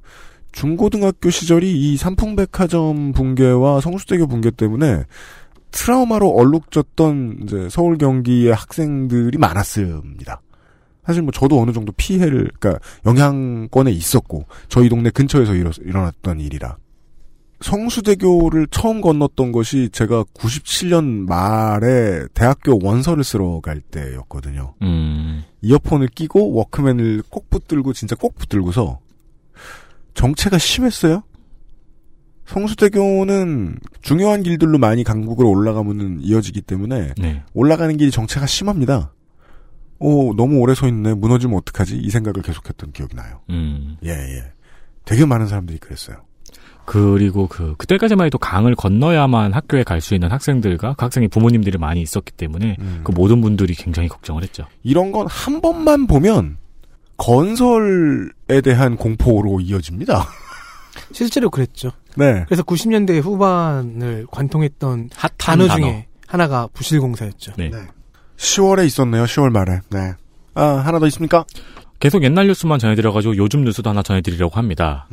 중고등학교 0.53 1.31
시절이 1.31 1.73
이 1.73 1.97
삼풍백화점 1.97 3.13
붕괴와 3.13 3.81
성수대교 3.81 4.29
붕괴 4.29 4.51
때문에 4.51 5.05
트라우마로 5.73 6.31
얼룩졌던 6.31 7.41
이제 7.43 7.69
서울 7.69 7.99
경기의 7.99 8.55
학생들이 8.55 9.37
많았습니다. 9.37 10.41
사실 11.05 11.23
뭐 11.23 11.33
저도 11.33 11.61
어느 11.61 11.73
정도 11.73 11.93
피해를 11.93 12.51
그러니까 12.59 12.83
영향권에 13.05 13.91
있었고 13.91 14.47
저희 14.69 14.89
동네 14.89 15.11
근처에서 15.11 15.55
일어, 15.55 15.71
일어났던 15.83 16.41
일이라 16.41 16.77
성수대교를 17.61 18.67
처음 18.71 19.01
건넜던 19.01 19.53
것이 19.53 19.89
제가 19.91 20.25
97년 20.35 21.27
말에 21.27 22.27
대학교 22.35 22.79
원서를 22.83 23.25
쓰러 23.25 23.61
갈 23.61 23.81
때였거든요. 23.81 24.75
음. 24.83 25.45
이어폰을 25.63 26.09
끼고 26.09 26.53
워크맨을 26.53 27.23
꼭 27.31 27.49
붙들고 27.49 27.93
진짜 27.93 28.17
꼭 28.17 28.37
붙들고서 28.37 28.99
정체가 30.15 30.59
심했어요. 30.59 31.23
성수대교는 32.47 33.79
중요한 34.03 34.43
길들로 34.43 34.79
많이 34.79 35.03
강북으로 35.03 35.49
올라가면 35.49 36.21
이어지기 36.21 36.61
때문에 36.63 37.15
네. 37.17 37.43
올라가는 37.55 37.97
길이 37.97 38.11
정체가 38.11 38.47
심합니다. 38.47 39.13
오 39.99 40.35
너무 40.35 40.59
오래 40.59 40.75
서 40.75 40.87
있네 40.87 41.15
무너지면 41.15 41.57
어떡하지 41.57 41.97
이 41.97 42.11
생각을 42.11 42.43
계속했던 42.43 42.93
기억이 42.93 43.17
나요. 43.17 43.41
음. 43.49 43.97
예 44.05 44.11
예. 44.11 44.53
되게 45.07 45.25
많은 45.25 45.47
사람들이 45.47 45.79
그랬어요. 45.79 46.19
그리고 46.87 47.47
그 47.49 47.75
그때까지만 47.79 48.27
해도 48.27 48.39
강을 48.39 48.75
건너야만 48.75 49.53
학교에 49.53 49.83
갈 49.85 50.01
수 50.01 50.15
있는 50.15 50.31
학생들과 50.31 50.95
그 50.95 51.05
학생의 51.05 51.29
부모님들이 51.29 51.79
많이 51.79 52.01
있었기 52.03 52.33
때문에 52.33 52.77
음. 52.81 53.01
그 53.05 53.13
모든 53.13 53.41
분들이 53.41 53.75
굉장히 53.75 54.09
걱정을 54.09 54.43
했죠. 54.43 54.67
이런 54.83 55.13
건 55.13 55.27
한 55.29 55.61
번만 55.61 56.07
보면 56.07 56.59
건설에 57.17 58.61
대한 58.63 58.97
공포로 58.97 59.61
이어집니다. 59.61 60.27
실제로 61.13 61.51
그랬죠. 61.51 61.91
네. 62.17 62.45
그래서 62.47 62.63
90년대 62.63 63.21
후반을 63.23 64.27
관통했던 64.31 65.11
핫한 65.15 65.31
단어 65.39 65.67
단어. 65.67 65.81
중에 65.81 66.07
하나가 66.27 66.69
부실공사였죠. 66.73 67.53
네. 67.57 67.71
네. 67.71 67.79
10월에 68.37 68.87
있었네요. 68.87 69.25
10월 69.25 69.51
말에. 69.51 69.81
네. 69.91 70.13
아, 70.55 70.65
하나 70.65 70.99
더 70.99 71.07
있습니까? 71.09 71.45
계속 72.01 72.23
옛날 72.25 72.47
뉴스만 72.49 72.79
전해드려가지고 72.79 73.37
요즘 73.37 73.65
뉴스도 73.65 73.91
하나 73.91 74.03
전해드리려고 74.03 74.57
합니다. 74.57 75.07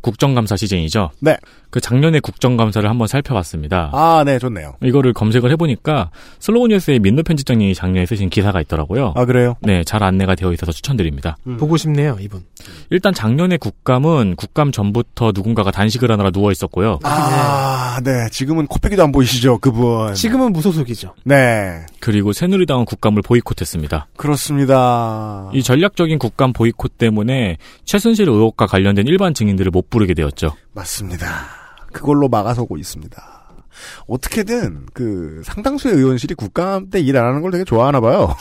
국정감사 0.00 0.56
시즌이죠. 0.56 1.10
네. 1.20 1.36
그 1.70 1.80
작년에 1.80 2.20
국정감사를 2.20 2.88
한번 2.88 3.08
살펴봤습니다. 3.08 3.90
아, 3.92 4.22
네, 4.24 4.38
좋네요. 4.38 4.76
이거를 4.82 5.12
검색을 5.12 5.50
해보니까 5.52 6.10
슬로우 6.38 6.68
뉴스의 6.68 6.98
민노 6.98 7.22
편집장님이 7.24 7.74
작년에 7.74 8.06
쓰신 8.06 8.30
기사가 8.30 8.60
있더라고요. 8.62 9.12
아, 9.16 9.26
그래요? 9.26 9.54
네, 9.60 9.84
잘 9.84 10.02
안내가 10.02 10.34
되어 10.34 10.52
있어서 10.54 10.72
추천드립니다. 10.72 11.36
보고 11.58 11.76
싶네요, 11.76 12.16
이분. 12.20 12.42
일단 12.88 13.12
작년에 13.12 13.58
국감은 13.58 14.36
국감 14.36 14.72
전부터 14.72 15.32
누군가가 15.34 15.70
단식을 15.70 16.10
하느라 16.10 16.30
누워 16.30 16.52
있었고요. 16.52 17.00
아, 17.02 18.00
네. 18.02 18.28
지금은 18.30 18.66
코빼기도 18.66 19.02
안 19.02 19.12
보이시죠, 19.12 19.58
그분. 19.58 20.14
지금은 20.14 20.54
무소속이죠. 20.54 21.14
네. 21.24 21.84
그리고 22.00 22.32
새누리당은 22.32 22.86
국감을 22.86 23.20
보이콧했습니다. 23.20 24.06
그렇습니다. 24.16 25.50
이 25.52 25.62
전략적인 25.62 26.18
국감 26.18 26.54
보이콧 26.54 26.96
때문에 26.96 27.58
최순실 27.84 28.28
의혹과 28.28 28.66
관련된 28.66 29.06
일반 29.06 29.34
증인들을 29.34 29.70
못 29.70 29.87
부르게 29.90 30.14
되었죠. 30.14 30.52
맞습니다. 30.72 31.26
그걸로 31.92 32.28
막아서고 32.28 32.76
있습니다. 32.76 33.34
어떻게든 34.08 34.86
그 34.92 35.40
상당수의 35.44 35.94
의원실이 35.94 36.34
국감 36.34 36.90
때 36.90 36.98
일 37.00 37.16
안 37.16 37.26
하는 37.26 37.42
걸 37.42 37.52
되게 37.52 37.62
좋아하나 37.64 38.00
봐요. 38.00 38.34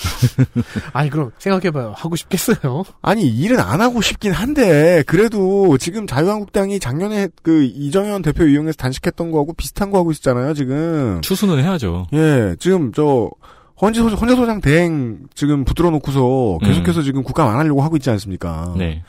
아니 0.93 1.09
그럼 1.11 1.31
생각해봐요. 1.37 1.93
하고 1.95 2.15
싶겠어요? 2.15 2.83
아니 3.03 3.27
일은 3.27 3.59
안 3.59 3.79
하고 3.81 4.01
싶긴 4.01 4.31
한데 4.31 5.03
그래도 5.05 5.77
지금 5.77 6.07
자유한국당이 6.07 6.79
작년에 6.79 7.29
그 7.43 7.63
이정현 7.65 8.23
대표 8.23 8.45
이용해서 8.45 8.75
단식했던 8.77 9.31
거하고 9.31 9.53
비슷한 9.53 9.91
거 9.91 9.99
하고 9.99 10.11
있잖아요. 10.11 10.55
지금 10.55 11.21
추수는 11.21 11.59
해야죠. 11.63 12.07
예, 12.13 12.55
지금 12.59 12.91
저 12.91 13.29
헌재 13.79 14.01
소 14.01 14.07
헌재 14.09 14.35
소장 14.35 14.59
대행 14.59 15.19
지금 15.35 15.65
붙들어 15.65 15.91
놓고서 15.91 16.57
계속해서 16.63 17.03
지금 17.03 17.21
국감 17.21 17.47
안 17.47 17.57
하려고 17.59 17.83
하고 17.83 17.95
있지 17.95 18.09
않습니까? 18.09 18.73
네. 18.75 19.03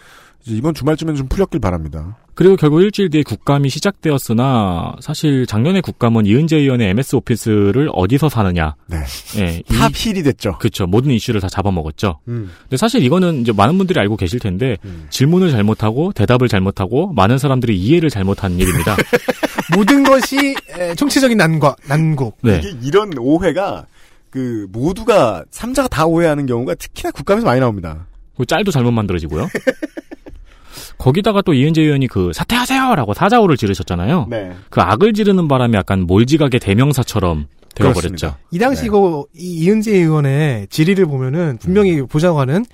이제 0.44 0.54
이번 0.56 0.74
주말쯤엔 0.74 1.16
좀 1.16 1.28
풀렸길 1.28 1.60
바랍니다. 1.60 2.16
그리고 2.34 2.54
결국 2.54 2.82
일주일 2.82 3.10
뒤에 3.10 3.24
국감이 3.24 3.68
시작되었으나 3.68 4.94
사실 5.00 5.44
작년에 5.44 5.80
국감은 5.80 6.24
이은재 6.24 6.56
의원의 6.56 6.90
MS 6.90 7.16
오피스를 7.16 7.90
어디서 7.92 8.28
사느냐. 8.28 8.76
네. 8.86 8.98
예, 9.38 9.62
탑 9.76 9.90
힛이 9.92 10.22
됐죠. 10.22 10.56
그렇죠. 10.58 10.86
모든 10.86 11.10
이슈를 11.10 11.40
다 11.40 11.48
잡아먹었죠. 11.48 12.20
음. 12.28 12.50
근데 12.62 12.76
사실 12.76 13.02
이거는 13.02 13.40
이제 13.40 13.50
많은 13.52 13.76
분들이 13.76 13.98
알고 13.98 14.16
계실 14.16 14.38
텐데 14.38 14.76
질문을 15.10 15.50
잘못하고 15.50 16.12
대답을 16.12 16.46
잘못하고 16.46 17.12
많은 17.12 17.38
사람들이 17.38 17.76
이해를 17.76 18.08
잘못한 18.08 18.58
일입니다. 18.58 18.94
모든 19.76 20.04
것이 20.04 20.54
에, 20.78 20.94
총체적인 20.94 21.36
난과 21.36 21.74
난국. 21.88 22.38
네. 22.42 22.60
이게 22.62 22.72
이런 22.84 23.10
오해가 23.18 23.86
그 24.30 24.68
모두가 24.70 25.44
삼자가 25.50 25.88
다 25.88 26.06
오해하는 26.06 26.46
경우가 26.46 26.76
특히나 26.76 27.10
국감에서 27.10 27.44
많이 27.46 27.58
나옵니다. 27.58 28.06
그 28.36 28.46
짤도 28.46 28.70
잘못 28.70 28.92
만들어지고요. 28.92 29.48
거기다가 30.98 31.42
또 31.42 31.54
이은재 31.54 31.82
의원이 31.82 32.08
그 32.08 32.32
사퇴하세요라고 32.34 33.14
사자후를 33.14 33.56
지르셨잖아요. 33.56 34.26
네. 34.28 34.52
그 34.70 34.80
악을 34.80 35.12
지르는 35.12 35.48
바람에 35.48 35.78
약간 35.78 36.00
몰지각의 36.02 36.60
대명사처럼 36.60 37.46
되어버렸죠. 37.74 38.34
이 38.50 38.58
당시 38.58 38.82
네. 38.82 38.86
이거 38.88 39.26
이 39.36 39.64
이은재 39.64 39.96
의원의 39.96 40.66
질의를 40.68 41.06
보면은 41.06 41.58
분명히 41.58 42.00
음. 42.00 42.06
보좌관은 42.08 42.64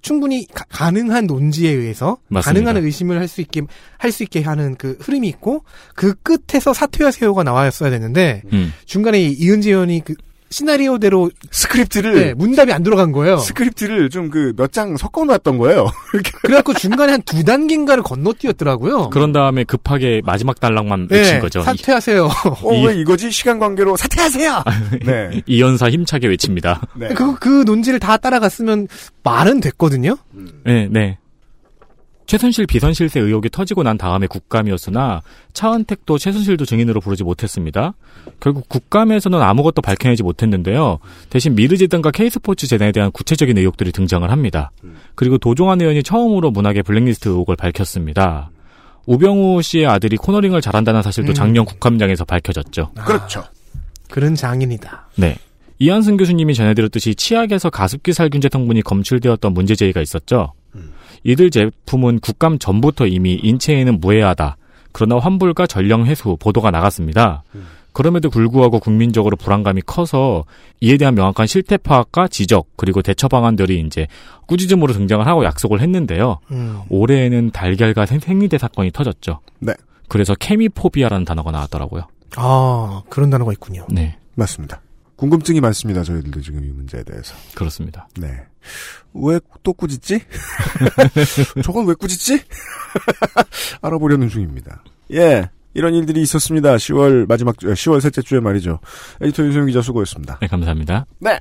충분히 0.00 0.46
가, 0.46 0.90
능한 0.90 1.26
논지에 1.26 1.70
의해서 1.70 2.18
맞습니다. 2.28 2.62
가능한 2.70 2.84
의심을 2.84 3.18
할 3.18 3.26
수 3.28 3.40
있게 3.40 3.62
할 3.98 4.12
수 4.12 4.22
있게 4.22 4.42
하는 4.42 4.76
그 4.76 4.96
흐름이 5.00 5.28
있고 5.28 5.64
그 5.94 6.14
끝에서 6.14 6.72
사퇴하세요가 6.72 7.42
나왔어야 7.42 7.90
되는데 7.90 8.42
음. 8.52 8.72
중간에 8.86 9.20
이 9.20 9.32
이은재 9.32 9.70
의원이 9.70 10.02
그 10.04 10.14
시나리오대로 10.50 11.30
스크립트를 11.50 12.14
네, 12.14 12.34
문답이 12.34 12.72
안 12.72 12.82
들어간 12.82 13.12
거예요. 13.12 13.36
스크립트를 13.38 14.10
좀 14.10 14.30
그 14.30 14.52
몇 14.56 14.72
장 14.72 14.96
섞어 14.96 15.24
놨던 15.24 15.58
거예요. 15.58 15.86
그래갖고 16.42 16.74
중간에 16.74 17.12
한 17.12 17.22
두 17.22 17.44
단계인가를 17.44 18.02
건너뛰었더라고요. 18.02 19.10
그런 19.10 19.32
다음에 19.32 19.64
급하게 19.64 20.22
마지막 20.24 20.58
단락만 20.60 21.08
네, 21.08 21.18
외친 21.18 21.40
거죠. 21.40 21.62
사퇴하세요. 21.62 22.24
어, 22.64 22.74
이- 22.74 22.86
왜 22.86 22.94
이거지? 23.00 23.30
시간 23.30 23.58
관계로 23.58 23.96
사퇴하세요! 23.96 24.64
네. 25.04 25.30
이, 25.34 25.42
이연사 25.46 25.90
힘차게 25.90 26.28
외칩니다. 26.28 26.80
네. 26.96 27.08
그, 27.14 27.34
그 27.38 27.64
논지를 27.66 27.98
다 27.98 28.16
따라갔으면 28.16 28.88
말은 29.24 29.60
됐거든요. 29.60 30.16
네, 30.64 30.88
네. 30.90 31.18
최순실 32.28 32.66
비선실세 32.66 33.20
의혹이 33.20 33.48
터지고 33.48 33.82
난 33.82 33.96
다음에 33.96 34.26
국감이었으나 34.26 35.22
차은택도 35.54 36.18
최순실도 36.18 36.66
증인으로 36.66 37.00
부르지 37.00 37.24
못했습니다. 37.24 37.94
결국 38.38 38.68
국감에서는 38.68 39.40
아무것도 39.40 39.80
밝혀내지 39.80 40.22
못했는데요. 40.22 40.98
대신 41.30 41.54
미르재단과 41.54 42.10
K스포츠 42.10 42.66
재단에 42.66 42.92
대한 42.92 43.10
구체적인 43.12 43.56
의혹들이 43.56 43.92
등장을 43.92 44.30
합니다. 44.30 44.70
그리고 45.14 45.38
도종환 45.38 45.80
의원이 45.80 46.02
처음으로 46.02 46.50
문학의 46.50 46.82
블랙리스트 46.82 47.30
의혹을 47.30 47.56
밝혔습니다. 47.56 48.50
우병우 49.06 49.62
씨의 49.62 49.86
아들이 49.86 50.18
코너링을 50.18 50.60
잘한다는 50.60 51.00
사실도 51.00 51.32
음. 51.32 51.34
작년 51.34 51.64
국감장에서 51.64 52.26
밝혀졌죠. 52.26 52.92
그렇죠. 53.06 53.42
그런 54.10 54.34
장인이다. 54.34 55.08
네. 55.16 55.38
이한승 55.78 56.18
교수님이 56.18 56.52
전해드렸듯이 56.52 57.14
치약에서 57.14 57.70
가습기 57.70 58.12
살균제 58.12 58.50
성분이 58.52 58.82
검출되었던 58.82 59.54
문제 59.54 59.74
제기가 59.74 60.02
있었죠. 60.02 60.52
이들 61.24 61.50
제품은 61.50 62.20
국감 62.20 62.58
전부터 62.58 63.06
이미 63.06 63.34
인체에는 63.34 64.00
무해하다. 64.00 64.56
그러나 64.92 65.18
환불과 65.18 65.66
전령 65.66 66.06
회수 66.06 66.36
보도가 66.40 66.70
나갔습니다. 66.70 67.42
그럼에도 67.92 68.30
불구하고 68.30 68.78
국민적으로 68.78 69.36
불안감이 69.36 69.82
커서 69.84 70.44
이에 70.80 70.96
대한 70.96 71.14
명확한 71.16 71.46
실태 71.48 71.76
파악과 71.76 72.28
지적 72.28 72.68
그리고 72.76 73.02
대처 73.02 73.26
방안들이 73.28 73.80
이제 73.80 74.06
꾸짖음으로 74.46 74.92
등장을 74.92 75.26
하고 75.26 75.44
약속을 75.44 75.80
했는데요. 75.80 76.38
음. 76.52 76.80
올해에는 76.90 77.50
달걀과 77.50 78.06
생- 78.06 78.20
생리대 78.20 78.56
사건이 78.58 78.92
터졌죠. 78.92 79.40
네. 79.58 79.72
그래서 80.08 80.34
케미포비아라는 80.36 81.24
단어가 81.24 81.50
나왔더라고요. 81.50 82.02
아 82.36 83.02
그런 83.08 83.30
단어가 83.30 83.52
있군요. 83.52 83.84
네, 83.90 84.16
맞습니다. 84.36 84.80
궁금증이 85.18 85.60
많습니다. 85.60 86.04
저희들도 86.04 86.40
지금 86.40 86.64
이 86.64 86.68
문제에 86.68 87.02
대해서. 87.02 87.34
그렇습니다. 87.54 88.08
네. 88.16 88.28
왜 89.14 89.40
또 89.64 89.72
꾸짖지? 89.72 90.20
저건 91.62 91.86
왜 91.86 91.94
꾸짖지? 91.94 92.40
알아보려는 93.82 94.28
중입니다. 94.28 94.82
예. 95.12 95.50
이런 95.74 95.92
일들이 95.94 96.22
있었습니다. 96.22 96.76
10월 96.76 97.28
마지막 97.28 97.58
주, 97.58 97.66
10월 97.66 98.00
셋째 98.00 98.22
주에 98.22 98.40
말이죠. 98.40 98.78
에디터 99.20 99.42
윤소영 99.44 99.66
기자 99.66 99.82
수고했습니다. 99.82 100.38
네, 100.40 100.46
감사합니다. 100.46 101.04
네. 101.18 101.38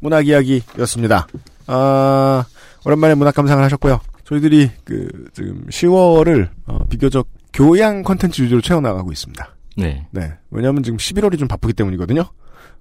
문학 0.00 0.26
이야기였습니다. 0.26 1.26
아, 1.68 2.44
오랜만에 2.84 3.14
문학 3.14 3.34
감상을 3.34 3.62
하셨고요. 3.64 4.00
저희들이 4.24 4.70
그 4.84 5.08
지금 5.32 5.64
10월을 5.68 6.48
어, 6.66 6.84
비교적 6.88 7.28
교양 7.52 8.02
컨텐츠 8.02 8.42
위주로 8.42 8.60
채워 8.60 8.80
나가고 8.80 9.12
있습니다. 9.12 9.54
네. 9.78 10.06
네. 10.10 10.32
왜냐하면 10.50 10.82
지금 10.82 10.98
11월이 10.98 11.38
좀 11.38 11.48
바쁘기 11.48 11.72
때문이거든요. 11.72 12.24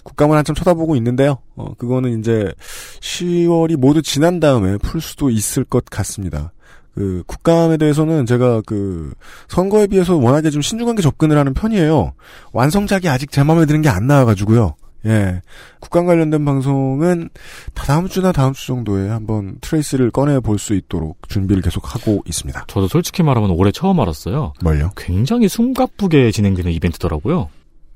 국감을 0.05 0.37
한참 0.37 0.55
쳐다보고 0.55 0.95
있는데요. 0.95 1.39
어, 1.55 1.73
그거는 1.77 2.19
이제 2.19 2.53
10월이 3.01 3.75
모두 3.75 4.01
지난 4.01 4.39
다음에 4.39 4.77
풀 4.77 5.01
수도 5.01 5.29
있을 5.29 5.65
것 5.65 5.83
같습니다. 5.85 6.53
그 6.93 7.23
국감에 7.27 7.75
대해서는 7.75 8.25
제가 8.25 8.61
그 8.65 9.13
선거에 9.49 9.87
비해서 9.87 10.15
워낙에 10.15 10.49
좀 10.49 10.61
신중하게 10.61 11.01
접근을 11.01 11.37
하는 11.37 11.53
편이에요. 11.53 12.13
완성작이 12.53 13.09
아직 13.09 13.31
제 13.31 13.43
마음에 13.43 13.65
드는 13.65 13.81
게 13.81 13.89
안 13.89 14.07
나와가지고요. 14.07 14.75
예. 15.07 15.41
국감 15.81 16.05
관련된 16.07 16.45
방송은 16.45 17.29
다다음 17.75 18.07
주나 18.07 18.31
다음 18.31 18.53
주 18.53 18.65
정도에 18.67 19.09
한번 19.09 19.57
트레이스를 19.61 20.09
꺼내 20.09 20.39
볼 20.39 20.57
수 20.57 20.73
있도록 20.73 21.27
준비를 21.29 21.61
계속 21.61 21.93
하고 21.93 22.23
있습니다. 22.25 22.63
저도 22.67 22.87
솔직히 22.87 23.21
말하면 23.23 23.49
올해 23.51 23.71
처음 23.71 23.99
알았어요. 23.99 24.53
뭘요? 24.63 24.89
굉장히 24.95 25.47
숨가쁘게 25.49 26.31
진행되는 26.31 26.71
이벤트더라고요. 26.71 27.49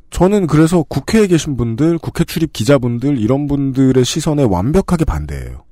저는 0.09 0.47
그래서 0.47 0.83
국회에 0.83 1.27
계신 1.27 1.55
분들, 1.55 1.97
국회 1.99 2.23
출입 2.23 2.51
기자분들, 2.53 3.19
이런 3.19 3.47
분들의 3.47 4.03
시선에 4.03 4.43
완벽하게 4.43 5.05
반대예요. 5.05 5.63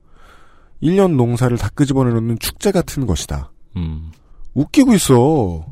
1년 0.84 1.16
농사를 1.16 1.58
다 1.58 1.70
끄집어내놓는 1.74 2.38
축제 2.40 2.72
같은 2.72 3.08
것이다. 3.08 3.52
음, 3.78 4.12
웃기고 4.54 4.94
있어. 4.94 5.66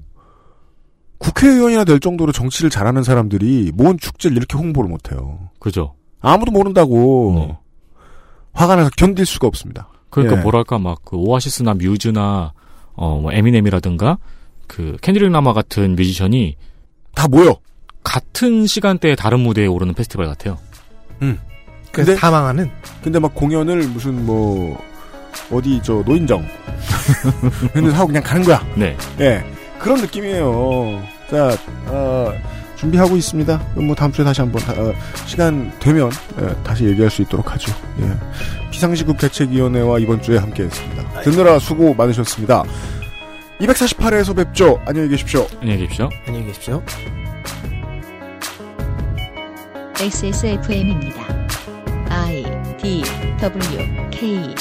국회의원이나 1.19 1.83
될 1.85 1.99
정도로 1.99 2.31
정치를 2.31 2.69
잘하는 2.69 3.03
사람들이 3.03 3.71
뭔 3.73 3.97
축제를 3.97 4.35
이렇게 4.37 4.57
홍보를 4.57 4.89
못해요. 4.89 5.49
그죠. 5.59 5.93
아무도 6.19 6.51
모른다고. 6.51 7.33
네. 7.35 7.57
화가 8.53 8.75
나서 8.75 8.89
견딜 8.97 9.25
수가 9.25 9.47
없습니다. 9.47 9.89
그러니까 10.09 10.37
예. 10.39 10.41
뭐랄까 10.41 10.79
막 10.79 10.99
그 11.03 11.17
오아시스나 11.17 11.73
뮤즈나 11.75 12.53
어뭐 12.93 13.31
에미넴이라든가 13.33 14.17
그 14.67 14.97
캔드릭 15.01 15.29
라마 15.31 15.53
같은 15.53 15.95
뮤지션이 15.95 16.55
다 17.13 17.27
모여. 17.27 17.57
같은 18.05 18.65
시간대에 18.67 19.15
다른 19.15 19.41
무대에 19.41 19.65
오르는 19.65 19.93
페스티벌 19.93 20.27
같아요. 20.27 20.57
그래서 21.19 21.37
근데- 21.91 22.15
다 22.15 22.31
망하는. 22.31 22.69
근데 23.03 23.19
막 23.19 23.35
공연을 23.35 23.87
무슨 23.89 24.25
뭐 24.25 24.81
어디 25.51 25.81
저 25.83 26.01
노인정 26.05 26.45
근데 27.73 27.91
하고 27.91 28.07
그냥 28.07 28.23
가는 28.23 28.43
거야. 28.43 28.65
네. 28.75 28.95
예. 29.19 29.43
그런 29.79 29.99
느낌이에요. 30.01 31.03
자, 31.29 31.57
어, 31.87 32.31
준비하고 32.77 33.15
있습니다. 33.17 33.61
뭐 33.75 33.95
다음 33.95 34.11
주에 34.11 34.23
다시 34.23 34.41
한번 34.41 34.61
어, 34.77 34.93
시간 35.25 35.71
되면 35.79 36.09
예, 36.41 36.63
다시 36.63 36.85
얘기할 36.85 37.09
수 37.09 37.21
있도록 37.23 37.51
하죠. 37.53 37.73
예. 38.01 38.69
비상시국 38.71 39.17
대책위원회와 39.17 39.99
이번 39.99 40.21
주에 40.21 40.37
함께했습니다. 40.37 41.21
듣느라 41.21 41.59
수고 41.59 41.93
많으셨습니다. 41.93 42.63
248회에서 43.59 44.35
뵙죠. 44.35 44.79
안녕히 44.85 45.09
계십시오. 45.09 45.47
안녕히 45.61 45.79
계십시오. 45.81 46.09
안녕히 46.27 46.47
계십시오. 46.47 46.83
XSFM입니다. 49.97 51.25
I 52.09 52.43
D 52.77 53.01
W 53.39 54.09
K 54.11 54.53